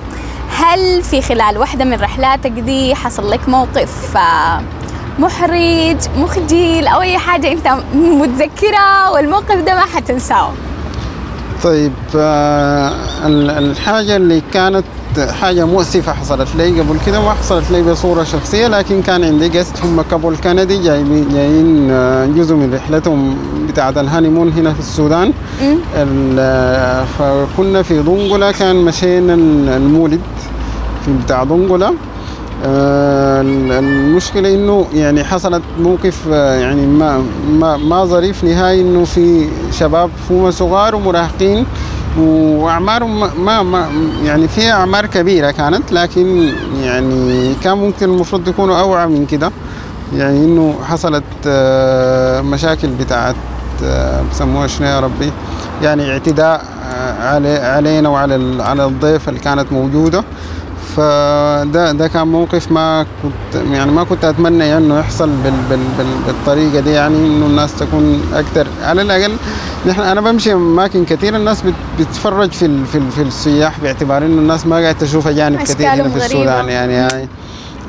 هل 0.56 1.02
في 1.02 1.22
خلال 1.22 1.58
واحدة 1.58 1.84
من 1.84 1.94
رحلاتك 2.00 2.50
دي 2.50 2.94
حصل 2.94 3.30
لك 3.30 3.48
موقف؟ 3.48 4.16
آه، 4.16 4.60
محرج 5.18 5.96
مخجل 6.18 6.86
أو 6.86 7.00
أي 7.00 7.18
حاجة 7.18 7.52
أنت 7.52 7.68
متذكرها 7.94 9.10
والموقف 9.14 9.56
ده 9.66 9.74
ما 9.74 9.80
حتنساه. 9.80 10.50
طيب 11.62 11.92
آه، 12.16 12.90
ال- 13.26 13.50
الحاجة 13.50 14.16
اللي 14.16 14.42
كانت 14.52 14.84
حاجة 15.40 15.64
مؤسفة 15.66 16.12
حصلت 16.12 16.48
لي 16.56 16.80
قبل 16.80 16.96
كده 17.06 17.20
ما 17.20 17.32
حصلت 17.32 17.70
لي 17.70 17.82
بصورة 17.82 18.24
شخصية 18.24 18.66
لكن 18.68 19.02
كان 19.02 19.24
عندي 19.24 19.58
قست 19.58 19.80
هم 19.84 20.02
كابول 20.10 20.36
كندي 20.36 20.82
جايبين 20.82 21.28
جايين 21.32 21.88
آه، 21.90 22.26
جزء 22.26 22.54
من 22.54 22.74
رحلتهم 22.74 23.36
بتاعة 23.68 23.90
الهانيمون 23.96 24.52
هنا 24.52 24.72
في 24.72 24.80
السودان. 24.80 25.32
ال- 25.62 26.36
آه، 26.38 27.04
فكنا 27.18 27.82
في 27.82 28.02
دنقلة 28.02 28.52
كان 28.52 28.76
مشينا 28.76 29.34
ال- 29.34 29.68
المولد 29.68 30.20
في 31.04 31.10
بتاع 31.24 31.44
دنقلة 31.44 31.92
آه، 32.64 33.40
ال- 33.40 33.72
المشكلة 33.72 34.54
إنه 34.54 34.86
يعني 34.94 35.24
حصلت 35.24 35.62
موقف 35.80 36.28
آه، 36.32 36.54
يعني 36.54 36.86
ما 36.86 37.24
ما 37.50 37.76
ما 37.76 38.04
ظريف 38.04 38.44
نهائي 38.44 38.80
إنه 38.80 39.04
في 39.04 39.48
شباب 39.72 40.10
فوما 40.28 40.50
صغار 40.50 40.94
ومراهقين 40.94 41.66
وأعمارهم 42.18 43.20
ما- 43.44 43.62
ما, 43.62 43.86
يعني 44.24 44.48
في 44.48 44.70
أعمار 44.70 45.06
كبيرة 45.06 45.50
كانت 45.50 45.92
لكن 45.92 46.52
يعني 46.82 47.54
كان 47.62 47.78
ممكن 47.78 48.08
المفروض 48.10 48.48
يكونوا 48.48 48.80
أوعى 48.80 49.06
من 49.06 49.26
كده. 49.26 49.50
يعني 50.16 50.38
إنه 50.44 50.74
حصلت 50.84 51.24
آه، 51.46 52.40
مشاكل 52.40 52.88
بتاعت 52.88 53.34
بسموها 54.32 54.66
شنو 54.66 54.86
يا 54.88 55.00
ربي؟ 55.00 55.32
يعني 55.82 56.12
اعتداء 56.12 56.64
علي 57.20 57.56
علينا 57.58 58.08
وعلى 58.08 58.62
على 58.62 58.84
الضيف 58.84 59.28
اللي 59.28 59.40
كانت 59.40 59.72
موجودة. 59.72 60.24
فده 60.96 61.92
ده 61.92 62.08
كان 62.08 62.28
موقف 62.28 62.72
ما 62.72 63.06
كنت 63.22 63.64
يعني 63.72 63.90
ما 63.90 64.04
كنت 64.04 64.24
أتمنى 64.24 64.76
إنه 64.76 64.98
يحصل 64.98 65.30
بال 65.30 65.52
بال 65.70 65.78
بال 65.98 66.06
بالطريقة 66.26 66.80
دي 66.80 66.90
يعني 66.90 67.16
إنه 67.16 67.46
الناس 67.46 67.74
تكون 67.74 68.22
أكثر 68.34 68.66
على 68.82 69.02
الأقل 69.02 69.36
نحن 69.86 70.00
أنا 70.00 70.20
بمشي 70.20 70.52
أماكن 70.52 71.04
كثير 71.04 71.36
الناس 71.36 71.62
بت 71.62 71.74
بتتفرج 71.98 72.50
في 72.52 72.66
ال 72.66 72.86
في, 72.86 72.98
ال 72.98 73.10
في 73.10 73.22
السياح 73.22 73.80
باعتبار 73.80 74.24
إنه 74.26 74.38
الناس 74.40 74.66
ما 74.66 74.76
قاعدة 74.76 74.98
تشوف 74.98 75.28
أجانب 75.28 75.58
كثير 75.62 75.88
هنا 75.88 76.08
في. 76.08 76.16
السودان 76.16 76.68
يعني, 76.68 76.92
يعني 76.92 77.28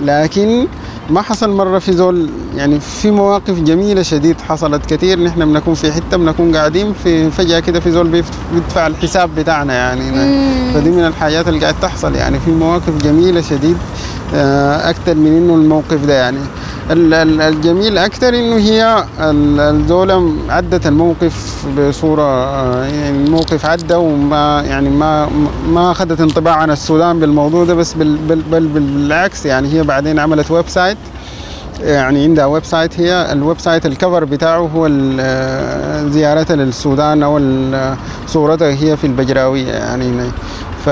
لكن 0.02 0.68
ما 1.10 1.22
حصل 1.22 1.50
مرة 1.50 1.80
في 1.80 1.94
زول 1.94 2.30
يعني 2.56 2.80
في 2.80 3.12
مواقف 3.12 3.60
جميلة 3.60 4.02
شديد 4.02 4.42
حصلت 4.42 4.86
كثير 4.86 5.20
نحن 5.20 5.46
بنكون 5.46 5.74
في 5.74 5.92
حتة 5.92 6.18
بنكون 6.18 6.56
قاعدين 6.56 6.94
في 6.94 7.32
فجأة 7.32 7.60
كده 7.60 7.80
في 7.80 7.92
زول 7.92 8.24
بيدفع 8.54 8.88
الحساب 8.88 9.36
بتاعنا 9.36 9.74
يعني. 9.74 10.04
فدي 10.74 10.90
من 10.90 11.06
الحاجات 11.06 11.48
اللي 11.48 11.60
قاعد 11.60 11.76
تحصل 11.82 12.16
يعني. 12.16 12.40
في 12.40 12.52
مواقف 12.52 13.04
جميلة 13.04 13.42
شديد 13.42 13.78
آه، 14.36 14.90
أكثر 14.90 15.16
من 15.16 15.38
إنه 15.38 15.56
الموقف 15.56 16.06
ده 16.06 16.14
يعني. 16.14 16.40
الجميل 16.92 17.98
أكثر 17.98 18.30
إنه 18.30 18.56
هي 18.58 19.06
ال- 19.20 19.60
الزولة 19.60 20.34
عدت 20.50 20.88
الموقف 20.88 21.66
بصورة 21.80 22.22
آه، 22.24 22.84
يعني 22.86 23.26
الموقف 23.26 23.66
عدى 23.66 23.94
وما 23.94 24.64
يعني 24.68 24.90
ما 24.90 25.30
ما 25.70 25.92
أخذت 25.92 26.22
انطباع 26.22 26.54
عن 26.56 26.72
السودان 26.72 27.20
بالموضوع 27.20 27.64
ده 27.66 27.74
بس 27.74 27.94
بل 27.94 28.18
بل 28.30 28.42
بل 28.52 28.68
بالعكس 28.68 29.46
يعني 29.46 29.74
هي 29.74 29.84
بعدين 29.84 30.20
عملت 30.20 30.52
website 30.52 30.98
يعني 31.82 32.24
عندها 32.24 32.46
website 32.46 33.00
هي 33.00 33.32
ال 33.32 33.60
website 33.60 33.86
ال 33.86 33.92
cover 33.92 34.24
بتاعه 34.26 34.58
هو 34.76 34.90
آه، 35.20 36.08
زيارتها 36.08 36.56
للسودان 36.56 37.24
أو 37.24 37.38
ال- 37.38 37.96
صورتها 38.28 38.68
هي 38.68 38.98
في 38.98 39.08
البجراوية 39.08 39.72
يعني 39.72 40.12
ف 40.86 40.88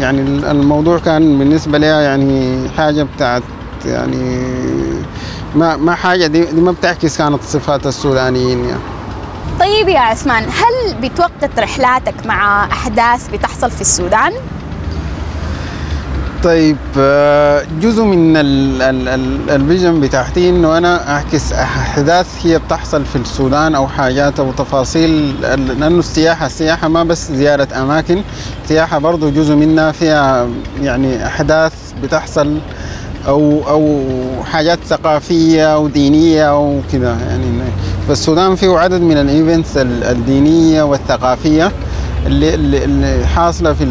يعني 0.00 0.20
الموضوع 0.50 0.98
كان 0.98 1.38
بالنسبة 1.38 1.78
لها 1.78 2.00
يعني 2.00 2.68
حاجة 2.76 3.06
بتاعت 3.16 3.42
يعني 3.84 4.46
ما 5.54 5.76
ما 5.76 5.94
حاجة 5.94 6.26
دي, 6.26 6.44
دي 6.44 6.60
ما 6.60 6.72
بتعكس 6.72 7.18
كانت 7.18 7.42
صفات 7.42 7.86
السودانيين 7.86 8.64
يعني 8.64 8.80
طيب 9.60 9.88
يا 9.88 10.00
عثمان 10.00 10.42
هل 10.44 10.94
بتوقت 11.08 11.58
رحلاتك 11.58 12.26
مع 12.26 12.64
أحداث 12.64 13.28
بتحصل 13.28 13.70
في 13.70 13.80
السودان؟ 13.80 14.32
طيب 16.44 16.76
آه، 16.98 17.62
جزء 17.80 18.02
من 18.04 18.36
ال- 18.36 18.82
ال- 18.82 19.08
ال- 19.08 19.50
الفيجن 19.50 20.00
بتاعتي 20.00 20.48
إنه 20.50 20.78
أنا 20.78 21.10
اعكس 21.16 21.52
أحداث 21.52 22.26
هي 22.46 22.58
بتحصل 22.58 23.04
في 23.04 23.16
السودان 23.16 23.74
أو 23.74 23.88
حاجات 23.88 24.40
أو 24.40 24.52
تفاصيل 24.52 25.40
لأنه 25.40 25.98
السياحة 25.98 26.46
السياحة 26.46 26.88
ما 26.88 27.04
بس 27.04 27.32
زيارة 27.32 27.68
أماكن 27.82 28.22
السياحة 28.64 28.98
برضو 28.98 29.30
جزء 29.30 29.54
منها 29.54 29.92
فيها 29.92 30.48
يعني 30.82 31.26
أحداث 31.26 31.72
بتحصل 32.02 32.58
أو 33.28 33.62
أو 33.68 34.04
حاجات 34.44 34.78
ثقافية 34.88 35.78
ودينيه 35.78 36.60
وكذا 36.68 37.18
يعني 37.28 37.44
فالسودان 38.08 38.54
فيه 38.56 38.78
عدد 38.78 39.00
من 39.00 39.16
الايفنتس 39.16 39.76
ال- 39.76 40.04
الدينية 40.04 40.82
والثقافية 40.82 41.72
اللي 42.26 42.54
اللي, 42.54 43.26
حاصلة 43.26 43.72
في 43.72 43.84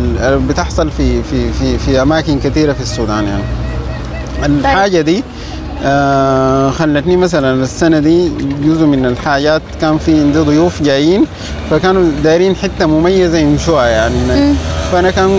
بتحصل 0.50 0.92
في 0.92 1.24
في 1.24 1.52
في 1.54 1.78
في 1.78 2.02
أماكن 2.02 2.40
كثيرة 2.40 2.74
في 2.74 2.82
السودان 2.82 3.24
يعني. 3.24 3.44
الحاجة 4.46 5.02
دي 5.02 5.24
آه 5.84 6.70
خلتني 6.72 7.18
مثلا 7.18 7.64
السنة 7.64 8.00
دي 8.00 8.32
جزء 8.66 8.86
من 8.86 9.06
الحاجات 9.06 9.62
كان 9.82 9.98
في 9.98 10.20
عندي 10.20 10.40
ضيوف 10.40 10.82
جايين 10.82 11.26
فكانوا 11.72 12.12
دايرين 12.24 12.56
حتة 12.56 12.86
مميزة 12.86 13.38
يمشوها 13.38 13.88
يعني. 13.88 14.54
فأنا 14.92 15.12
كان 15.12 15.30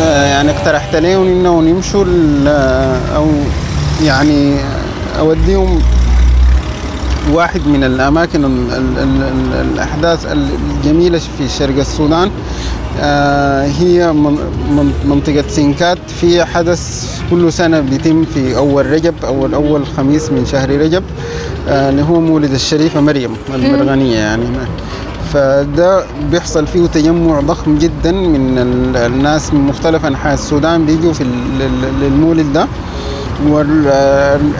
يعني 0.00 0.50
اقترحت 0.50 0.96
لهم 0.96 1.26
إنه 1.26 1.68
يمشوا 1.68 2.04
أو 3.16 3.26
يعني 4.04 4.56
أوديهم 5.18 5.82
واحد 7.32 7.60
من 7.66 7.84
الأماكن 7.84 8.44
ال 8.44 8.72
ال 8.72 8.98
ال 8.98 9.22
ال 9.22 9.70
الأحداث 9.72 10.26
الجميلة 10.32 11.18
في 11.18 11.48
شرق 11.48 11.78
السودان. 11.78 12.30
هي 13.78 14.12
من- 14.12 14.38
من- 14.76 14.92
منطقة 15.04 15.44
سنكات 15.48 15.98
في 16.20 16.44
حدث 16.44 17.08
كل 17.30 17.52
سنة 17.52 17.80
بيتم 17.80 18.24
في 18.24 18.56
أول 18.56 18.86
رجب 18.86 19.14
أول 19.24 19.54
أول 19.54 19.86
خميس 19.86 20.30
من 20.32 20.46
شهر 20.46 20.70
رجب 20.70 21.02
آه 21.68 21.90
اللي 21.90 22.02
هو 22.02 22.20
مولد 22.20 22.52
الشريفة 22.52 23.00
مريم 23.00 23.30
المرغنية 23.54 24.16
يعني. 24.18 24.44
فده 25.32 26.04
بيحصل 26.30 26.66
فيه 26.66 26.86
تجمع 26.86 27.40
ضخم 27.40 27.78
جدا 27.78 28.12
من 28.12 28.58
ال- 28.58 28.96
الناس 28.96 29.54
من 29.54 29.60
مختلف 29.60 30.06
أنحاء 30.06 30.34
السودان 30.34 30.86
بيجوا 30.86 31.12
في 31.12 31.20
ال- 31.20 31.62
ال- 31.62 32.04
المولد 32.06 32.52
ده. 32.52 32.66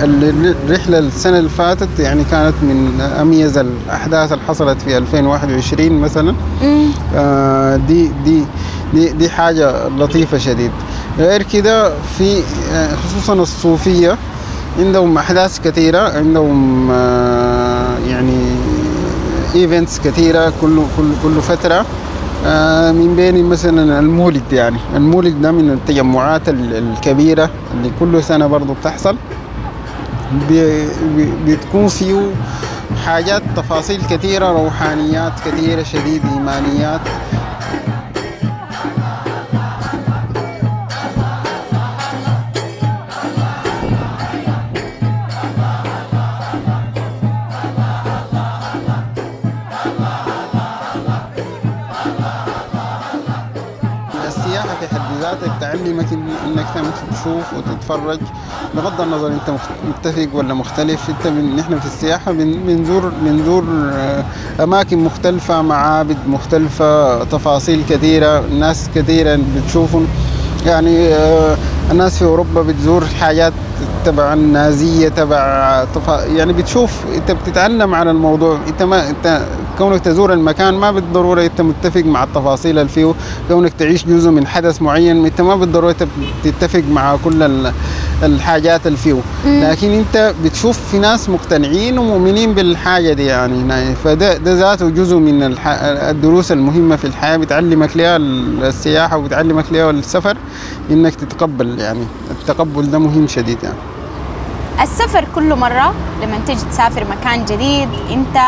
والرحلة 0.08 0.98
السنة 0.98 1.38
اللي 1.38 1.50
فاتت 1.50 1.88
يعني 1.98 2.24
كانت 2.24 2.54
من 2.62 3.00
أميز 3.20 3.58
الأحداث 3.58 4.32
اللي 4.32 4.44
حصلت 4.44 4.82
في 4.82 4.98
2021 4.98 5.92
مثلا. 6.00 6.34
آه، 7.14 7.76
دي 7.76 8.10
دي 8.24 8.44
دي 8.94 9.08
دي 9.08 9.30
حاجة 9.30 9.88
لطيفة 9.88 10.38
شديد. 10.38 10.70
غير 11.18 11.42
كده 11.42 11.92
في 12.18 12.42
آه، 12.72 12.88
خصوصا 12.96 13.32
الصوفية 13.34 14.16
عندهم 14.78 15.18
أحداث 15.18 15.60
كثيرة 15.60 15.98
عندهم 16.18 16.88
آه، 16.90 17.98
يعني 18.08 18.40
ايفنتس 19.54 19.98
كثيرة 20.00 20.52
كل 20.60 20.76
كل 20.96 21.04
كل 21.22 21.40
فترة. 21.42 21.86
من 22.92 23.14
بين 23.16 23.44
مثلا 23.44 23.98
المولد 24.00 24.52
يعني. 24.52 24.76
المولد 24.96 25.42
ده 25.42 25.52
من 25.52 25.70
التجمعات 25.70 26.48
ال- 26.48 26.74
الكبيرة 26.74 27.50
اللي 27.74 27.90
كل 28.00 28.22
سنة 28.22 28.46
برضو 28.46 28.72
بتحصل. 28.74 29.16
بتكون 31.46 31.88
فيه 31.88 32.30
حاجات 33.06 33.42
تفاصيل 33.56 34.00
كثيرة 34.10 34.46
روحانيات 34.52 35.32
كثيرة 35.46 35.82
شديد 35.82 36.22
إيمانيات. 36.34 37.00
إن- 55.78 56.46
إنك 56.46 56.66
تشوف 57.12 57.44
وتتفرج 57.56 58.18
بغض 58.76 59.00
النظر 59.00 59.26
إنت 59.26 59.56
متفق 59.88 60.28
ولا 60.34 60.54
مختلف 60.54 61.10
إنت 61.10 61.26
من 61.26 61.56
نحن 61.56 61.78
في 61.78 61.86
السياحة 61.86 62.32
بن- 62.32 62.60
بنزور 62.66 63.12
بنزور 63.22 63.64
آه، 63.92 64.24
أماكن 64.62 64.98
مختلفة 64.98 65.62
معابد 65.62 66.16
مختلفة 66.28 67.24
تفاصيل 67.24 67.82
كثيرة 67.88 68.40
ناس 68.58 68.88
كثيرة 68.94 69.38
بتشوفهم 69.56 70.06
يعني 70.66 71.14
آه، 71.14 71.56
الناس 71.90 72.18
في 72.18 72.24
أوروبا 72.24 72.62
بتزور 72.62 73.04
حاجات 73.20 73.52
تبع 74.04 74.32
النازية 74.32 75.08
تبع. 75.08 75.84
يعني 76.36 76.52
بتشوف 76.52 76.92
إنت 77.14 77.30
بتتعلم 77.30 77.94
عن 77.94 78.08
الموضوع 78.08 78.58
إنت 78.68 78.82
ما 78.82 79.10
إنت 79.10 79.40
كونك 79.80 80.00
تزور 80.00 80.32
المكان 80.32 80.74
ما 80.74 80.90
بالضرورة 80.90 81.42
أنت 81.44 81.60
متفق 81.60 82.00
مع 82.00 82.24
التفاصيل 82.24 82.78
اللي 82.78 82.88
فيه 82.88 83.14
كونك 83.48 83.72
تعيش 83.78 84.04
جزء 84.04 84.30
من 84.30 84.46
حدث 84.46 84.82
معين 84.82 85.24
أنت 85.26 85.40
ما 85.40 85.54
بالضرورة 85.56 85.96
تتفق 86.44 86.82
مع 86.90 87.16
كل 87.24 87.42
ال- 87.42 87.72
الحاجات 88.22 88.86
اللي 88.86 88.98
فيه 88.98 89.20
لكن 89.46 89.90
أنت 89.92 90.34
بتشوف 90.44 90.78
في 90.90 90.98
ناس 90.98 91.28
مقتنعين 91.28 91.98
ومؤمنين 91.98 92.54
بالحاجة 92.54 93.12
دي 93.12 93.24
يعني. 93.26 93.94
فده 94.04 94.36
ده 94.36 94.54
ذاته 94.54 94.88
جزء 94.88 95.16
من. 95.16 95.54
الدروس 95.66 96.52
المهمة 96.52 96.96
في 96.96 97.04
الحياة 97.04 97.36
بتعلمك 97.36 97.96
ليها 97.96 98.16
السياحة 98.16 99.16
وبتعلمك 99.16 99.64
ليها 99.72 99.90
السفر 99.90 100.36
إنك 100.90 101.14
تتقبل 101.14 101.78
يعني 101.80 102.04
التقبل 102.30 102.90
ده 102.90 102.98
مهم 102.98 103.26
شديد 103.26 103.58
يعني 103.62 103.76
السفر 104.82 105.24
كل 105.34 105.54
مرة 105.54 105.94
لما 106.22 106.38
تيجي 106.46 106.60
تسافر 106.70 107.06
مكان 107.10 107.44
جديد 107.44 107.88
أنت 108.10 108.38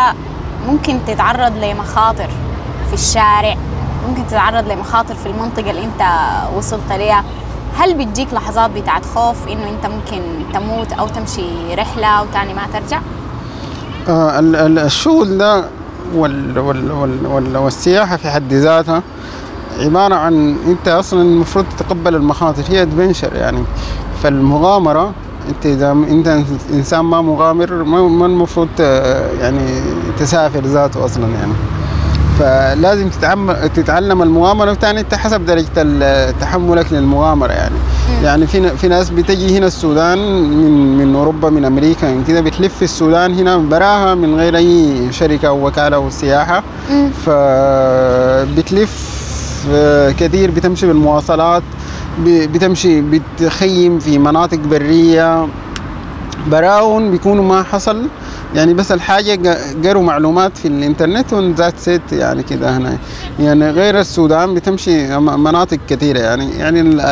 ممكن 0.68 0.98
تتعرض 1.06 1.52
لمخاطر 1.64 2.28
في 2.88 2.92
الشارع 2.94 3.56
ممكن 4.08 4.26
تتعرض 4.26 4.68
لمخاطر 4.72 5.14
في 5.14 5.26
المنطقة 5.26 5.70
اللي 5.70 5.84
انت 5.84 6.02
وصلت 6.56 6.92
ليها 6.92 7.24
هل 7.78 7.94
بتجيك 7.94 8.34
لحظات 8.34 8.70
بتاعت 8.70 9.06
خوف 9.14 9.48
انه 9.48 9.68
انت 9.68 9.86
ممكن 9.86 10.22
تموت 10.54 10.92
أو 10.92 11.08
تمشي 11.08 11.74
رحلة 11.74 12.22
وتاني 12.22 12.54
ما 12.54 12.62
ترجع؟ 12.72 13.00
آه 14.08 14.38
ال- 14.38 14.56
ال- 14.56 14.78
الشغل 14.78 15.38
ده 15.38 15.64
وال 16.14 16.58
وال 16.58 16.92
وال 16.92 17.26
وال 17.26 17.56
والسياحة 17.56 18.16
في 18.16 18.30
حد 18.30 18.52
ذاتها 18.52 19.02
عبارة 19.80 20.14
عن 20.14 20.56
أنت 20.66 20.88
أصلا 20.88 21.22
المفروض 21.22 21.64
تتقبل 21.76 22.14
المخاطر 22.14 22.62
هي 22.68 22.82
ادفنشر 22.82 23.36
يعني 23.36 23.64
فالمغامرة 24.22 25.12
أنت 25.49 25.66
إذا 25.66 25.90
أنت 25.93 26.38
إنسان 26.72 27.01
ما 27.01 27.20
مغامر 27.20 27.72
ما 27.84 28.26
المفروض 28.26 28.68
ت- 28.76 28.80
يعني 29.40 29.61
تسافر 30.18 30.61
ذاته 30.61 31.05
أصلا 31.05 31.26
يعني. 31.28 31.53
فلازم. 32.38 33.09
تتعلم 33.74 34.22
المغامرة 34.22 34.70
وتاني 34.70 35.01
أنت 35.01 35.14
حسب 35.14 35.47
درجة 35.47 36.30
تحملك 36.40 36.93
للمغامرة 36.93 37.53
يعني. 37.53 37.74
يعني 38.22 38.47
في 38.47 38.76
في 38.76 38.88
ناس 38.88 39.11
بتجي 39.11 39.59
هنا 39.59 39.66
السودان 39.66 40.18
من 40.51 40.97
من 40.99 41.14
أوروبا 41.16 41.51
من 41.51 41.64
أمريكا 41.64 42.11
من 42.11 42.24
كده 42.28 42.40
بتلف 42.40 42.76
في 42.76 42.82
السودان 42.82 43.34
هنا 43.34 43.57
براها 43.57 44.14
من 44.14 44.34
غير 44.34 44.57
أي 44.57 45.12
شركة 45.12 45.49
أو 45.49 45.66
وكالة 45.66 45.97
أو 45.97 46.11
سياحة. 46.11 46.62
فبتلف 47.26 49.12
آه، 49.72 50.11
كثير 50.11 50.51
بتمشي 50.51 50.86
بالمواصلات. 50.86 51.62
بتمشي 52.26 53.00
بتخيم 53.00 53.98
في 53.98 54.18
مناطق 54.18 54.58
برية. 54.58 55.48
براون 56.50 57.10
بيكونوا 57.10 57.44
ما 57.44 57.62
حصل. 57.62 58.06
يعني 58.54 58.74
بس 58.74 58.92
الحاجة 58.92 59.58
قروا 59.84 60.02
معلومات 60.02 60.56
في 60.58 60.68
الإنترنت 60.68 61.32
and 61.32 61.74
that's 61.78 62.04
it 62.04 62.12
يعني 62.12 62.42
كده 62.42 62.76
هنا. 62.76 62.98
يعني 63.40 63.70
غير 63.70 64.00
السودان 64.00 64.54
بتمشي 64.54 65.18
مناطق 65.18 65.78
كثيرة 65.88 66.18
يعني. 66.18 66.50
يعني 66.50 67.02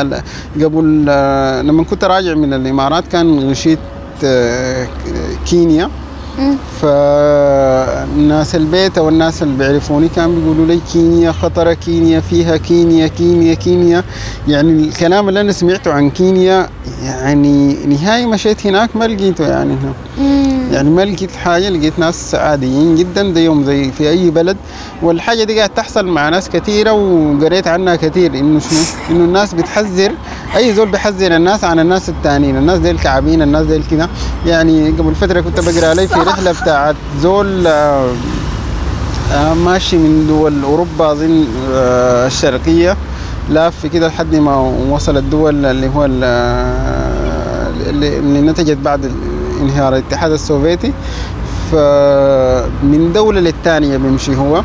قبل 0.63 1.05
آه، 1.09 1.61
لما 1.61 1.83
كنت 1.83 2.03
راجع 2.03 2.33
من 2.33 2.53
الإمارات 2.53 3.07
كان 3.07 3.49
غشيت 3.49 3.79
آه، 4.23 4.87
كينيا. 5.45 5.89
فالناس 6.81 8.55
البيت 8.55 8.97
أو 8.97 9.09
الناس 9.09 9.43
اللي 9.43 9.57
بيعرفوني 9.57 10.09
كانوا 10.09 10.35
بيقولوا 10.35 10.65
لي 10.65 10.79
كينيا 10.93 11.31
خطرة 11.31 11.73
كينيا 11.73 12.19
فيها 12.19 12.57
كينيا 12.57 13.07
كينيا 13.07 13.53
كينيا. 13.53 14.03
يعني 14.47 14.71
الكلام 14.71 15.29
اللي 15.29 15.41
أنا 15.41 15.51
سمعته 15.51 15.93
عن 15.93 16.09
كينيا 16.09 16.69
يعني 17.03 17.73
نهاية 17.85 18.25
مشيت 18.25 18.67
هناك 18.67 18.95
ما 18.95 19.05
لقيته 19.05 19.47
يعني 19.47 19.73
هنا. 19.73 19.93
يعني 20.71 20.89
ما 20.89 21.01
لقيت 21.05 21.31
حاجة 21.31 21.69
لقيت 21.69 21.99
ناس 21.99 22.35
عاديين 22.35 22.95
جدا 22.95 23.33
زيهم 23.33 23.63
زي 23.65 23.91
في 23.91 24.09
أي 24.09 24.29
بلد 24.29 24.57
والحاجة 25.01 25.43
دي 25.43 25.57
قاعد 25.57 25.69
تحصل 25.69 26.07
مع 26.07 26.29
ناس 26.29 26.49
كثيرة 26.49 26.91
وقريت 26.91 27.67
عنها 27.67 27.95
كثير 27.95 28.33
إنه 28.33 28.59
شنو؟ 28.59 28.79
إنه 29.09 29.25
الناس 29.25 29.53
بتحذر 29.53 30.11
أي 30.55 30.73
زول 30.73 30.89
بيحذر 30.91 31.35
الناس 31.35 31.63
عن 31.63 31.79
الناس 31.79 32.09
التانيين 32.09 32.57
الناس 32.57 32.79
دي 32.79 32.91
الكعبين 32.91 33.41
الناس 33.41 33.65
دي 33.65 33.81
كده. 33.91 34.09
يعني 34.45 34.89
قبل 34.89 35.15
فترة 35.15 35.41
كنت 35.41 35.59
بقرأ 35.59 35.87
علي 35.89 36.07
في 36.07 36.19
رحلة 36.19 36.51
بتاعت 36.51 36.95
زول 37.21 37.67
آه، 37.67 38.11
آه، 39.33 39.53
ماشي 39.53 39.97
من 39.97 40.27
دول 40.27 40.63
أوروبا 40.63 41.11
أظن 41.11 41.45
آه، 41.73 42.27
الشرقية 42.27 42.97
لف 43.49 43.85
كده 43.85 44.07
لحد 44.07 44.35
ما 44.35 44.55
وصل 44.89 45.17
الدول 45.17 45.65
اللي 45.65 45.87
هو 45.95 46.07
آه، 46.23 47.69
اللي 47.89 48.41
نتجت 48.41 48.77
بعد 48.77 49.11
انهيار 49.61 49.93
الاتحاد 49.93 50.31
السوفيتي. 50.31 50.93
فمن 51.71 53.11
دولة 53.15 53.39
للتانية 53.39 53.97
بيمشي 53.97 54.35
هو. 54.35 54.63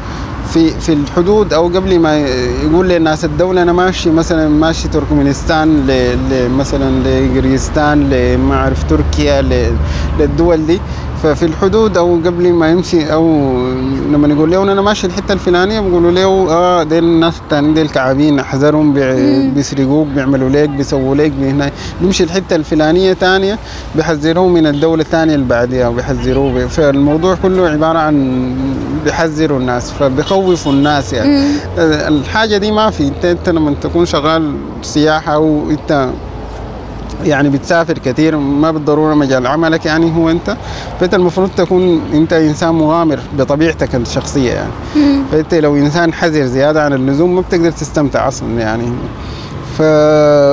في 0.52 0.70
في 0.70 0.92
الحدود 0.92 1.52
أو 1.52 1.66
قبل 1.66 1.98
ما 1.98 2.18
يقول 2.64 2.88
للناس 2.88 3.24
الدولة 3.24 3.62
أنا 3.62 3.72
ماشي 3.72 4.10
مثلا 4.10 4.48
ماشي 4.48 4.88
تركمانستان 4.88 5.86
مثلا 6.58 6.90
لقريستان 7.04 8.10
لما 8.10 8.54
أعرف 8.54 8.82
تركيا 8.90 9.42
للدول 10.18 10.66
دي. 10.66 10.80
ففي 11.22 11.44
الحدود 11.44 11.96
أو 11.96 12.14
قبل 12.24 12.52
ما 12.52 12.68
يمشي 12.70 13.12
أو 13.12 13.24
لما 14.12 14.28
يقول 14.28 14.50
له 14.50 14.62
أنا 14.62 14.82
ماشي 14.82 15.06
الحتة 15.06 15.32
الفلانية 15.32 15.80
بيقولوا 15.80 16.10
له 16.10 16.24
آه 16.52 16.82
ديل 16.82 17.04
الناس 17.04 17.38
التانيين 17.38 17.74
ديل 17.74 17.88
كعابين 17.88 18.38
احذرهم 18.38 18.92
بي- 18.92 19.50
بيسرقوك 19.50 20.06
بيعملوا 20.06 20.48
ليك 20.48 20.70
بيسووا 20.70 21.14
ليك 21.16 21.32
هنا 21.40 21.70
بيمشي 22.00 22.24
الحتة 22.24 22.56
الفلانية 22.56 23.12
تانية 23.12 23.58
بيحذروه 23.96 24.48
من 24.48 24.66
الدولة 24.66 25.02
الثانية 25.02 25.34
اللي 25.34 25.46
بعدها 25.46 25.88
وبيحذروه 25.88 26.52
بي- 26.54 26.68
فالموضوع 26.68 27.34
كله 27.42 27.68
عبارة 27.68 27.98
عن 27.98 28.54
بيحذروا 29.04 29.58
الناس 29.58 29.90
فبيخوفوا 29.90 30.72
الناس 30.72 31.12
يعني. 31.12 31.44
آه، 31.78 32.08
الحاجة 32.08 32.56
دي 32.56 32.70
ما 32.70 32.90
في. 32.90 33.08
إنت 33.08 33.24
إنت 33.24 33.48
لما 33.48 33.74
تكون 33.82 34.06
شغال 34.06 34.54
سياحة 34.82 35.38
وانت 35.38 36.08
يعني 37.24 37.48
بتسافر 37.48 37.98
كثير 37.98 38.36
ما 38.36 38.70
بالضرورة 38.70 39.14
مجال 39.14 39.46
عملك 39.46 39.86
يعني 39.86 40.16
هو 40.16 40.30
أنت. 40.30 40.56
فأنت 41.00 41.14
المفروض 41.14 41.50
تكون 41.56 42.00
أنت 42.14 42.32
إنسان 42.32 42.74
مغامر 42.74 43.18
بطبيعتك 43.38 43.94
الشخصية 43.94 44.52
يعني. 44.52 44.70
فأنت 45.32 45.54
لو 45.54 45.76
إنسان 45.76 46.12
حذر 46.12 46.44
زيادة 46.44 46.84
عن 46.84 46.92
اللزوم 46.92 47.34
ما 47.34 47.40
بتقدر 47.40 47.70
تستمتع 47.70 48.28
أصلا 48.28 48.60
يعني. 48.60 48.92
ف 49.78 49.82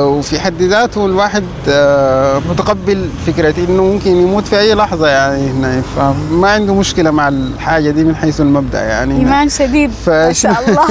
وفي 0.07 0.39
حد 0.39 0.61
ذاته 0.61 1.05
الواحد 1.05 1.43
آه، 1.69 2.39
متقبل 2.49 3.09
فكرة 3.27 3.53
إنه 3.69 3.83
ممكن 3.83 4.11
يموت 4.11 4.47
في 4.47 4.59
أي 4.59 4.73
لحظة 4.75 5.07
يعني 5.07 5.49
هنا 5.51 5.81
فما 5.95 6.49
عنده 6.49 6.73
مشكلة 6.73 7.11
مع 7.11 7.27
الحاجة 7.27 7.89
دي 7.89 8.03
من 8.03 8.15
حيث 8.15 8.41
المبدأ 8.41 8.81
يعني 8.81 9.17
إيمان 9.19 9.49
شديد 9.49 9.91
ما 10.07 10.33
شاء 10.33 10.63
الله. 10.67 10.87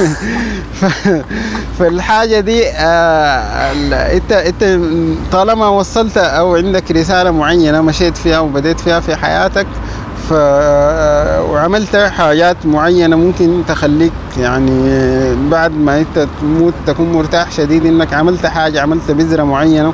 ف- 0.81 1.23
فالحاجة 1.79 2.39
دي 2.39 2.67
آه، 2.67 3.71
أنت 4.17 4.31
أنت 4.31 4.79
طالما 5.31 5.67
وصلت 5.67 6.17
أو 6.17 6.55
عندك 6.55 6.91
رسالة 6.91 7.31
معينة 7.31 7.81
مشيت 7.81 8.17
فيها 8.17 8.39
وبديت 8.39 8.79
فيها 8.79 8.99
في 8.99 9.15
حياتك 9.15 9.67
وعملت 10.31 11.95
حاجات 11.95 12.65
معينة 12.65 13.15
ممكن 13.15 13.61
تخليك 13.67 14.11
يعني 14.37 15.35
بعد 15.49 15.71
ما 15.71 15.99
انت 15.99 16.27
تموت 16.41 16.73
تكون 16.87 17.11
مرتاح 17.13 17.51
شديد 17.51 17.85
انك 17.85 18.13
عملت 18.13 18.45
حاجة 18.45 18.81
عملت 18.81 19.11
بذرة 19.11 19.43
معينة. 19.43 19.93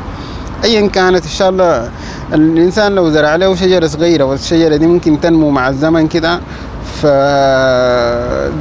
ايا 0.63 0.87
كانت 0.87 1.23
إن 1.23 1.31
شاء 1.31 1.49
الله 1.49 1.91
الإنسان 2.33 2.95
لو 2.95 3.09
زرع 3.09 3.35
له 3.35 3.55
شجرة 3.55 3.87
صغيرة 3.87 4.23
والشجرة 4.23 4.75
دي 4.75 4.87
ممكن 4.87 5.21
تنمو 5.21 5.49
مع 5.49 5.69
الزمن 5.69 6.07
كده 6.07 6.39
ف 7.01 7.05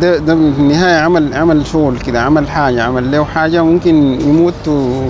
ده, 0.01 0.19
ده 0.19 0.35
في 0.35 0.61
النهايه 0.61 1.01
عمل 1.01 1.35
عمل 1.35 1.67
شغل 1.67 1.99
كده 1.99 2.21
عمل 2.23 2.51
حاجة 2.51 2.83
عمل 2.83 3.13
له 3.13 3.25
حاجة 3.25 3.63
ممكن 3.63 4.21
يموت 4.21 4.69
و... 4.69 5.03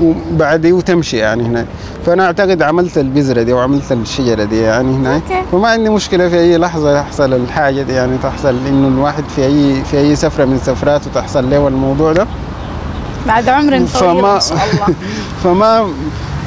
وبعديه 0.00 0.72
وتمشي 0.72 1.16
يعني 1.16 1.42
هنا 1.42 1.66
فأنا 2.06 2.26
أعتقد 2.26 2.62
عملت 2.62 2.98
البذرة 2.98 3.42
دي 3.42 3.52
وعملت 3.52 3.92
الشجرة 3.92 4.44
دي 4.44 4.60
يعني 4.60 4.96
هنا 4.96 5.14
okay. 5.14 5.42
فما 5.52 5.68
عندي 5.68 5.90
مشكلة 5.90 6.28
في 6.28 6.36
أي 6.36 6.58
لحظة 6.58 6.98
يحصل 6.98 7.32
الحاجة 7.34 7.82
دي 7.82 7.92
يعني 7.92 8.18
تحصل 8.22 8.56
إنه 8.68 8.88
الواحد 8.88 9.24
في 9.36 9.44
اي 9.44 9.84
في 9.84 9.98
أي 9.98 10.16
سفرة 10.16 10.44
من 10.44 10.58
سفراته 10.58 11.10
تحصل 11.14 11.50
له 11.50 11.68
الموضوع 11.68 12.12
ده. 12.12 12.26
بعد 13.26 13.48
عمر 13.48 13.70
طويل 13.76 13.86
فما 13.86 14.12
ما 14.12 14.38
شاء 14.38 14.58
الله. 14.72 14.94
فما 15.44 15.88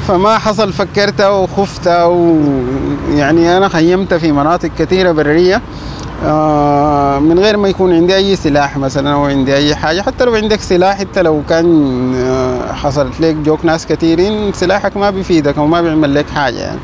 فما 0.08 0.38
حصل 0.38 0.72
فكرت 0.72 1.20
وخفت 1.20 1.88
ويعني 1.88 3.56
أنا 3.56 3.68
خيمت 3.68 4.14
في 4.14 4.32
مناطق 4.32 4.70
كثيرة 4.78 5.12
برية. 5.12 5.62
من 7.20 7.38
غير 7.38 7.56
ما 7.56 7.68
يكون 7.68 7.92
عندي 7.92 8.16
أي 8.16 8.36
سلاح 8.36 8.76
مثلا 8.76 9.12
أو 9.12 9.24
عندي 9.24 9.56
أي 9.56 9.74
حاجة. 9.74 10.00
حتى 10.02 10.24
لو 10.24 10.34
عندك 10.34 10.60
سلاح 10.60 10.98
حتى 10.98 11.22
لو 11.22 11.42
كان 11.48 12.14
آه، 12.14 12.72
حصلت 12.72 13.20
لك 13.20 13.34
جوك 13.34 13.64
ناس 13.64 13.86
كثيرين 13.86 14.52
سلاحك 14.52 14.96
ما 14.96 15.10
بيفيدك 15.10 15.58
أو 15.58 15.66
ما 15.66 15.80
بيعمل 15.82 16.14
لك 16.14 16.30
حاجة 16.30 16.58
يعني. 16.58 16.78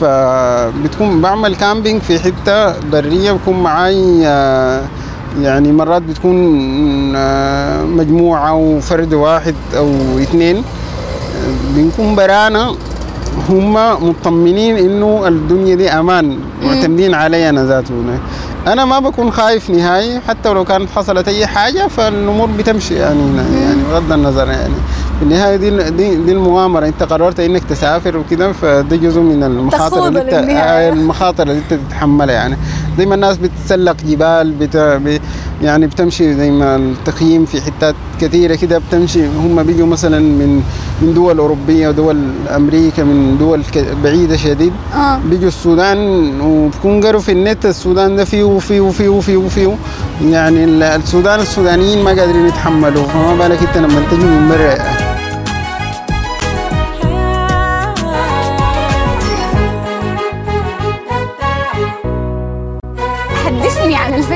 فبتكون 0.00 1.20
بعمل 1.20 1.56
كامبينج 1.56 2.02
في 2.02 2.18
حتة 2.18 2.80
برية 2.90 3.32
بكون 3.32 3.62
معاي 3.62 4.26
آه، 4.26 4.82
يعني 5.40 5.72
مرات 5.72 6.02
بتكون 6.02 6.36
آه، 7.16 7.82
مجموعة 7.82 8.54
وفرد 8.54 9.14
واحد 9.14 9.54
أو 9.76 9.88
اثنين. 10.22 10.62
بنكون 11.74 12.14
برانا 12.14 12.74
هم 13.48 13.74
مطمنين 14.08 14.76
إنه 14.76 15.28
الدنيا 15.28 15.74
دي 15.74 15.88
أمان 15.90 16.38
معتمدين 16.64 17.14
علي 17.14 17.48
أنا 17.48 17.64
ذاته. 17.64 17.94
أنا 18.66 18.84
ما 18.84 18.98
بكون 18.98 19.30
خايف 19.30 19.70
نهائي 19.70 20.20
حتى 20.20 20.48
لو 20.52 20.64
كانت 20.64 20.90
حصلت 20.90 21.28
أي 21.28 21.46
حاجة 21.46 21.88
فالأمور 21.88 22.46
بتمشي 22.46 22.94
يعني 22.94 23.36
يعني 23.36 23.82
بغض 23.90 24.12
النظر 24.12 24.50
يعني. 24.50 24.74
في 25.18 25.22
النهايه 25.22 25.56
دي 25.56 25.70
دي, 25.70 26.16
دي 26.16 26.32
المغامرة. 26.32 26.86
انت 26.86 27.02
قررت 27.02 27.40
انك 27.40 27.64
تسافر 27.64 28.16
وكده 28.16 28.52
فده 28.52 28.96
جزء 28.96 29.20
من 29.20 29.42
المخاطر 29.42 30.08
اللي 30.08 30.20
انت. 30.22 30.32
آه، 30.32 30.88
المخاطر 30.88 31.42
اللي 31.42 31.58
انت 31.70 31.80
تتحملها 31.88 32.34
يعني. 32.34 32.56
زي 32.98 33.06
ما 33.06 33.14
الناس 33.14 33.36
بتتسلق 33.36 33.96
جبال 34.06 34.52
بت... 34.52 34.76
ب... 34.76 35.20
يعني 35.62 35.86
بتمشي 35.86 36.34
زي 36.34 36.50
ما 36.50 36.76
التخييم 36.76 37.44
في 37.44 37.60
حتات 37.60 37.94
كثيرة 38.20 38.54
كده 38.54 38.78
بتمشي. 38.78 39.26
هم 39.26 39.62
بيجوا 39.62 39.86
مثلا 39.86 40.18
من 40.18 40.62
من 41.02 41.14
دول 41.14 41.38
أوروبية 41.38 41.88
ودول 41.88 42.16
أمريكا 42.56 43.04
من 43.04 43.36
دول 43.38 43.62
ك... 43.74 43.84
بعيدة 44.04 44.36
شديد. 44.36 44.72
آه. 44.94 45.18
بيجوا 45.30 45.48
السودان 45.48 45.98
وبكون 46.40 47.04
قروا 47.04 47.20
في 47.20 47.32
النت 47.32 47.66
السودان 47.66 48.16
ده 48.16 48.24
فيه 48.24 48.42
وفيه 48.44 48.80
وفيه 48.80 49.08
وفيه 49.08 49.36
وفيه. 49.36 49.76
يعني 50.24 50.64
ال- 50.64 50.82
السودان 50.82 51.40
السودانيين 51.40 52.04
ما 52.04 52.10
قادرين 52.10 52.46
يتحملوا. 52.46 53.02
فما 53.04 53.34
بالك 53.36 53.58
انت 53.62 53.76
لما 53.78 54.02
تجي 54.10 54.24
من 54.24 54.48
برا 54.48 55.05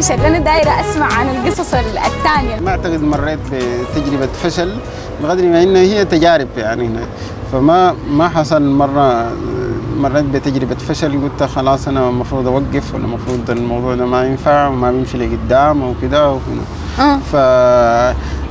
الفشل 0.01 0.25
أنا 0.25 0.39
دايرة 0.39 0.81
أسمع 0.81 1.13
عن 1.13 1.29
القصص 1.29 1.75
الثانية. 1.75 2.61
ما 2.65 2.71
أعتقد 2.71 3.03
مريت 3.03 3.39
بتجربة 3.53 4.29
فشل 4.43 4.77
بقدر 5.23 5.43
ما 5.47 5.63
إنها 5.63 5.83
هي 5.83 6.05
تجارب 6.05 6.49
يعني 6.57 6.87
هنا. 6.87 7.01
فما 7.53 7.95
ما 8.11 8.29
حصل 8.29 8.63
مرة 8.63 9.33
مريت 9.99 10.25
بتجربة 10.25 10.75
فشل 10.75 11.13
قلت 11.23 11.43
خلاص 11.43 11.89
أنا 11.89 12.09
المفروض 12.09 12.47
أوقف 12.47 12.95
ولا 12.95 13.05
المفروض 13.05 13.51
الموضوع 13.51 13.95
ده 13.95 14.07
ما 14.07 14.25
ينفع 14.27 14.69
وما 14.69 14.91
بيمشي 14.93 15.19
لقدام 15.19 15.83
وكده 15.83 16.37
آه. 17.01 17.19
ف 17.33 17.37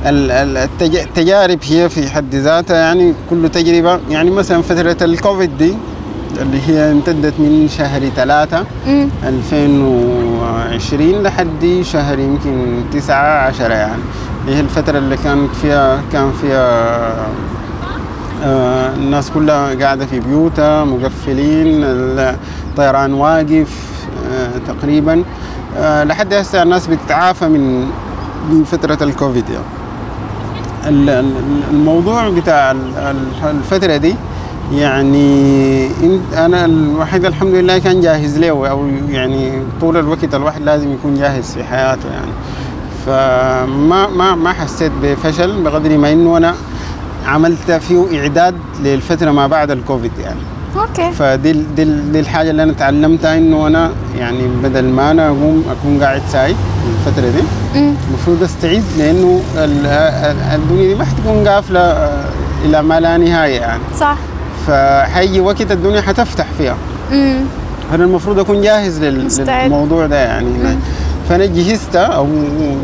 التجارب 0.06 1.58
هي 1.64 1.88
في 1.88 2.10
حد 2.10 2.34
ذاتها 2.34 2.76
يعني 2.76 3.14
كل 3.30 3.48
تجربة. 3.48 4.00
يعني 4.10 4.30
مثلا 4.30 4.62
فترة 4.62 4.96
الكوفيد 5.04 5.58
دي 5.58 5.74
اللي 6.40 6.60
هي 6.68 6.92
امتدت 6.92 7.34
من 7.38 7.68
شهر 7.78 8.00
ثلاثة 8.16 8.64
2000 9.24 9.66
عشرين 10.50 11.22
لحد 11.22 11.80
شهر 11.82 12.18
يمكن 12.18 12.82
تسعة 12.92 13.46
عشرة 13.46 13.74
يعني 13.74 14.02
هي 14.48 14.60
الفترة 14.60 14.98
اللي 14.98 15.16
كانت 15.16 15.50
فيها 15.62 16.00
كان 16.12 16.32
فيها 16.32 17.16
آه، 18.44 18.94
الناس 18.94 19.30
كلها 19.30 19.74
قاعدة 19.74 20.06
في 20.06 20.20
بيوتها 20.20 20.84
مقفلين 20.84 21.84
الطيران 21.84 23.12
واقف 23.12 23.90
آه، 24.32 24.58
تقريبا 24.66 25.24
آه، 25.76 26.04
لحد 26.04 26.34
هسه 26.34 26.62
الناس 26.62 26.86
بتتعافى 26.86 27.48
من 27.48 27.90
من 28.50 28.64
فترة 28.64 28.98
الكوفيد 29.02 29.44
يعني. 29.48 29.64
الموضوع 31.70 32.30
بتاع 32.30 32.74
الفترة 33.50 33.96
دي 33.96 34.14
يعني 34.72 35.88
أنا 36.36 36.64
الوحيد 36.64 37.24
الحمد 37.24 37.54
لله 37.54 37.78
كان 37.78 38.00
جاهز 38.00 38.38
له 38.38 38.68
أو 38.70 38.86
يعني 39.08 39.52
طول 39.80 39.96
الوقت 39.96 40.34
الواحد 40.34 40.62
لازم 40.62 40.92
يكون 40.92 41.14
جاهز 41.18 41.52
في 41.54 41.64
حياته 41.64 42.08
يعني. 42.12 42.32
فما 43.06 44.06
ما 44.06 44.34
ما 44.34 44.52
حسيت 44.52 44.92
بفشل 45.02 45.62
بقدر 45.62 45.98
ما 45.98 46.12
إنه 46.12 46.36
أنا 46.36 46.54
عملت 47.26 47.70
فيه 47.72 48.20
إعداد 48.20 48.54
للفترة 48.82 49.30
ما 49.30 49.46
بعد 49.46 49.70
الكوفيد 49.70 50.12
يعني. 50.22 50.40
okay. 50.76 51.12
فدي 51.12 51.52
دي, 51.52 51.84
دي 51.84 52.20
الحاجة 52.20 52.50
اللي 52.50 52.62
أنا 52.62 52.72
تعلمتها 52.72 53.38
إنه 53.38 53.66
أنا 53.66 53.90
يعني 54.18 54.42
بدل 54.62 54.84
ما 54.84 55.10
أنا 55.10 55.26
أقوم 55.26 55.64
أكون 55.70 56.02
قاعد 56.02 56.22
ساي 56.28 56.54
الفترة 57.06 57.28
دي 57.30 57.42
المفروض 58.08 58.42
أستعيد 58.42 58.82
لأنه 58.98 59.40
ال- 59.56 59.86
ال- 59.86 60.54
الدنيا 60.60 60.88
دي 60.88 60.94
ما 60.94 61.04
حتكون 61.04 61.48
قافلة 61.48 61.80
إلى 62.64 62.82
ما 62.82 63.00
لا 63.00 63.16
نهاية 63.16 63.60
يعني. 63.60 63.82
صح. 64.00 64.16
فحيجي 64.66 65.40
وقت 65.40 65.60
الدنيا 65.72 66.00
حتفتح 66.00 66.46
فيها. 66.58 66.76
امم 67.12 67.40
أنا 67.94 68.04
المفروض 68.04 68.38
أكون 68.38 68.60
جاهز 68.62 69.02
لل-. 69.04 69.28
للموضوع 69.64 70.06
ده 70.06 70.16
يعني. 70.16 70.46
فأنا 71.28 71.46
جهزت 71.46 71.96
أو 71.96 72.26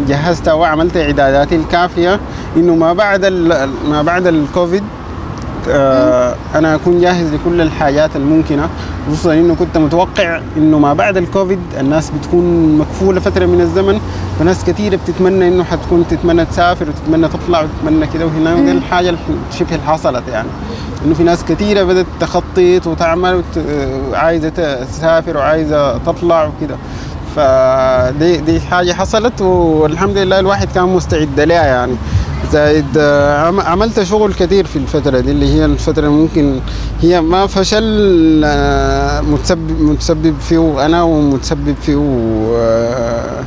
جهزت 0.09 0.49
وعملت 0.49 0.97
إعداداتي 0.97 1.57
الكافية 1.57 2.21
إنه 2.57 2.75
ما 2.75 2.93
بعد 2.93 3.25
ال- 3.25 3.69
ما 3.89 4.03
بعد 4.03 4.27
الكوفيد 4.27 4.83
آه 5.71 6.35
أنا 6.55 6.75
أكون 6.75 7.01
جاهز 7.01 7.35
لكل 7.35 7.61
الحاجات 7.61 8.17
الممكنة 8.17 8.69
خصوصا 9.13 9.35
إنه 9.35 9.55
كنت 9.55 9.79
متوقع 9.79 10.41
إنه 10.57 10.79
ما 10.79 10.93
بعد 10.95 11.17
الكوفيد 11.17 11.59
الناس 11.81 12.11
بتكون 12.11 12.79
مكفولة 12.79 13.21
فترة 13.21 13.47
من 13.47 13.61
الزمن 13.61 14.01
فناس 14.39 14.65
كثيره 14.65 14.97
بتتمنى 14.97 15.49
إنه 15.49 15.65
حتكون 15.65 16.05
تتمنى 16.11 16.45
تسافر 16.45 16.87
وتتمنى 16.89 17.29
تطلع 17.29 17.63
وتتمنى 17.63 18.07
كده 18.07 18.27
وهنا 18.27 18.55
ودي 18.55 18.73
الحاجة 18.73 19.15
شبه 19.59 19.75
اللي 19.75 19.87
حصلت 19.87 20.23
يعني. 20.33 20.49
إنه 21.07 21.15
في 21.15 21.23
ناس 21.23 21.45
كثيره 21.45 21.83
بدأت 21.83 22.07
تخطط 22.21 22.87
وتعمل 22.87 23.35
وت... 23.35 23.65
عايزة 24.15 24.49
تسافر 24.93 25.37
وعايزة 25.37 25.99
تطلع 25.99 26.45
وكده. 26.45 26.77
فدي 27.37 28.37
دي 28.37 28.61
حاجة 28.61 28.93
حصلت 28.93 29.41
والحمد 29.43 30.19
لله 30.19 30.39
الواحد 30.39 30.69
كان 30.75 30.85
مستعد 30.85 31.41
لها 31.41 31.67
يعني. 31.67 31.97
زائد 32.53 32.85
آه، 32.99 33.39
عم- 33.47 33.61
عملت 33.61 34.03
شغل 34.03 34.35
كثير 34.35 34.67
في 34.67 34.77
الفترة 34.77 35.21
دي 35.21 35.31
اللي 35.31 35.47
هي 35.55 35.65
الفترة 35.65 36.09
ممكن 36.09 36.61
هي 37.03 37.21
ما 37.21 37.47
فشل 37.47 38.43
آه، 38.45 39.21
متسبب 39.21 39.81
متسبب 39.81 40.35
فيه 40.41 40.87
أنا 40.87 41.03
ومتسبب 41.03 41.75
فيه 41.83 41.97
آه، 42.57 43.43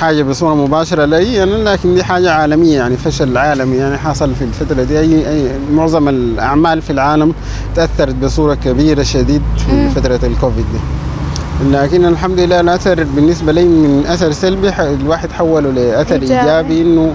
حاجة 0.00 0.22
بصورة 0.22 0.54
مباشرة 0.54 1.04
لي 1.04 1.42
أنا 1.42 1.70
لكن 1.70 1.94
دي 1.94 2.04
حاجة 2.04 2.32
عالمية 2.32 2.76
يعني 2.76 2.96
فشل 2.96 3.36
عالمي 3.36 3.76
يعني 3.76 3.98
حصل 3.98 4.34
في 4.34 4.44
الفترة 4.44 4.82
دي. 4.82 4.98
أي, 5.00 5.28
أي 5.28 5.50
معظم 5.72 6.08
الأعمال 6.08 6.82
في 6.82 6.90
العالم 6.90 7.34
تأثرت 7.76 8.14
بصورة 8.14 8.54
كبيرة 8.54 9.02
شديد 9.02 9.42
في 9.66 9.88
فترة 9.90 10.20
الكوفيد 10.26 10.64
دي. 10.72 10.78
لكن 11.76 12.04
الحمد 12.04 12.40
لله 12.40 12.60
الأثر 12.60 13.04
بالنسبة 13.04 13.52
لي 13.52 13.64
من 13.64 14.04
أثر 14.06 14.32
سلبي 14.32 14.68
الواحد 14.78 15.32
حوله 15.32 15.70
لأثر 15.70 16.14
إيجابي. 16.22 16.80
ي- 16.80 17.12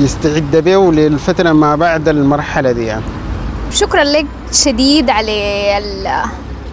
يستعد 0.00 0.56
به 0.56 0.92
للفترة 0.92 1.52
ما 1.52 1.76
بعد 1.76 2.08
المرحلة 2.08 2.72
دي 2.72 2.84
يعني. 2.84 3.02
شكرا 3.70 4.04
لك 4.04 4.26
شديد 4.52 5.10
على 5.10 5.32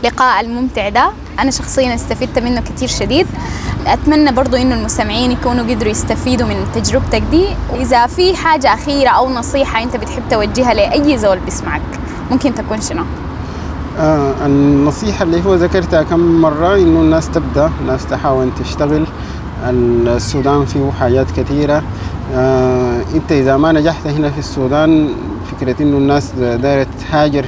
اللقاء 0.04 0.42
الممتع 0.42 0.90
ده. 0.90 1.10
أنا 1.40 1.52
شخصيا 1.52 1.96
استفدت 1.96 2.40
منه 2.40 2.62
كتير 2.62 2.88
شديد. 2.88 3.28
أتمنى 3.88 4.32
برضو 4.32 4.58
إنه 4.58 4.76
المستمعين 4.76 5.32
يكونوا 5.32 5.64
قدروا 5.64 5.92
يستفيدوا 5.92 6.48
من 6.48 6.56
تجربتك 6.76 7.24
دي. 7.32 7.46
إذا 7.76 8.08
في 8.08 8.36
حاجة 8.36 8.74
أخيرة 8.74 9.10
أو 9.10 9.30
نصيحة 9.30 9.84
أنت 9.84 9.96
بتحب 9.96 10.24
توجهها 10.30 10.74
لأي 10.74 11.18
زول 11.18 11.40
بيسمعك 11.40 11.82
ممكن 12.32 12.56
تكون 12.56 12.82
شنو؟ 12.82 13.04
آه 14.00 14.46
النصيحة 14.46 15.24
اللي 15.24 15.46
هو 15.46 15.56
ذكرتها 15.56 16.04
كم 16.04 16.20
مرة 16.20 16.76
إنه 16.76 17.00
الناس 17.00 17.30
تبدأ 17.30 17.72
الناس 17.82 18.06
تحاول 18.06 18.50
تشتغل. 18.64 19.06
السودان 19.64 20.66
فيه 20.66 20.92
حاجات 21.00 21.32
كثيرة. 21.38 21.84
آه 22.36 23.02
إنت 23.16 23.32
إذا 23.32 23.58
ما 23.58 23.72
نجحت 23.72 24.08
هنا 24.08 24.30
في 24.30 24.40
السودان 24.40 25.10
فكرة 25.52 25.84
إنه 25.84 25.98
الناس 25.98 26.32
دايرة 26.36 26.88
تهاجر 27.10 27.46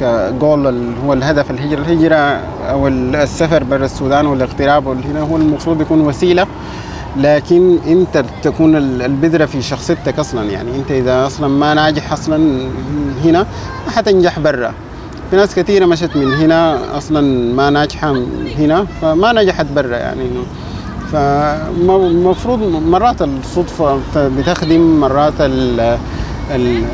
كجول 0.00 0.66
هو 1.06 1.12
الهدف 1.12 1.50
الهجرة 1.50 1.78
الهجرة 1.80 2.16
أو 2.70 2.88
السفر 2.88 3.64
برا 3.64 3.84
السودان 3.84 4.26
والاغتراب 4.26 4.88
هنا 4.88 5.20
هو 5.20 5.36
المفروض 5.36 5.80
يكون 5.80 6.00
وسيلة. 6.00 6.46
لكن 7.16 7.78
إنت 7.86 8.24
تكون 8.42 8.76
ال- 8.76 9.02
البذرة 9.02 9.44
في 9.46 9.62
شخصيتك 9.62 10.18
أصلا. 10.18 10.50
يعني 10.50 10.76
إنت 10.76 10.90
إذا 10.90 11.26
أصلا 11.26 11.48
ما 11.48 11.74
ناجح 11.74 12.12
أصلا 12.12 12.36
هنا 13.24 13.46
ما 13.86 13.90
حتنجح 13.96 14.38
برا. 14.38 14.72
في 15.30 15.36
ناس 15.36 15.54
كثيرة 15.54 15.86
مشت 15.86 16.16
من 16.16 16.34
هنا 16.34 16.78
أصلا 16.98 17.54
ما 17.54 17.70
ناجحة 17.70 18.14
هنا 18.58 18.86
فما 19.02 19.32
نجحت 19.32 19.66
برا 19.76 19.96
يعني 19.96 20.22
انه 21.14 21.98
فالمفروض 21.98 22.58
مرات 22.88 23.22
الصدفة 23.22 23.96
بت- 23.96 24.18
بتخدم 24.38 25.00
مرات 25.00 25.32
ال 25.40 25.80
ال 25.80 25.96
ال 26.50 26.84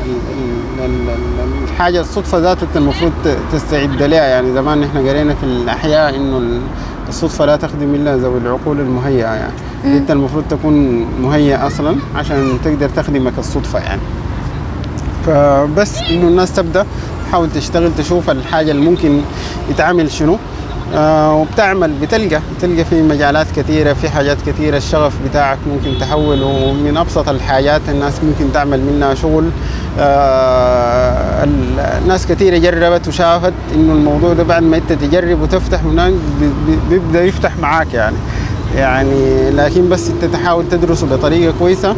ال 0.79 1.09
ال 1.09 1.63
الحاجة 1.63 2.01
الصدفة 2.01 2.37
ذاتها 2.37 2.67
المفروض 2.75 3.11
تستعد 3.53 4.03
لها. 4.03 4.23
يعني 4.23 4.53
زمان 4.53 4.83
إحنا 4.83 4.99
قرينا 4.99 5.33
في 5.35 5.43
الأحياء 5.43 6.15
انه 6.15 6.37
ال- 6.37 6.61
الصدفة 7.09 7.45
لا 7.45 7.55
تخدم 7.55 7.95
إلا 7.95 8.17
ذوي 8.17 8.37
العقول 8.37 8.79
المهيئة 8.79 9.27
يعني. 9.33 9.53
انت 9.85 10.11
المفروض 10.11 10.43
تكون 10.49 11.05
مهيئ 11.21 11.55
أصلا 11.55 11.95
عشان 12.15 12.57
تقدر 12.65 12.89
تخدمك 12.89 13.33
الصدفة 13.37 13.79
يعني. 13.79 14.01
فبس 15.25 15.97
إنه 16.01 16.27
الناس 16.27 16.53
تبدأ 16.53 16.85
تحاول 17.29 17.49
تشتغل 17.55 17.91
تشوف 17.97 18.29
الحاجة 18.29 18.71
اللي 18.71 18.81
ممكن 18.89 19.21
يتعمل 19.69 20.11
شنو. 20.11 20.37
وبتعمل 20.95 21.91
بتلقى 22.01 22.41
بتلقى 22.57 22.85
في 22.85 23.01
مجالات 23.01 23.47
كثيرة 23.55 23.93
في 23.93 24.09
حاجات 24.09 24.37
كثيرة 24.45 24.77
الشغف 24.77 25.13
بتاعك 25.29 25.57
ممكن 25.67 25.99
تحوله 25.99 26.73
من 26.73 26.97
أبسط 26.97 27.29
الحاجات 27.29 27.81
الناس 27.89 28.13
ممكن 28.23 28.53
تعمل 28.53 28.81
منها 28.81 29.13
شغل. 29.13 29.49
آه 29.99 31.43
الناس 32.03 32.27
كثيرة 32.27 32.57
جربت 32.57 33.07
وشافت 33.07 33.53
إنه 33.75 33.93
الموضوع 33.93 34.33
ده 34.33 34.43
بعد 34.43 34.63
ما 34.63 34.77
أنت 34.77 34.93
تجرب 34.93 35.41
وتفتح 35.41 35.83
هناك 35.83 36.13
بي- 36.39 36.49
بي- 36.67 36.79
بيبدأ 36.89 37.23
يفتح 37.23 37.57
معاك 37.57 37.93
يعني. 37.93 38.15
يعني 38.75 39.51
لكن 39.51 39.89
بس 39.89 40.09
أنت 40.09 40.25
تحاول 40.33 40.69
تدرسه 40.71 41.07
بطريقة 41.07 41.53
كويسة. 41.59 41.95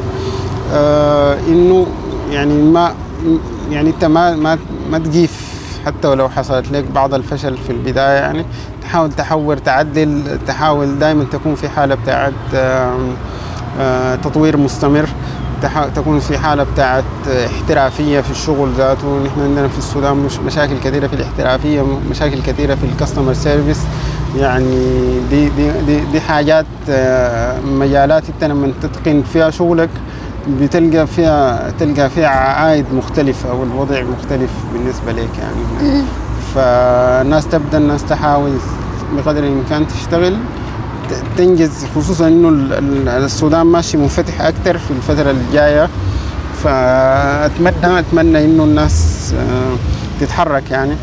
آه 0.74 1.38
إنه 1.48 1.88
يعني 2.32 2.54
ما 2.54 2.94
يعني 3.72 3.90
أنت 3.90 4.06
ما 4.06 4.36
ما 4.36 4.58
ما 4.92 4.98
تجيف 4.98 5.49
حتى 5.86 6.08
ولو 6.08 6.30
حصلت 6.30 6.72
لك 6.72 6.84
بعض 6.84 7.14
الفشل 7.14 7.58
في 7.58 7.70
البداية 7.70 8.20
يعني 8.20 8.46
تحاول 8.82 9.12
تحور 9.12 9.58
تعدل 9.58 10.40
تحاول 10.48 11.00
دائما 11.00 11.24
تكون 11.24 11.56
في 11.56 11.70
حالة 11.70 11.96
بتاعت 11.96 12.34
آه، 13.80 14.16
تطوير 14.16 14.58
مستمر 14.58 15.10
تكون 15.96 16.20
في 16.20 16.38
حالة 16.38 16.64
بتاعت 16.64 17.04
احترافية 17.28 18.22
في 18.22 18.32
الشغل 18.32 18.70
ذاته. 18.78 19.20
نحن 19.26 19.42
عندنا 19.42 19.68
في 19.68 19.78
السودان 19.78 20.18
مش 20.18 20.40
مشاكل 20.40 20.80
كثيرة 20.84 21.08
في 21.08 21.14
الاحترافية 21.14 21.86
مشاكل 22.12 22.42
كثيرة 22.42 22.76
في 22.76 22.84
الكاستمر 22.84 23.34
سيرفيس 23.34 23.80
يعني 24.38 24.86
دي 25.30 25.50
دي 25.50 25.72
دي, 25.86 26.00
دي 26.12 26.22
حاجات 26.22 26.66
آه، 26.90 27.60
مجالات 27.60 28.24
انت 28.30 28.44
لما 28.44 28.72
تتقن 28.82 29.24
فيها 29.34 29.50
شغلك 29.50 29.90
بتلقى 30.62 31.08
فيها 31.08 31.70
تلقى 31.80 32.10
فيها 32.10 32.28
عائد 32.28 32.86
مختلف 32.94 33.46
أو 33.46 33.64
الوضع 33.64 34.02
مختلف 34.04 34.50
بالنسبة 34.74 35.12
لك 35.12 35.30
يعني. 35.40 36.04
فالناس 36.56 37.48
تبدأ 37.48 37.78
الناس 37.78 38.04
تحاول 38.06 38.52
بقدر 39.16 39.44
الإمكان 39.44 39.88
تشتغل. 39.88 40.38
تنجز 41.38 41.86
خصوصا 41.96 42.28
إنه 42.28 42.50
ال- 42.50 42.74
ال- 42.74 43.08
السودان 43.10 43.66
ماشي 43.66 43.98
منفتح 43.98 44.42
أكثر 44.42 44.78
في 44.78 44.92
الفترة 44.92 45.32
الجاية. 45.32 45.90
فأتمنى 46.64 48.00
أتمنى 48.00 48.46
إنه 48.46 48.64
الناس 48.64 49.34
آه، 49.38 49.76
تتحرك 50.22 50.72
يعني. 50.72 50.96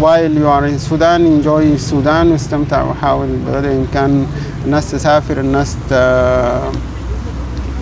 While 0.00 0.32
you 0.40 0.46
are 0.46 0.64
in 0.66 0.78
Sudan 0.90 1.20
enjoy 1.20 1.48
السودان 1.74 2.32
واستمتع 2.32 2.82
وحاول 2.82 3.26
بقدر 3.46 3.68
الإمكان. 3.70 4.26
الناس 4.66 4.90
تسافر 4.90 5.40
الناس 5.40 5.76
ت... 5.90 5.92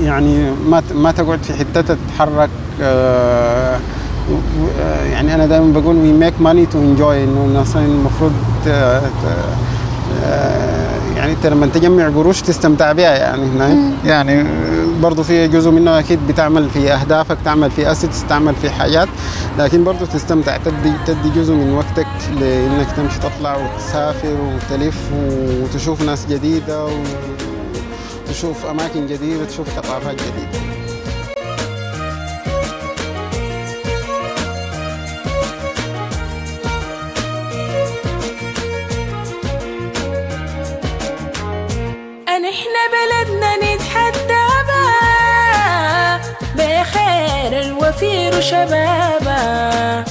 يعني 0.04 0.50
ما 0.70 0.82
ما 0.94 1.12
تقعد 1.12 1.42
في 1.42 1.52
حتة 1.52 1.80
تتحرك 1.80 2.50
آه، 2.82 3.78
آه، 4.80 5.04
يعني 5.04 5.34
أنا 5.34 5.46
دائما 5.46 5.80
بقول 5.80 5.96
we 5.96 6.12
make 6.12 6.40
money 6.40 6.66
to 6.66 6.78
enjoy 6.78 7.24
إنه 7.24 7.44
الناس 7.44 7.76
المفروض 7.76 8.32
آه، 8.68 9.00
يعني 11.16 11.32
انت 11.32 11.46
لما 11.46 11.66
تجمع 11.66 12.08
قروش 12.08 12.40
تستمتع 12.40 12.92
بها 12.92 13.16
يعني 13.16 13.42
هنا. 13.42 13.92
يعني 14.04 14.44
برضه 15.02 15.22
في 15.22 15.48
جزء 15.48 15.70
منه 15.70 15.98
أكيد 15.98 16.18
بتعمل 16.28 16.70
في 16.70 16.92
أهدافك 16.92 17.38
تعمل 17.44 17.70
في 17.70 17.92
assets 17.92 18.24
تعمل 18.28 18.54
في 18.54 18.70
حاجات 18.70 19.08
لكن 19.58 19.84
برضه 19.84 20.06
تستمتع 20.06 20.56
تدي 20.56 20.92
تدي 21.06 21.30
جزء 21.36 21.54
من 21.54 21.72
وقتك 21.72 22.06
لإنك 22.40 22.86
تمشي 22.96 23.18
تطلع 23.18 23.56
وتسافر 23.56 24.36
وتلف 24.40 24.98
وتشوف 25.62 26.02
ناس 26.02 26.26
جديدة 26.26 26.86
و... 26.86 26.90
تشوف 28.30 28.66
أماكن 28.66 29.06
جديدة 29.06 29.44
تشوف 29.44 29.68
ثقافات 29.68 30.14
جديدة. 30.14 30.60
أن 42.28 42.44
إحنا 42.44 42.82
بلدنا 42.94 43.56
نتحدى 43.56 44.46
بخير 46.54 47.60
الوفير 47.60 48.40
شبابا. 48.40 50.04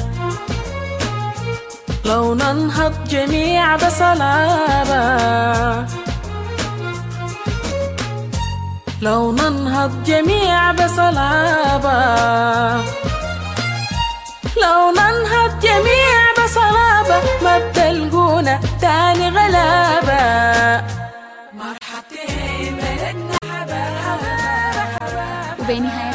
لو 2.06 2.34
ننهض 2.34 3.08
جميع 3.08 3.76
بصلابة 3.76 5.00
لو 9.02 9.32
ننهض 9.32 10.04
جميع 10.04 10.72
بصلابة. 10.72 12.00
لو 14.64 14.92
ننهض 14.92 15.60
جميع 15.60 16.34
بصلابة 16.44 17.22
ما 17.44 17.60
بتلقونا 17.70 18.60
تاني 18.82 19.30
غلابة. 19.30 20.88
مرحبتين 21.54 22.76
بلدنا 22.76 23.38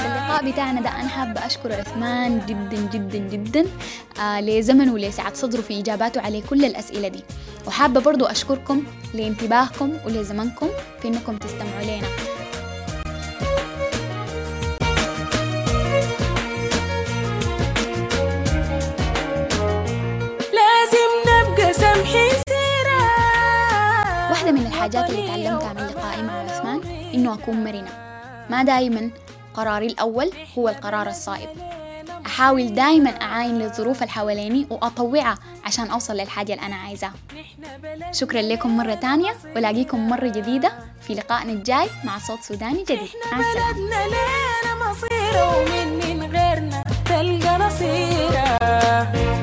اللقاء 0.06 0.50
بتاعنا 0.52 0.80
ده 0.80 0.88
أنا 0.90 1.08
حابة 1.08 1.46
أشكر 1.46 1.72
عثمان 1.72 2.40
جدا 2.46 2.76
جدا 2.92 3.18
جدا 3.18 3.64
آه 4.20 4.40
لزمنه 4.40 4.92
ولسعة 4.92 5.34
صدره 5.34 5.60
في 5.60 5.80
إجاباته 5.80 6.20
على 6.20 6.40
كل 6.40 6.64
الأسئلة 6.64 7.08
دي. 7.08 7.24
وحابة 7.66 8.00
برضو 8.00 8.24
أشكركم 8.24 8.82
لانتباهكم 9.14 9.92
ولزمنكم 10.06 10.68
في 11.02 11.08
إنكم 11.08 11.36
تستمعوا 11.36 11.82
لنا 11.82 12.06
الحاجات 24.84 25.10
اللي 25.10 25.26
تعلمتها 25.26 25.72
من 25.72 25.86
لقائي 25.86 26.22
مع 26.22 26.32
عثمان 26.32 26.80
إنه 27.14 27.34
أكون 27.34 27.64
مرنة. 27.64 27.90
ما 28.50 28.62
دايما 28.62 29.10
قراري 29.54 29.86
الأول 29.86 30.30
هو 30.58 30.68
القرار 30.68 31.08
الصائب. 31.08 31.48
أحاول 32.26 32.74
دايما 32.74 33.10
أعاين 33.10 33.58
للظروف 33.58 34.02
الحواليني 34.02 34.50
حواليني 34.50 34.66
وأطوعها 34.70 35.38
عشان 35.64 35.90
أوصل 35.90 36.14
للحاجة 36.14 36.54
اللي 36.54 36.66
أنا 36.66 36.74
عايزاها 36.74 37.14
شكرا 38.12 38.42
لكم 38.42 38.76
مرة 38.76 38.94
تانية 38.94 39.34
ولاقيكم 39.56 40.08
مرة 40.08 40.28
جديدة 40.28 40.72
في 41.00 41.14
لقائنا 41.14 41.52
الجاي 41.52 41.88
مع 42.04 42.18
صوت 42.18 42.42
سوداني 42.42 42.82
جديد. 42.82 43.08
مع 43.32 43.38
بلدنا 43.38 44.04
لينا 44.06 44.90
مصيره 44.90 45.58
ومن 45.58 46.30
غيرنا 46.36 46.84
تلقى 47.04 47.58
نصيره. 47.58 49.33